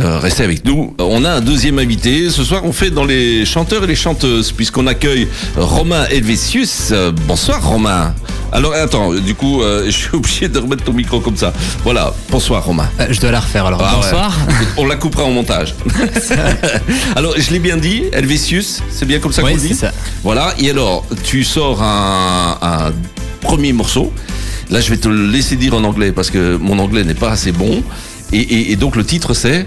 Euh, 0.00 0.18
restez 0.18 0.42
avec 0.44 0.64
nous. 0.64 0.94
On 0.98 1.24
a 1.24 1.30
un 1.30 1.40
deuxième 1.40 1.78
invité. 1.78 2.30
Ce 2.30 2.44
soir, 2.44 2.62
on 2.64 2.72
fait 2.72 2.90
dans 2.90 3.04
les 3.04 3.44
chanteurs 3.44 3.84
et 3.84 3.86
les 3.86 3.94
chanteuses 3.94 4.52
puisqu'on 4.52 4.86
accueille 4.86 5.28
Romain 5.56 6.04
Helvétius. 6.10 6.90
Euh, 6.92 7.12
bonsoir 7.26 7.66
Romain. 7.66 8.14
Alors 8.52 8.74
attends, 8.74 9.14
du 9.14 9.34
coup, 9.34 9.62
je 9.84 9.90
suis 9.90 10.14
obligé 10.14 10.48
de 10.48 10.58
remettre 10.58 10.84
ton 10.84 10.92
micro 10.92 11.20
comme 11.20 11.36
ça. 11.36 11.52
Voilà. 11.84 12.12
Bonsoir 12.30 12.64
Romain. 12.64 12.88
je 13.10 13.20
dois 13.20 13.30
la 13.30 13.40
refaire 13.40 13.66
alors. 13.66 13.82
Ah 13.82 13.92
bonsoir. 13.96 14.36
On 14.76 14.86
la 14.86 14.96
coupera 14.96 15.24
en 15.24 15.30
montage. 15.30 15.74
alors, 17.16 17.34
je 17.36 17.50
l'ai 17.50 17.58
bien 17.58 17.76
dit, 17.76 18.04
Helvétius, 18.12 18.82
c'est 18.90 19.06
bien 19.06 19.18
comme 19.18 19.32
ça 19.32 19.42
qu'on 19.42 19.56
dit. 19.56 19.74
Ça. 19.74 19.92
Voilà. 20.22 20.54
Et 20.58 20.70
alors, 20.70 21.04
tu 21.24 21.44
sors 21.44 21.82
un, 21.82 22.58
un 22.60 22.92
premier 23.42 23.72
morceau. 23.72 24.12
Là, 24.70 24.80
je 24.80 24.88
vais 24.88 24.96
te 24.96 25.08
le 25.08 25.26
laisser 25.26 25.56
dire 25.56 25.74
en 25.74 25.84
anglais 25.84 26.12
parce 26.12 26.30
que 26.30 26.56
mon 26.56 26.78
anglais 26.78 27.04
n'est 27.04 27.14
pas 27.14 27.30
assez 27.30 27.52
bon. 27.52 27.82
Et, 28.32 28.76
donc 28.76 28.96
le 28.96 29.04
titre 29.04 29.34
c'est 29.34 29.66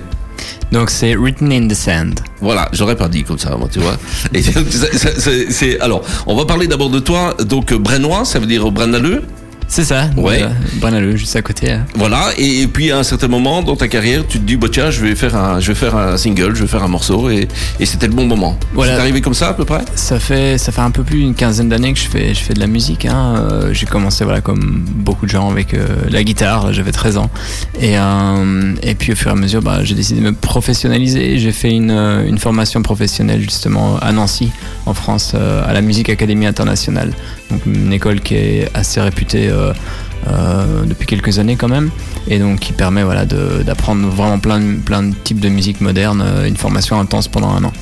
donc 0.72 0.90
c'est 0.90 1.16
Written 1.16 1.52
in 1.52 1.68
the 1.68 1.76
Sand. 1.76 2.20
Voilà, 2.42 2.68
j'aurais 2.74 2.96
pas 2.96 3.08
dit 3.08 3.24
comme 3.24 3.38
ça, 3.38 3.56
moi, 3.56 3.70
tu 3.72 3.80
vois. 3.80 3.98
Et 4.34 4.42
c'est 5.50 5.80
alors, 5.80 6.02
on 6.26 6.36
va 6.36 6.46
parler 6.46 6.66
d'abord 6.68 6.90
de 6.90 7.00
toi. 7.00 7.36
Donc 7.48 7.74
Brennois, 7.74 8.26
ça 8.26 8.40
veut 8.40 8.48
dire 8.48 8.70
Brennaleux. 8.72 9.22
C'est 9.68 9.84
ça, 9.84 10.10
ouais. 10.16 10.44
Euh, 10.84 11.18
juste 11.18 11.36
à 11.36 11.42
côté. 11.42 11.72
Hein. 11.72 11.86
Voilà, 11.96 12.30
et, 12.38 12.68
puis 12.68 12.92
à 12.92 13.00
un 13.00 13.04
certain 13.04 13.28
moment 13.28 13.64
dans 13.64 13.76
ta 13.76 13.88
carrière, 13.88 14.24
tu 14.28 14.40
te 14.40 14.46
dis, 14.46 14.56
bah 14.56 14.68
tiens, 14.72 14.92
je 14.92 15.02
vais 15.02 15.16
faire 15.16 15.36
un, 15.36 15.60
je 15.60 15.68
vais 15.70 15.76
faire 15.76 15.96
un 15.96 16.18
single, 16.18 16.56
je 16.56 16.62
vais 16.62 16.68
faire 16.68 16.84
un 16.84 16.88
morceau, 16.88 17.30
et, 17.30 17.48
et 17.80 17.86
c'était 17.86 18.08
le 18.08 18.14
bon 18.14 18.26
moment. 18.26 18.58
Voilà. 18.74 18.96
C'est 18.96 19.02
arrivé 19.02 19.22
comme 19.22 19.34
ça 19.34 19.50
à 19.50 19.54
peu 19.54 19.66
près? 19.66 19.82
Ça 19.96 20.20
fait, 20.20 20.58
ça 20.58 20.72
fait 20.72 20.82
un 20.82 20.92
peu 20.92 21.04
plus 21.04 21.18
d'une 21.18 21.34
quinzaine 21.34 21.70
d'années 21.70 21.94
que 21.94 22.00
je 22.00 22.08
fais, 22.08 22.34
je 22.34 22.40
fais 22.40 22.54
de 22.54 22.60
la 22.60 22.68
musique. 22.68 23.06
Hein. 23.06 23.36
Euh, 23.38 23.74
j'ai 23.74 23.86
commencé, 23.86 24.24
voilà, 24.24 24.42
comme 24.42 24.86
beaucoup 24.88 25.26
de 25.26 25.32
gens 25.32 25.50
avec 25.50 25.74
euh, 25.74 25.86
la 26.10 26.24
guitare, 26.24 26.72
j'avais 26.72 26.92
13 26.92 27.18
ans. 27.18 27.30
Et, 27.82 27.96
et 28.84 28.96
puis 28.96 29.12
au 29.12 29.16
fur 29.16 29.30
et 29.30 29.34
à 29.34 29.36
mesure, 29.36 29.62
bah, 29.62 29.84
j'ai 29.84 29.96
décidé 29.96 30.22
de 30.22 30.26
me 30.26 30.34
professionnaliser. 30.34 31.40
J'ai 31.40 31.52
fait 31.52 31.72
une, 31.72 31.92
une 31.92 32.38
formation 32.38 32.82
professionnelle 32.82 33.42
justement 33.42 33.98
à 33.98 34.12
Nancy, 34.12 34.52
en 34.86 34.94
France, 34.94 35.34
à 35.36 35.74
la 35.74 35.82
Musique 35.82 36.10
Académie 36.10 36.46
Internationale. 36.46 37.12
Donc 37.52 37.66
une 37.66 37.94
école 37.94 38.22
qui 38.22 38.36
est 38.36 38.70
assez 38.74 39.02
réputée 39.02 39.50
euh, 39.56 39.74
euh, 40.28 40.84
depuis 40.86 41.06
quelques 41.06 41.40
années 41.40 41.56
quand 41.56 41.68
même, 41.68 41.90
et 42.28 42.40
donc 42.40 42.60
qui 42.60 42.74
permet 42.74 43.04
voilà, 43.04 43.26
d'apprendre 43.26 44.08
vraiment 44.08 44.40
plein, 44.40 44.62
plein 44.84 45.04
de 45.04 45.16
types 45.24 45.40
de 45.40 45.50
musique 45.50 45.82
moderne, 45.82 46.24
euh, 46.26 46.48
une 46.48 46.58
formation 46.58 47.00
intense 47.00 47.28
pendant 47.28 47.50
un 47.50 47.64
an. 47.64 47.74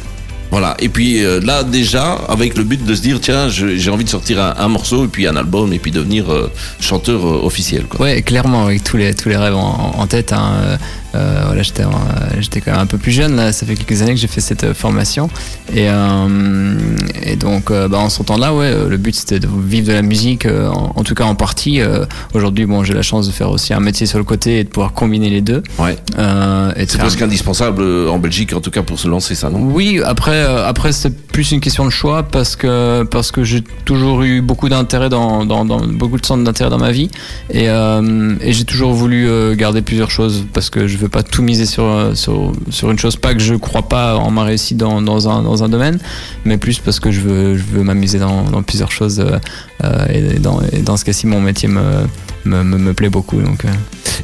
Voilà. 0.54 0.76
Et 0.78 0.88
puis 0.88 1.26
euh, 1.26 1.40
là 1.40 1.64
déjà, 1.64 2.12
avec 2.30 2.56
le 2.56 2.64
but 2.64 2.86
de 2.86 2.94
se 2.94 3.02
dire 3.02 3.20
tiens, 3.20 3.50
j'ai 3.50 3.90
envie 3.90 4.04
de 4.04 4.10
sortir 4.10 4.40
un, 4.40 4.68
morceau 4.68 5.06
et 5.06 5.08
puis 5.08 5.26
un 5.26 5.36
album 5.36 5.74
et 5.74 5.80
puis 5.80 5.90
devenir 5.90 6.32
euh, 6.32 6.52
chanteur 6.80 7.26
euh, 7.26 7.42
officiel. 7.44 7.86
Quoi. 7.86 8.02
Ouais, 8.02 8.22
clairement, 8.22 8.66
avec 8.66 8.84
tous 8.84 8.98
les 8.98 9.16
tous 9.16 9.30
les 9.30 9.36
rêves 9.36 9.56
en, 9.56 10.06
tête. 10.06 10.32
Hein, 10.32 10.78
voilà, 11.14 11.62
j'étais 11.62 11.84
j'étais 12.40 12.62
quand 12.62 12.72
même 12.72 12.82
un 12.82 12.86
peu 12.86 12.98
plus 12.98 13.12
jeune 13.12 13.36
là. 13.36 13.52
Ça 13.52 13.66
fait 13.66 13.76
quelques 13.76 14.02
années 14.02 14.14
que 14.14 14.20
j'ai 14.20 14.28
fait 14.28 14.42
cette 14.42 14.74
formation 14.74 15.30
et, 15.74 15.88
et 17.24 17.36
donc 17.36 17.72
bah, 17.72 17.98
en 17.98 18.10
ce 18.10 18.24
temps-là, 18.24 18.54
ouais, 18.54 18.74
le 18.90 18.98
but 18.98 19.16
c'était 19.16 19.40
de 19.40 19.48
vivre 19.66 19.88
de 19.88 19.94
la 19.94 20.02
musique, 20.02 20.46
en, 20.46 21.04
tout 21.04 21.16
cas 21.16 21.26
en 21.26 21.36
partie. 21.36 21.80
Aujourd'hui, 22.34 22.66
bon, 22.66 22.84
j'ai 22.84 22.94
la 22.94 23.02
chance 23.02 23.28
de 23.28 23.32
faire 23.32 23.50
aussi 23.50 23.74
un 23.74 23.80
métier 23.80 24.06
sur 24.06 24.18
le 24.18 24.24
côté 24.24 24.60
et 24.60 24.64
de 24.64 24.70
pouvoir 24.70 24.94
combiner 24.94 25.30
les 25.30 25.42
deux. 25.42 25.64
Ouais. 25.80 25.98
c'est 26.18 26.98
presque 26.98 27.22
indispensable 27.22 27.84
en 28.10 28.20
Belgique, 28.20 28.54
en 28.54 28.62
tout 28.62 28.72
cas 28.72 28.82
pour 28.82 29.00
se 29.00 29.08
lancer 29.08 29.36
ça, 29.36 29.50
non? 29.50 29.60
Oui. 29.60 30.02
Après 30.06 30.44
euh, 30.44 30.66
après, 30.68 30.92
c'est 30.92 31.16
plus 31.16 31.52
une 31.52 31.60
question 31.60 31.86
de 31.86 31.90
choix 31.90 32.24
parce 32.24 32.56
que, 32.56 33.04
parce 33.04 33.32
que 33.32 33.44
j'ai 33.44 33.64
toujours 33.86 34.24
eu 34.24 34.42
beaucoup 34.42 34.70
d'intérêt 34.70 35.10
dans, 35.10 35.46
dans, 35.46 35.66
beaucoup 35.66 36.20
de 36.20 36.26
centres 36.26 36.44
d'intérêt 36.44 36.70
dans 36.70 36.78
ma 36.78 36.92
vie 36.92 37.10
et, 37.50 37.70
euh, 37.70 38.36
et 38.42 38.54
j'ai 38.54 38.66
toujours 38.66 38.94
voulu 38.94 39.28
euh, 39.28 39.56
garder 39.56 39.82
plusieurs 39.82 40.12
choses 40.12 40.46
parce 40.54 40.70
que 40.70 40.88
je 40.88 40.98
veux 41.04 41.10
pas 41.10 41.24
tout 41.24 41.42
miser 41.42 41.66
sur, 41.66 42.12
sur, 42.16 42.52
sur 42.70 42.92
une 42.92 43.00
chose. 43.00 43.16
Pas 43.16 43.34
que 43.34 43.40
je 43.40 43.56
crois 43.56 43.84
pas 43.84 44.16
en 44.16 44.32
ma 44.32 44.44
réussite 44.44 44.78
dans, 44.78 45.02
dans, 45.02 45.30
un, 45.30 45.44
dans 45.44 45.64
un 45.64 45.70
domaine, 45.70 46.00
mais 46.46 46.58
plus 46.58 46.80
parce 46.80 47.00
que 47.00 47.12
je 47.12 47.22
veux, 47.22 47.58
je 47.58 47.64
veux 47.64 47.84
m'amuser 47.84 48.20
dans, 48.20 48.44
dans 48.44 48.64
plusieurs 48.64 48.92
choses 48.92 49.24
et, 50.10 50.40
dans, 50.40 50.62
et 50.72 50.80
dans 50.80 50.98
ce 50.98 51.06
cas-ci, 51.06 51.28
mon 51.28 51.42
métier 51.42 51.68
me, 51.68 52.06
me, 52.46 52.64
me, 52.64 52.94
plaît 52.94 53.10
beaucoup. 53.10 53.42
Donc, 53.42 53.64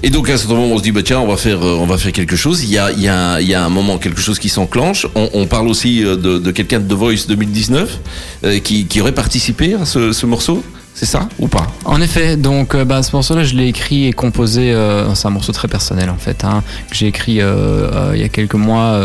Et 0.04 0.10
donc 0.10 0.30
à 0.30 0.38
ce 0.38 0.48
moment, 0.48 0.66
on 0.66 0.78
se 0.78 0.84
dit 0.84 0.92
bah 0.92 1.04
tiens, 1.04 1.20
on 1.20 1.28
va 1.28 1.38
faire, 1.38 1.62
on 1.62 1.86
va 1.86 1.98
faire 1.98 2.12
quelque 2.12 2.36
chose. 2.36 2.64
Il 2.64 2.70
y 2.70 2.78
a, 2.78 2.92
y 2.92 3.08
a, 3.08 3.42
y 3.42 3.54
a 3.54 3.64
un 3.64 3.70
moment, 3.70 3.98
quelque 3.98 4.22
chose 4.22 4.40
qui 4.40 4.50
s'enclenche. 4.50 5.08
On, 5.16 5.46
parle 5.46 5.68
aussi 5.68 6.02
de, 6.02 6.52
quelqu'un 6.52 6.80
de 6.80 6.88
The 6.88 6.98
Voice 6.98 7.28
2019 7.28 8.00
euh, 8.44 8.60
qui, 8.60 9.02
aurait 9.02 9.14
participé 9.14 9.76
à 9.76 9.86
ce 9.86 10.26
morceau? 10.26 10.64
C'est 10.94 11.06
ça 11.06 11.30
ou 11.40 11.48
pas 11.48 11.66
En 11.86 12.02
effet, 12.02 12.36
donc 12.36 12.76
euh, 12.76 12.84
bah, 12.84 13.02
ce 13.04 13.16
morceau-là, 13.16 13.46
je 13.46 13.56
l'ai 13.56 13.68
écrit 13.68 14.08
et 14.08 14.12
composé. 14.12 14.74
Euh, 14.74 15.16
c'est 15.16 15.28
un 15.28 15.32
morceau 15.32 15.54
très 15.54 15.70
personnel 15.70 16.10
en 16.10 16.18
fait, 16.18 16.44
hein, 16.44 16.62
que 16.90 16.96
j'ai 16.96 17.08
écrit 17.08 17.40
euh, 17.40 18.12
il 18.14 18.20
y 18.20 18.24
a 18.24 18.30
quelques 18.30 18.56
mois, 18.56 19.00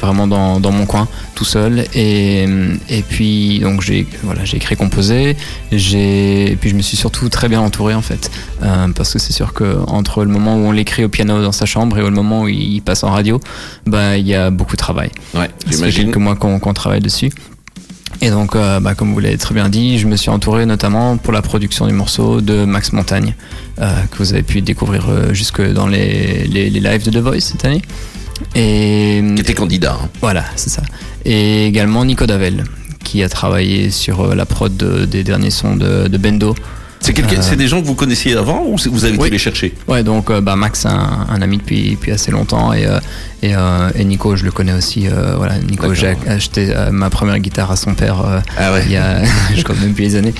vraiment 0.00 0.28
dans, 0.28 0.60
dans, 0.60 0.70
mon 0.70 0.86
coin, 0.86 1.08
tout 1.34 1.44
seul. 1.44 1.84
Et, 1.94 2.46
et 2.88 3.02
puis 3.02 3.58
donc 3.58 3.80
j'ai 3.80 4.06
voilà, 4.22 4.44
j'ai 4.44 4.58
écrit, 4.58 4.76
composé. 4.76 5.36
J'ai 5.72 6.52
et 6.52 6.56
puis 6.56 6.70
je 6.70 6.76
me 6.76 6.82
suis 6.82 6.96
surtout 6.96 7.28
très 7.28 7.48
bien 7.48 7.60
entouré 7.60 7.94
en 7.94 8.02
fait, 8.02 8.30
parce 8.94 9.12
que 9.12 9.18
c'est 9.18 9.32
sûr 9.32 9.52
que 9.52 9.78
entre 9.88 10.24
le 10.24 10.30
moment 10.30 10.54
où 10.56 10.60
on 10.60 10.72
l'écrit 10.72 11.04
au 11.04 11.08
piano 11.08 11.42
dans 11.42 11.52
sa 11.52 11.66
chambre 11.66 11.98
et 11.98 12.02
le 12.02 12.10
moment 12.10 12.42
où 12.42 12.48
il 12.48 12.82
passe 12.82 13.02
en 13.02 13.10
radio, 13.10 13.40
bah 13.86 14.16
il 14.16 14.26
y 14.26 14.34
a 14.34 14.50
beaucoup 14.50 14.76
de 14.76 14.82
travail. 14.82 15.10
Ouais, 15.34 15.50
j'imagine. 15.66 16.04
quelques 16.04 16.18
mois 16.18 16.36
qu'on 16.36 16.72
travaille 16.72 17.00
dessus. 17.00 17.30
Et 18.24 18.30
donc, 18.30 18.54
euh, 18.54 18.78
bah, 18.78 18.94
comme 18.94 19.12
vous 19.12 19.18
l'avez 19.18 19.36
très 19.36 19.52
bien 19.52 19.68
dit, 19.68 19.98
je 19.98 20.06
me 20.06 20.14
suis 20.16 20.30
entouré 20.30 20.64
notamment 20.64 21.16
pour 21.16 21.32
la 21.32 21.42
production 21.42 21.88
du 21.88 21.92
morceau 21.92 22.40
de 22.40 22.64
Max 22.64 22.92
Montagne, 22.92 23.34
euh, 23.80 23.90
que 24.12 24.18
vous 24.18 24.32
avez 24.32 24.44
pu 24.44 24.60
découvrir 24.60 25.08
euh, 25.08 25.34
jusque 25.34 25.60
dans 25.60 25.88
les, 25.88 26.44
les, 26.44 26.70
les 26.70 26.80
lives 26.80 27.04
de 27.04 27.10
The 27.10 27.20
Voice 27.22 27.40
cette 27.40 27.64
année. 27.64 27.82
Et 28.54 29.22
Qui 29.34 29.40
était 29.40 29.54
candidat. 29.54 29.98
hein. 30.00 30.08
voilà, 30.20 30.44
c'est 30.54 30.70
ça. 30.70 30.82
Et 31.24 31.66
également 31.66 32.04
Nico 32.04 32.24
Davel, 32.26 32.62
qui 33.02 33.24
a 33.24 33.28
travaillé 33.28 33.90
sur 33.90 34.34
la 34.36 34.46
prod 34.46 34.76
de- 34.76 35.04
des 35.04 35.24
derniers 35.24 35.50
sons 35.50 35.74
de, 35.76 36.06
de 36.06 36.16
Bendo. 36.18 36.54
C'est 37.02 37.12
quelqu'un- 37.12 37.38
Euh, 37.40 37.42
c'est 37.42 37.56
des 37.56 37.68
gens 37.68 37.80
que 37.82 37.86
vous 37.86 37.94
connaissiez 37.94 38.34
avant 38.36 38.64
ou 38.66 38.78
c'est- 38.78 38.88
vous 38.88 39.04
avez 39.04 39.14
Oui. 39.16 39.22
été 39.26 39.30
les 39.32 39.38
chercher 39.38 39.74
Ouais, 39.88 40.02
donc 40.02 40.30
euh, 40.30 40.40
bah, 40.40 40.56
Max, 40.56 40.86
un, 40.86 41.26
un 41.28 41.42
ami 41.42 41.58
depuis, 41.58 41.90
depuis 41.90 42.12
assez 42.12 42.30
longtemps, 42.30 42.72
et, 42.72 42.86
euh, 42.86 42.98
et, 43.42 43.54
euh, 43.54 43.90
et 43.96 44.04
Nico, 44.04 44.36
je 44.36 44.44
le 44.44 44.52
connais 44.52 44.72
aussi. 44.72 45.08
euh, 45.08 45.34
voilà, 45.36 45.58
Nico, 45.58 45.92
j'ai 45.94 46.16
acheté 46.28 46.72
ma 46.90 47.10
première 47.10 47.38
guitare 47.40 47.70
à 47.70 47.76
son 47.76 47.94
père 47.94 48.20
euh, 48.24 48.40
Ah 48.56 48.72
ouais. 48.72 48.82
il 48.86 48.92
y 48.92 48.96
a, 48.96 49.22
je 49.56 49.62
même 49.80 49.90
depuis 49.90 50.04
les 50.04 50.16
années. 50.16 50.34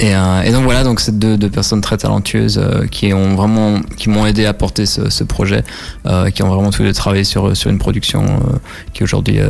Et, 0.00 0.14
euh, 0.14 0.42
et 0.42 0.52
donc 0.52 0.62
voilà, 0.62 0.84
donc 0.84 1.00
c'est 1.00 1.18
deux, 1.18 1.36
deux 1.36 1.50
personnes 1.50 1.80
très 1.80 1.96
talentueuses 1.96 2.58
euh, 2.62 2.86
qui 2.86 3.12
ont 3.12 3.34
vraiment, 3.34 3.80
qui 3.96 4.08
m'ont 4.10 4.26
aidé 4.26 4.44
à 4.46 4.52
porter 4.54 4.86
ce, 4.86 5.10
ce 5.10 5.24
projet, 5.24 5.64
euh, 6.06 6.30
qui 6.30 6.44
ont 6.44 6.48
vraiment 6.54 6.70
tous 6.70 6.82
les 6.82 6.88
deux 6.88 6.94
travaillé 6.94 7.24
sur 7.24 7.56
sur 7.56 7.68
une 7.68 7.78
production 7.78 8.22
euh, 8.24 8.56
qui 8.94 9.02
aujourd'hui 9.02 9.40
euh, 9.40 9.48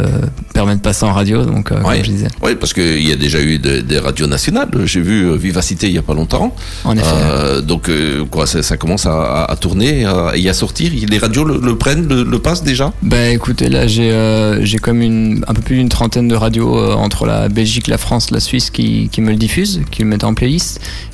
permet 0.55 0.75
de 0.75 0.81
passer 0.81 1.05
en 1.05 1.13
radio. 1.13 1.45
Donc 1.45 1.71
euh, 1.71 1.83
Ouais. 1.83 1.97
comme 1.97 2.05
je 2.05 2.11
disais, 2.11 2.29
Oui, 2.43 2.55
parce 2.59 2.73
qu'il 2.73 3.07
y 3.07 3.13
a 3.13 3.17
déjà 3.17 3.41
eu 3.43 3.59
de- 3.59 3.81
des 3.83 3.99
radios 3.99 4.27
nationales. 4.27 4.69
J'ai 4.87 5.03
vu 5.03 5.37
Vivacité 5.37 5.87
il 5.89 5.93
y 5.93 5.99
a 5.99 6.03
pas 6.03 6.15
longtemps. 6.15 6.55
en 6.85 6.97
effet. 6.97 7.07
Euh, 7.13 7.61
donc 7.61 7.91
euh, 7.91 8.25
quoi, 8.25 8.47
ça, 8.47 8.63
ça 8.63 8.77
commence 8.79 9.05
à, 9.05 9.13
à- 9.43 9.53
à 9.53 9.57
tourner 9.57 10.07
à- 10.07 10.33
et 10.35 10.49
à 10.49 10.55
sortir. 10.55 10.91
Les 11.09 11.19
radios 11.19 11.45
le, 11.45 11.59
le 11.63 11.77
prennent, 11.77 12.09
le, 12.09 12.23
le 12.25 12.39
passent 12.39 12.63
déjà? 12.65 12.93
Bah 13.03 13.29
écoutez, 13.29 13.69
là 13.69 13.87
j'ai 13.87 14.11
euh, 14.13 14.65
j'ai 14.65 14.79
comme 14.79 15.03
une, 15.03 15.45
un 15.47 15.53
peu 15.53 15.61
plus 15.61 15.77
d'une 15.77 15.91
trentaine 15.91 16.27
de 16.27 16.35
radios 16.35 16.79
euh, 16.79 16.95
entre 16.95 17.27
la 17.27 17.49
Belgique, 17.51 17.87
la 17.87 17.99
France, 17.99 18.31
la 18.31 18.41
Suisse 18.41 18.71
qui, 18.71 19.11
qui 19.13 19.21
me 19.21 19.29
le 19.31 19.37
diffusent, 19.37 19.83
qui 19.91 20.03
le 20.03 20.09
mettent 20.09 20.25
en 20.25 20.35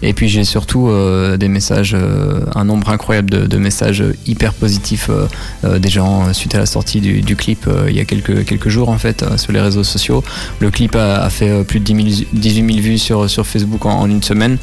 Et 0.02 0.12
puis 0.12 0.28
j'ai 0.28 0.44
surtout 0.44 0.88
euh, 0.88 1.36
des 1.36 1.48
messages, 1.48 1.94
euh, 1.94 2.40
un 2.54 2.64
nombre 2.64 2.90
incroyable 2.90 3.48
de, 3.48 3.58
messages 3.58 4.04
hyper 4.26 4.52
positifs 4.52 5.08
euh, 5.08 5.26
euh, 5.64 5.78
des 5.78 5.88
gens 5.88 6.26
euh, 6.28 6.32
suite 6.32 6.54
à 6.54 6.58
la 6.58 6.66
sortie 6.66 7.00
du, 7.00 7.36
clip 7.36 7.66
euh, 7.66 7.86
il 7.88 7.96
y 7.96 8.00
a 8.00 8.04
quelques, 8.04 8.44
quelques 8.44 8.68
jours 8.68 8.90
en 8.90 8.98
fait 8.98 9.22
euh, 9.22 9.38
sur 9.38 9.52
les 9.52 9.60
réseaux 9.60 9.84
sociaux. 9.84 10.22
Le 10.60 10.70
clip 10.70 10.94
a, 10.96 11.28
fait 11.30 11.48
euh, 11.48 11.62
plus 11.62 11.80
de 11.80 11.84
10 11.84 12.16
000 12.16 12.28
18 12.32 12.74
000 12.74 12.78
vues 12.80 12.98
sur, 12.98 13.46
Facebook 13.46 13.86
en, 13.86 14.06
une 14.08 14.22
semaine 14.22 14.58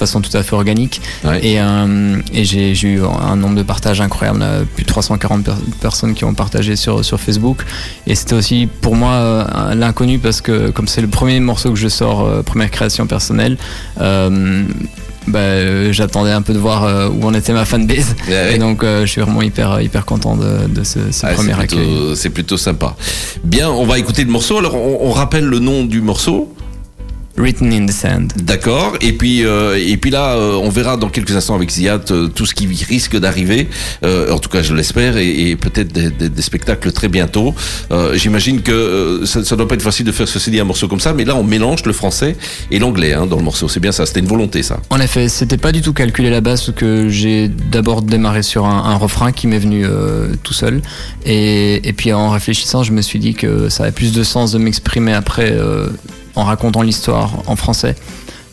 façon 0.00 0.20
tout 0.20 0.36
à 0.36 0.42
fait 0.42 0.54
organique. 0.54 1.00
Ouais. 1.24 1.38
Et, 1.46 1.60
euh, 1.60 2.16
et 2.34 2.44
j'ai 2.44 2.74
j'ai 2.74 2.88
eu 2.88 3.02
un 3.04 3.36
nombre 3.36 3.54
de 3.56 3.62
partages 3.62 4.00
incroyable, 4.00 4.42
a 4.42 4.64
plus 4.74 4.82
de 4.82 4.88
340 4.88 5.44
per- 5.44 5.52
personnes 5.80 6.14
qui 6.14 6.24
ont 6.24 6.34
partagé 6.34 6.74
sur, 6.74 7.04
sur 7.04 7.20
Facebook. 7.20 7.58
Et 8.08 8.14
c'était 8.16 8.34
aussi 8.34 8.68
pour 8.80 8.96
moi 8.96 9.12
euh, 9.12 9.74
l'inconnu 9.74 10.18
parce 10.18 10.40
que 10.40 10.70
comme 10.70 10.88
c'est 10.88 11.00
le 11.02 11.08
premier 11.08 11.38
morceau 11.40 11.70
que 11.70 11.78
je 11.78 11.88
sors, 11.88 12.26
euh, 12.26 12.42
première 12.42 12.70
création 12.70 13.06
personnelle, 13.06 13.56
euh, 14.00 14.64
bah, 15.26 15.38
euh, 15.38 15.92
j'attendais 15.92 16.32
un 16.32 16.42
peu 16.42 16.54
de 16.54 16.58
voir 16.58 16.84
euh, 16.84 17.08
où 17.08 17.24
en 17.26 17.34
était 17.34 17.52
ma 17.52 17.64
fanbase. 17.64 18.16
Ouais. 18.28 18.54
Et 18.56 18.58
donc 18.58 18.82
euh, 18.82 19.02
je 19.06 19.10
suis 19.10 19.20
vraiment 19.20 19.42
hyper, 19.42 19.80
hyper 19.80 20.04
content 20.06 20.36
de, 20.36 20.66
de 20.68 20.82
ce, 20.82 20.98
ce 21.12 21.26
Ah, 21.26 21.34
premier 21.34 21.52
c'est 21.54 21.60
accueil. 21.60 22.12
c'est 22.16 22.30
plutôt 22.30 22.56
sympa. 22.56 22.96
Bien, 23.44 23.68
on 23.70 23.84
va 23.86 23.98
écouter 23.98 24.24
le 24.24 24.30
morceau. 24.30 24.58
Alors, 24.58 24.74
on, 24.74 24.98
on 25.08 25.10
rappelle 25.12 25.44
le 25.44 25.58
nom 25.58 25.84
du 25.84 26.00
morceau. 26.00 26.52
Written 27.36 27.72
in 27.72 27.86
the 27.86 27.92
Sand. 27.92 28.32
D'accord. 28.36 28.96
Et 29.00 29.12
puis, 29.12 29.44
euh, 29.46 29.78
et 29.78 29.96
puis 29.96 30.10
là, 30.10 30.34
euh, 30.34 30.54
on 30.54 30.68
verra 30.68 30.96
dans 30.96 31.08
quelques 31.08 31.34
instants 31.34 31.54
avec 31.54 31.70
Ziad 31.70 32.02
euh, 32.10 32.28
tout 32.28 32.44
ce 32.44 32.54
qui 32.54 32.66
risque 32.66 33.16
d'arriver. 33.18 33.68
En 34.02 34.38
tout 34.38 34.48
cas, 34.50 34.62
je 34.62 34.74
l'espère, 34.74 35.16
et, 35.16 35.50
et 35.50 35.56
peut-être 35.56 35.92
des, 35.92 36.10
des- 36.10 36.28
des 36.28 36.42
spectacles 36.42 36.92
très 36.92 37.08
bientôt. 37.08 37.54
J'imagine 38.14 38.62
que 38.62 39.22
ça, 39.24 39.44
ça 39.44 39.56
doit 39.56 39.66
pas 39.68 39.74
être 39.74 39.82
facile 39.82 40.06
de 40.06 40.12
faire 40.12 40.28
ceci 40.28 40.50
dit 40.50 40.60
un 40.60 40.64
morceau 40.64 40.88
comme 40.88 41.00
ça, 41.00 41.12
mais 41.12 41.24
là, 41.24 41.34
on 41.36 41.44
mélange 41.44 41.84
le 41.84 41.92
français 41.92 42.36
et 42.70 42.78
l'anglais 42.78 43.12
hein, 43.14 43.26
dans 43.26 43.36
le 43.36 43.42
morceau. 43.42 43.68
C'est 43.68 43.80
bien 43.80 43.92
ça. 43.92 44.06
C'était 44.06 44.20
une 44.20 44.26
volonté, 44.26 44.62
ça. 44.62 44.80
En 44.90 45.00
effet, 45.00 45.28
c'était 45.28 45.56
pas 45.56 45.72
du 45.72 45.80
tout 45.82 45.92
calculé 45.92 46.28
à 46.28 46.32
la 46.32 46.40
base, 46.40 46.72
que 46.76 47.08
j'ai 47.08 47.48
d'abord 47.48 48.02
démarré 48.02 48.42
sur 48.42 48.66
un, 48.66 48.84
un 48.84 48.96
refrain 48.96 49.32
qui 49.32 49.46
m'est 49.46 49.58
venu 49.58 49.84
tout 50.42 50.52
seul. 50.54 50.82
Et, 51.24 51.88
et 51.88 51.92
puis 51.92 52.12
en 52.12 52.30
réfléchissant, 52.30 52.82
je 52.82 52.92
me 52.92 53.02
suis 53.02 53.18
dit 53.18 53.34
que 53.34 53.68
ça 53.68 53.84
avait 53.84 53.92
plus 53.92 54.12
de 54.12 54.22
sens 54.24 54.52
de 54.52 54.58
m'exprimer 54.58 55.12
après 55.12 55.56
en 56.40 56.44
racontant 56.44 56.82
l'histoire 56.82 57.30
en 57.46 57.56
français. 57.56 57.94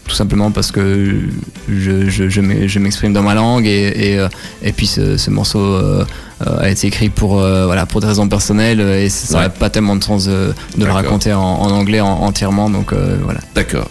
Tout 0.07 0.15
simplement 0.15 0.51
parce 0.51 0.71
que 0.71 1.19
je, 1.69 2.09
je, 2.09 2.29
je 2.29 2.41
m'e- 2.41 2.67
je 2.67 2.79
m'exprime 2.79 3.11
dans 3.11 3.23
ma 3.23 3.33
langue 3.33 3.65
et, 3.65 4.11
et, 4.13 4.19
euh, 4.19 4.29
et 4.63 4.71
puis 4.71 4.87
ce, 4.87 5.17
ce 5.17 5.29
morceau 5.29 5.59
euh, 5.59 6.05
euh, 6.47 6.59
a 6.61 6.69
été 6.69 6.87
écrit 6.87 7.09
pour, 7.09 7.41
euh, 7.41 7.65
voilà, 7.65 7.85
pour 7.85 7.99
des 7.99 8.07
raisons 8.07 8.29
personnelles 8.29 8.79
et 8.79 9.09
ça 9.09 9.33
Ouais. 9.39 9.43
n'aurait 9.43 9.53
pas 9.59 9.69
tellement 9.69 9.97
de 9.97 10.03
sens 10.03 10.25
de, 10.25 10.53
de 10.77 10.85
le 10.85 10.91
raconter 10.91 11.33
en, 11.33 11.41
en 11.41 11.71
anglais 11.71 11.99
en- 11.99 12.07
entièrement. 12.23 12.69
Donc 12.69 12.93
euh, 12.93 13.17
voilà. 13.23 13.41
D'accord. 13.53 13.89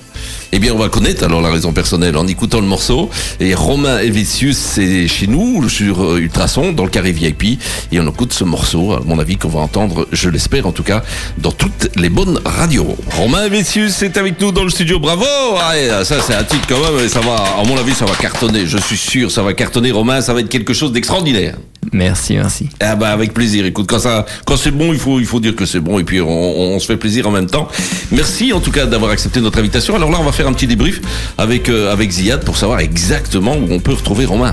Eh 0.53 0.59
bien, 0.59 0.73
on 0.73 0.79
va 0.79 0.89
connaître 0.89 1.25
alors 1.25 1.41
la 1.41 1.51
raison 1.51 1.73
personnelle 1.73 2.17
en 2.17 2.27
écoutant 2.27 2.61
le 2.61 2.67
morceau. 2.67 3.11
Et 3.41 3.55
Romain 3.55 3.99
Helvétius, 3.99 4.57
c'est 4.57 5.09
chez 5.09 5.27
nous, 5.27 5.69
sur 5.69 6.03
euh, 6.03 6.19
Ultrason, 6.19 6.73
dans 6.73 6.85
le 6.85 6.91
carré 6.91 7.13
VIP. 7.13 7.59
Et 7.93 8.01
on 8.01 8.09
écoute 8.09 8.33
ce 8.33 8.45
morceau, 8.45 8.93
à 8.93 9.01
mon 9.05 9.19
avis, 9.19 9.37
qu'on 9.37 9.49
va 9.49 9.61
entendre, 9.61 10.07
je 10.13 10.29
l'espère 10.29 10.67
en 10.67 10.73
tout 10.73 10.83
cas, 10.83 11.03
dans 11.39 11.53
toutes 11.53 11.91
les 11.97 12.09
bonnes 12.09 12.41
radios. 12.45 12.97
Romain 13.17 13.45
Helvétius 13.45 14.03
est 14.03 14.17
avec 14.17 14.41
nous 14.41 14.53
dans 14.53 14.65
le 14.65 14.71
studio. 14.71 14.99
Bravo 14.99 15.25
Ouais, 15.25 16.05
Ça, 16.05 16.21
c'est 16.21 16.35
un 16.35 16.45
titre 16.45 16.67
quand 16.69 16.81
même, 16.81 17.05
et 17.05 17.09
ça 17.09 17.21
va, 17.21 17.35
à 17.35 17.65
mon 17.65 17.77
avis, 17.77 17.95
ça 17.95 18.05
va 18.05 18.15
cartonner. 18.15 18.67
Je 18.67 18.79
suis 18.79 18.97
sûr, 18.97 19.31
ça 19.31 19.43
va 19.43 19.53
cartonner. 19.55 19.91
Romain, 19.91 20.21
ça 20.21 20.33
va 20.33 20.41
être 20.41 20.49
quelque 20.49 20.73
chose 20.75 20.93
d'extraordinaire. 20.93 21.57
Merci, 21.93 22.35
merci. 22.35 22.69
Ah 22.81 22.97
bah 22.97 23.11
avec 23.11 23.33
plaisir. 23.33 23.65
Écoute, 23.65 23.87
quand 23.89 24.01
ça, 24.01 24.27
quand 24.45 24.57
c'est 24.57 24.71
bon, 24.73 24.93
il 24.93 24.99
faut, 24.99 25.21
il 25.21 25.27
faut 25.27 25.41
dire 25.41 25.55
que 25.55 25.65
c'est 25.67 25.81
bon 25.81 25.99
et 25.99 26.05
puis 26.05 26.21
on, 26.21 26.29
on 26.29 26.79
se 26.79 26.87
fait 26.87 26.97
plaisir 26.97 27.29
en 27.29 27.31
même 27.31 27.47
temps. 27.47 27.69
Merci 28.11 28.53
en 28.53 28.61
tout 28.61 28.73
cas 28.73 28.87
d'avoir 28.87 29.13
accepté 29.13 29.41
notre 29.41 29.59
invitation. 29.61 29.95
Alors 29.95 30.11
là, 30.11 30.16
on 30.21 30.25
va 30.25 30.33
faire 30.33 30.47
un 30.47 30.53
petit 30.53 30.67
débrief 30.67 31.01
avec 31.39 31.69
euh, 31.69 31.93
avec 31.93 32.11
Ziad 32.11 32.45
pour 32.45 32.57
savoir 32.57 32.81
exactement 32.81 33.57
où 33.57 33.67
on 33.71 33.81
peut 33.81 33.93
retrouver 33.93 34.25
Romain. 34.25 34.53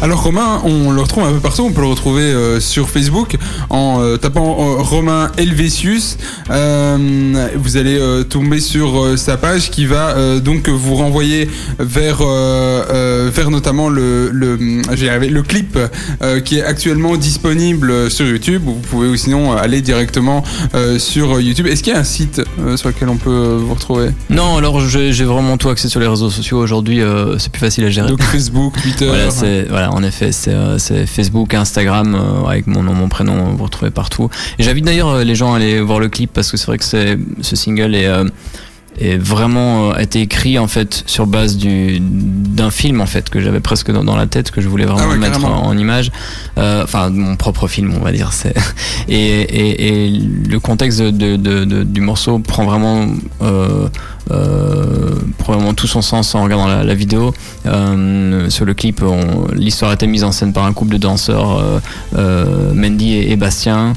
Alors 0.00 0.22
Romain, 0.22 0.60
on 0.64 0.92
le 0.92 1.00
retrouve 1.02 1.24
un 1.24 1.32
peu 1.32 1.40
partout. 1.40 1.62
On 1.62 1.72
peut 1.72 1.80
le 1.80 1.88
retrouver 1.88 2.22
euh, 2.22 2.60
sur 2.60 2.88
Facebook 2.88 3.36
en 3.68 4.00
euh, 4.00 4.16
tapant 4.16 4.52
euh, 4.52 4.80
Romain 4.80 5.32
Helvétius. 5.36 6.18
Vous 6.48 7.76
allez 7.76 8.00
tomber 8.28 8.60
sur 8.60 9.18
sa 9.18 9.36
page 9.36 9.70
qui 9.70 9.86
va 9.86 10.38
donc 10.40 10.68
vous 10.68 10.94
renvoyer 10.94 11.48
vers 11.78 12.18
vers 12.18 13.50
notamment 13.50 13.88
le 13.88 14.30
le, 14.30 14.56
le 14.56 15.42
clip 15.42 15.78
qui 16.44 16.58
est 16.58 16.62
actuellement 16.62 17.16
disponible 17.16 18.10
sur 18.10 18.26
YouTube. 18.26 18.62
Vous 18.64 18.74
pouvez 18.74 19.08
ou 19.08 19.16
sinon 19.16 19.52
aller 19.52 19.82
directement 19.82 20.42
sur 20.98 21.40
YouTube. 21.40 21.66
Est-ce 21.66 21.82
qu'il 21.82 21.92
y 21.92 21.96
a 21.96 22.00
un 22.00 22.04
site 22.04 22.40
sur 22.76 22.88
lequel 22.88 23.08
on 23.08 23.16
peut 23.16 23.58
vous 23.60 23.74
retrouver? 23.74 24.08
Non, 24.30 24.56
alors 24.56 24.80
j'ai 24.80 25.24
vraiment 25.24 25.56
tout 25.56 25.68
accès 25.68 25.88
sur 25.88 26.00
les 26.00 26.08
réseaux 26.08 26.30
sociaux 26.30 26.58
aujourd'hui, 26.58 27.00
c'est 27.38 27.52
plus 27.52 27.60
facile 27.60 27.84
à 27.84 27.90
gérer. 27.90 28.08
Donc 28.08 28.22
Facebook, 28.22 28.74
Twitter. 28.80 29.06
Voilà, 29.06 29.30
c'est, 29.30 29.66
voilà, 29.68 29.87
en 29.90 30.02
effet, 30.02 30.32
c'est, 30.32 30.52
euh, 30.52 30.78
Facebook, 31.06 31.54
Instagram, 31.54 32.14
euh, 32.14 32.46
avec 32.48 32.66
mon 32.66 32.82
nom, 32.82 32.94
mon 32.94 33.08
prénom, 33.08 33.54
vous 33.56 33.64
retrouvez 33.64 33.90
partout. 33.90 34.28
Et 34.58 34.62
j'invite 34.62 34.84
d'ailleurs 34.84 35.08
euh, 35.08 35.24
les 35.24 35.34
gens 35.34 35.52
à 35.52 35.56
aller 35.56 35.80
voir 35.80 36.00
le 36.00 36.08
clip 36.08 36.30
parce 36.32 36.50
que 36.50 36.56
c'est 36.56 36.66
vrai 36.66 36.78
que 36.78 36.84
ce 36.84 37.56
single 37.56 37.94
est, 37.94 38.06
euh, 38.06 38.24
vraiment 39.20 39.90
euh, 39.90 39.92
a 39.94 40.02
été 40.02 40.20
écrit 40.20 40.58
en 40.58 40.66
fait 40.66 41.04
sur 41.06 41.26
base 41.28 41.56
du, 41.56 41.98
d'un 42.00 42.70
film 42.72 43.00
en 43.00 43.06
fait 43.06 43.30
que 43.30 43.40
j'avais 43.40 43.60
presque 43.60 43.92
dans, 43.92 44.02
dans 44.02 44.16
la 44.16 44.26
tête 44.26 44.50
que 44.50 44.60
je 44.60 44.68
voulais 44.68 44.86
vraiment 44.86 45.02
Ah 45.04 45.12
ouais, 45.12 45.18
mettre 45.18 45.44
en, 45.44 45.66
en 45.66 45.78
image. 45.78 46.10
Euh, 46.58 46.82
Enfin, 46.82 47.10
mon 47.10 47.36
propre 47.36 47.68
film, 47.68 47.94
on 47.98 48.02
va 48.02 48.10
dire. 48.12 48.32
C'est 48.32 48.54
et, 49.08 49.14
et, 49.40 50.06
et 50.06 50.10
le 50.10 50.58
contexte 50.58 51.00
de, 51.00 51.10
de, 51.10 51.36
de- 51.36 51.64
de- 51.64 51.84
du 51.84 52.00
morceau 52.00 52.38
prend 52.40 52.64
vraiment 52.64 53.06
euh, 53.42 53.88
euh, 54.30 55.14
tout 55.76 55.86
son 55.86 56.02
sens 56.02 56.34
en 56.34 56.42
regardant 56.42 56.66
la, 56.66 56.94
vidéo. 56.94 57.32
Euh, 57.66 58.50
sur 58.50 58.64
le 58.64 58.74
clip, 58.74 59.02
l'histoire 59.54 59.90
a 59.90 59.94
été 59.94 60.06
mise 60.06 60.24
en 60.24 60.32
scène 60.32 60.52
par 60.52 60.64
un 60.64 60.72
couple 60.72 60.94
de 60.94 60.98
danseurs, 60.98 61.80
euh, 62.16 62.72
Mendy 62.74 63.16
et, 63.16 63.36
Bastien, 63.36 63.92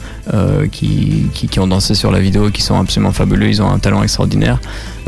qui, 0.71 1.25
qui, 1.33 1.59
ont 1.59 1.67
dansé 1.67 1.95
sur 1.95 2.11
la 2.11 2.19
vidéo 2.19 2.51
qui 2.51 2.61
sont 2.61 2.79
absolument 2.79 3.11
fabuleux. 3.11 3.49
Ils 3.49 3.61
ont 3.61 3.69
un 3.69 3.79
talent 3.79 4.03
extraordinaire. 4.03 4.59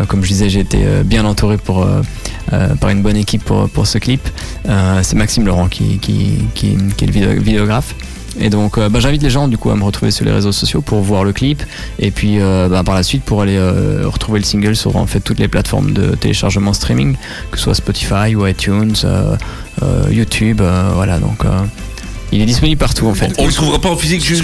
Comme 0.07 0.23
je 0.23 0.27
disais, 0.29 0.49
j'ai 0.49 0.61
été 0.61 0.79
bien 1.05 1.25
entouré 1.25 1.57
pour, 1.57 1.87
par 2.79 2.89
une 2.89 3.01
bonne 3.01 3.17
équipe 3.17 3.43
pour, 3.43 3.69
pour 3.69 3.87
ce 3.87 3.97
clip. 3.99 4.27
C'est 5.01 5.15
Maxime 5.15 5.45
Laurent 5.45 5.67
qui, 5.67 5.99
qui, 5.99 6.39
qui, 6.55 6.75
qui 6.97 7.03
est 7.03 7.07
le 7.07 7.13
vidéo- 7.13 7.41
vidéographe. 7.41 7.95
Et 8.39 8.49
donc, 8.49 8.77
euh, 8.77 8.89
bah, 8.89 8.99
j'invite 8.99 9.21
les 9.21 9.29
gens 9.29 9.47
du 9.47 9.57
coup 9.57 9.69
à 9.69 9.75
me 9.75 9.83
retrouver 9.83 10.11
sur 10.11 10.25
les 10.25 10.31
réseaux 10.31 10.51
sociaux 10.51 10.81
pour 10.81 11.01
voir 11.01 11.23
le 11.23 11.33
clip 11.33 11.61
et 11.99 12.11
puis 12.11 12.39
euh, 12.39 12.67
bah, 12.67 12.83
par 12.83 12.95
la 12.95 13.03
suite 13.03 13.23
pour 13.23 13.41
aller 13.41 13.57
euh, 13.57 14.07
retrouver 14.07 14.39
le 14.39 14.45
single 14.45 14.75
sur 14.75 14.95
en 14.95 15.05
fait 15.05 15.19
toutes 15.19 15.39
les 15.39 15.47
plateformes 15.47 15.91
de 15.91 16.15
téléchargement 16.15 16.73
streaming, 16.73 17.15
que 17.51 17.57
ce 17.57 17.65
soit 17.65 17.75
Spotify 17.75 18.35
ou 18.35 18.45
iTunes, 18.47 18.95
YouTube, 20.09 20.61
voilà 20.95 21.19
donc. 21.19 21.43
Euh, 22.33 22.37
il 22.37 22.41
est 22.41 22.45
disponible 22.45 22.79
partout 22.79 23.07
en 23.07 23.13
fait. 23.13 23.33
On, 23.37 23.45
le 23.45 23.53
trouvera 23.53 23.79
pas 23.79 23.89
en 23.89 23.95
physique, 23.95 24.23
juste, 24.23 24.43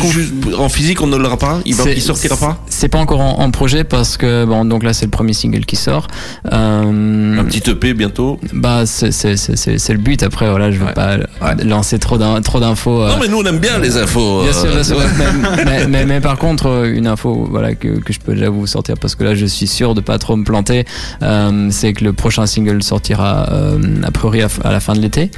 en 0.57 0.69
physique 0.69 1.01
on 1.01 1.07
ne 1.07 1.17
l'aura 1.17 1.37
pas, 1.37 1.59
il, 1.65 1.75
il 1.95 2.01
sortira 2.01 2.37
pas. 2.37 2.63
C'est 2.67 2.89
pas 2.89 2.99
encore 2.99 3.21
en, 3.21 3.49
projet 3.49 3.83
parce 3.83 4.15
que 4.15 4.45
bon 4.45 4.63
donc 4.63 4.83
là 4.83 4.93
c'est 4.93 5.05
le 5.05 5.11
premier 5.11 5.33
single 5.33 5.65
qui 5.65 5.75
sort. 5.75 6.07
Euh, 6.51 7.39
un 7.39 7.43
petit 7.45 7.67
EP 7.69 7.93
bientôt. 7.93 8.39
Bah 8.53 8.85
c'est 8.85 9.13
le 9.13 9.97
but 9.97 10.23
après 10.23 10.49
voilà 10.49 10.71
je 10.71 10.77
veux 10.77 10.93
pas 10.93 11.17
lancer 11.63 11.99
trop 11.99 12.17
d'infos. 12.17 13.07
Non 13.07 13.17
mais 13.19 13.27
nous 13.27 13.37
on 13.37 13.45
aime 13.45 13.59
bien 13.59 13.79
les 13.79 13.97
infos. 13.97 14.43
Bien 14.43 14.53
sûr, 14.53 14.71
bien 14.71 14.83
sûr. 14.83 14.97
mais, 15.65 15.87
mais, 15.87 16.05
mais, 16.05 16.21
par 16.21 16.37
contre 16.37 16.85
une 16.85 17.07
info 17.07 17.47
voilà 17.49 17.73
que, 17.73 17.99
que 17.99 18.13
je 18.13 18.19
peux 18.19 18.33
déjà 18.33 18.49
vous 18.49 18.67
sortir 18.67 18.95
parce 18.97 19.15
que 19.15 19.23
là 19.23 19.35
je 19.35 19.45
suis 19.45 19.67
sûr 19.67 19.95
de 19.95 20.01
pas 20.01 20.17
trop 20.17 20.35
me 20.35 20.43
planter, 20.43 20.85
euh, 21.23 21.67
c'est 21.71 21.93
que 21.93 22.03
le 22.03 22.13
prochain 22.13 22.45
single 22.45 22.83
sortira 22.83 23.47
euh, 23.51 23.79
a 24.03 24.11
priori 24.11 24.41
à, 24.41 24.71
la 24.71 24.79
fin 24.79 24.93
de 24.93 24.99
l'été. 24.99 25.31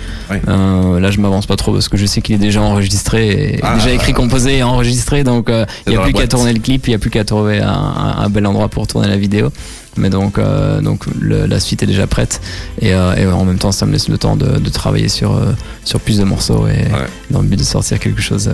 Euh, 0.48 1.00
là 1.00 1.12
je 1.12 1.20
m'avance 1.20 1.46
pas 1.46 1.56
trop 1.56 1.74
parce 1.74 1.90
que 1.90 1.98
je 1.98 2.06
sais 2.06 2.22
qu'il 2.22 2.36
est 2.36 2.40
déjà 2.42 2.62
enregistré, 2.62 3.60
ah. 3.64 3.76
déjà 3.76 3.92
écrit, 3.92 4.14
composé 4.14 4.58
et 4.58 4.64
enregistré, 4.64 5.24
donc 5.24 5.50
il 5.50 5.92
n'y 5.92 5.96
a 5.96 6.02
plus 6.02 6.14
qu'à 6.14 6.28
tourner 6.28 6.54
le 6.54 6.60
clip, 6.60 6.88
il 6.88 6.92
n'y 6.92 6.96
a 6.96 7.00
plus 7.00 7.10
qu'à 7.10 7.24
trouver 7.24 7.60
un, 7.60 8.16
un, 8.18 8.30
bel 8.30 8.46
endroit 8.46 8.68
pour 8.68 8.88
tourner 8.88 9.08
la 9.08 9.18
vidéo. 9.18 9.50
Mais 9.98 10.10
donc, 10.10 10.40
donc 10.82 11.04
la 11.22 11.60
suite 11.60 11.84
est 11.84 11.86
déjà 11.86 12.08
prête 12.08 12.42
et, 12.82 12.90
et, 12.90 13.26
en 13.26 13.44
même 13.44 13.58
temps 13.58 13.74
ça 13.74 13.86
me 13.86 13.92
laisse 13.92 14.08
le 14.08 14.18
temps 14.18 14.38
de, 14.38 14.58
de 14.58 14.70
travailler 14.70 15.10
sur, 15.10 15.40
sur 15.84 16.00
plus 16.00 16.18
de 16.18 16.24
morceaux 16.24 16.68
et 16.68 16.86
dans 17.30 17.42
le 17.42 17.48
but 17.48 17.58
de 17.58 17.64
sortir 17.64 18.00
quelque 18.00 18.22
chose. 18.22 18.50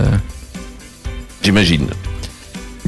J'imagine 1.42 1.86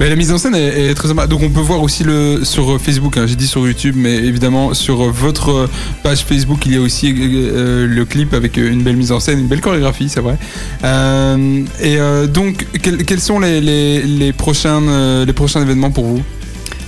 la 0.08 0.16
mise 0.16 0.32
en 0.32 0.38
scène 0.38 0.54
est, 0.54 0.94
très 0.94 1.08
sympa. 1.08 1.26
Donc 1.26 1.42
on 1.42 1.50
peut 1.50 1.60
voir 1.60 1.82
aussi 1.82 2.04
le 2.04 2.44
sur 2.44 2.80
Facebook. 2.80 3.16
Hein. 3.16 3.26
J'ai 3.26 3.36
dit 3.36 3.46
sur 3.46 3.66
YouTube, 3.66 3.94
mais 3.96 4.14
évidemment 4.16 4.74
sur 4.74 5.10
votre 5.10 5.68
page 6.02 6.24
Facebook, 6.24 6.64
il 6.66 6.74
y 6.74 6.76
a 6.76 6.80
aussi 6.80 7.14
euh, 7.18 7.86
le 7.86 8.04
clip 8.04 8.34
avec 8.34 8.56
une 8.56 8.82
belle 8.82 8.96
mise 8.96 9.12
en 9.12 9.20
scène, 9.20 9.40
une 9.40 9.46
belle 9.46 9.60
chorégraphie, 9.60 10.08
c'est 10.08 10.20
vrai. 10.20 10.38
Euh, 10.84 11.62
et 11.80 11.98
euh, 11.98 12.26
donc, 12.26 12.66
quels, 12.82 13.20
sont 13.20 13.38
les, 13.40 14.32
prochains, 14.36 15.24
les 15.24 15.32
prochains 15.32 15.62
événements 15.62 15.90
pour 15.90 16.04
vous? 16.04 16.22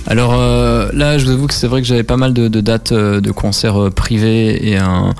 Alors 0.07 0.33
là, 0.93 1.17
je 1.17 1.25
vous 1.25 1.31
avoue 1.31 1.47
que 1.47 1.53
c'est 1.53 1.67
vrai 1.67 1.81
que 1.81 1.87
j'avais 1.87 2.03
pas 2.03 2.17
mal 2.17 2.33
de, 2.33 2.47
dates 2.61 2.93
de 2.93 3.31
concerts 3.31 3.89
privés 3.95 4.69
et 4.69 4.77
un, 4.77 5.13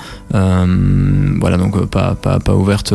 voilà 1.39 1.57
donc 1.57 1.85
pas 1.85 2.15
pas 2.15 2.39
pas 2.39 2.55
ouverte 2.55 2.93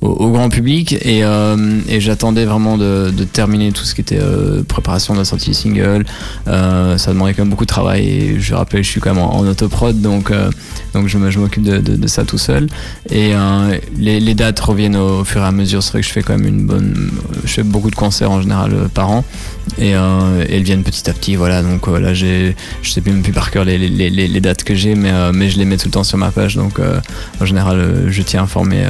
au, 0.00 0.30
grand 0.30 0.48
public 0.48 0.92
et, 0.92 1.24
euh, 1.24 1.80
et 1.88 2.00
j'attendais 2.00 2.44
vraiment 2.44 2.78
de, 2.78 3.12
de, 3.14 3.24
terminer 3.24 3.72
tout 3.72 3.84
ce 3.84 3.94
qui 3.94 4.00
était 4.00 4.18
euh, 4.20 4.62
préparation 4.62 5.14
de 5.14 5.18
la 5.18 5.24
sortie 5.24 5.54
single. 5.54 6.04
Euh, 6.48 6.96
ça 6.96 7.12
demandait 7.12 7.34
quand 7.34 7.42
même 7.42 7.50
beaucoup 7.50 7.64
de 7.64 7.70
travail 7.70 8.08
et 8.08 8.40
je 8.40 8.54
rappelle, 8.54 8.82
je 8.82 8.88
suis 8.88 9.00
quand 9.00 9.14
même 9.14 9.22
en, 9.22 9.40
autoprod 9.40 10.00
donc, 10.00 10.32
donc 10.94 11.08
je 11.08 11.18
m'occupe 11.38 11.62
de, 11.62 11.78
de, 11.78 11.96
de, 11.96 12.06
ça 12.06 12.24
tout 12.24 12.38
seul. 12.38 12.68
Et 13.10 13.32
les, 13.98 14.20
les, 14.20 14.34
dates 14.34 14.60
reviennent 14.60 14.96
au, 14.96 15.24
fur 15.24 15.42
et 15.42 15.44
à 15.44 15.52
mesure. 15.52 15.82
C'est 15.82 15.92
vrai 15.92 16.00
que 16.00 16.06
je 16.06 16.12
fais 16.12 16.22
quand 16.22 16.36
même 16.38 16.46
une 16.46 16.66
bonne. 16.66 17.10
Je 17.44 17.52
fais 17.52 17.62
beaucoup 17.62 17.90
de 17.90 17.96
concerts 17.96 18.30
en 18.30 18.40
général 18.40 18.88
par 18.94 19.10
an 19.10 19.24
et, 19.78 19.90
elles 19.90 20.62
viennent 20.62 20.84
petit 20.84 21.08
à 21.10 21.12
petit. 21.12 21.19
Voilà, 21.36 21.62
donc 21.62 21.86
là, 21.86 22.14
j'ai, 22.14 22.56
je 22.82 22.90
sais 22.90 23.02
même 23.06 23.22
plus 23.22 23.32
par 23.32 23.50
cœur 23.50 23.64
les, 23.64 24.40
dates 24.40 24.64
que 24.64 24.74
j'ai, 24.74 24.94
mais, 24.94 25.12
mais 25.32 25.50
je 25.50 25.58
les 25.58 25.64
mets 25.64 25.76
tout 25.76 25.88
le 25.88 25.92
temps 25.92 26.04
sur 26.04 26.18
ma 26.18 26.30
page 26.30 26.56
donc 26.56 26.80
en 27.40 27.44
général, 27.44 28.06
je 28.08 28.22
tiens 28.22 28.40
à 28.40 28.42
informer 28.44 28.84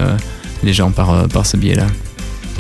les 0.63 0.73
gens 0.73 0.91
par, 0.91 1.13
euh, 1.13 1.27
par 1.27 1.47
ce 1.47 1.57
biais-là. 1.57 1.87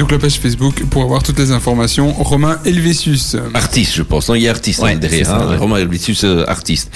Donc 0.00 0.12
la 0.12 0.18
page 0.18 0.40
Facebook 0.40 0.82
pour 0.86 1.02
avoir 1.02 1.22
toutes 1.22 1.38
les 1.38 1.50
informations. 1.50 2.10
Romain 2.14 2.58
Helvétius. 2.64 3.36
Artiste, 3.52 3.94
je 3.96 4.02
pense. 4.02 4.30
Non, 4.30 4.34
il 4.34 4.40
y 4.40 4.48
a 4.48 4.50
artiste 4.50 4.82
hein, 4.82 4.96
derrière. 4.96 5.30
Hein. 5.30 5.58
Romain 5.58 5.76
Helvétius, 5.76 6.24
euh, 6.24 6.42
artiste. 6.48 6.90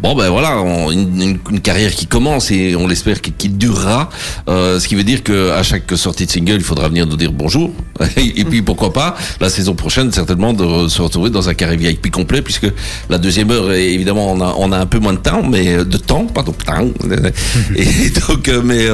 Bon 0.00 0.16
ben 0.16 0.28
voilà, 0.28 0.56
une, 0.90 1.38
carrière 1.62 1.92
qui 1.92 2.08
commence 2.08 2.50
et 2.50 2.74
on 2.74 2.88
l'espère 2.88 3.20
qu'il 3.20 3.56
durera. 3.56 4.10
Euh, 4.48 4.80
ce 4.80 4.88
qui 4.88 4.96
veut 4.96 5.04
dire 5.04 5.22
que 5.22 5.52
à 5.52 5.62
chaque 5.62 5.88
sortie 5.96 6.26
de 6.26 6.32
single, 6.32 6.54
il 6.54 6.64
faudra 6.64 6.88
venir 6.88 7.06
nous 7.06 7.16
dire 7.16 7.30
bonjour. 7.30 7.70
et 8.16 8.44
puis 8.44 8.62
pourquoi 8.62 8.92
pas 8.92 9.16
la 9.40 9.50
saison 9.50 9.74
prochaine 9.74 10.12
certainement 10.12 10.52
de 10.52 10.86
se 10.86 11.02
retrouver 11.02 11.30
dans 11.30 11.48
un 11.48 11.54
carré 11.54 11.76
VIP 11.76 12.12
complet 12.12 12.42
puisque 12.42 12.68
la 13.10 13.18
deuxième 13.18 13.50
heure 13.50 13.72
évidemment 13.72 14.30
on 14.30 14.40
a, 14.40 14.54
on 14.56 14.70
a 14.70 14.78
un 14.78 14.86
peu 14.86 15.00
moins 15.00 15.14
de 15.14 15.18
temps 15.18 15.42
mais 15.42 15.78
euh, 15.78 15.84
de 15.84 15.96
temps 15.96 16.24
pardon 16.26 16.52
temps 16.52 16.90
et 17.74 18.10
donc 18.10 18.48
mais 18.62 18.86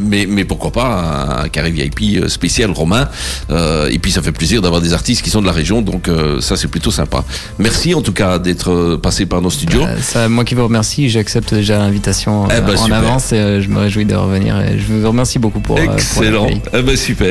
mais 0.00 0.26
mais 0.28 0.44
pourquoi 0.44 0.70
pas 0.70 1.42
un 1.42 1.48
carré 1.48 1.72
VIP 1.72 2.28
spécial 2.28 2.70
Romain 2.70 3.08
euh, 3.50 3.88
et 3.90 3.98
puis 3.98 4.12
ça 4.12 4.22
fait 4.22 4.32
plaisir 4.32 4.62
d'avoir 4.62 4.80
des 4.80 4.92
artistes 4.92 5.22
qui 5.22 5.30
sont 5.30 5.40
de 5.40 5.46
la 5.46 5.52
région, 5.52 5.82
donc 5.82 6.08
euh, 6.08 6.40
ça 6.40 6.56
c'est 6.56 6.68
plutôt 6.68 6.90
sympa. 6.90 7.24
Merci 7.58 7.94
en 7.94 8.02
tout 8.02 8.12
cas 8.12 8.38
d'être 8.38 8.70
euh, 8.70 8.98
passé 8.98 9.26
par 9.26 9.40
nos 9.42 9.50
studios. 9.50 9.84
ça, 10.00 10.28
moi 10.28 10.44
qui 10.44 10.54
vous 10.54 10.64
remercie, 10.64 11.08
j'accepte 11.08 11.54
déjà 11.54 11.78
l'invitation 11.78 12.48
eh 12.50 12.60
ben, 12.60 12.76
en 12.78 12.90
avance 12.90 13.32
et 13.32 13.60
je 13.60 13.68
me 13.68 13.78
réjouis 13.78 14.04
de 14.04 14.14
revenir. 14.14 14.60
Et 14.60 14.78
je 14.78 14.92
vous 14.92 15.06
remercie 15.06 15.38
beaucoup 15.38 15.60
pour. 15.60 15.78
Excellent. 15.78 16.48
eh 16.72 16.82
ben 16.82 16.96
super. 16.96 17.28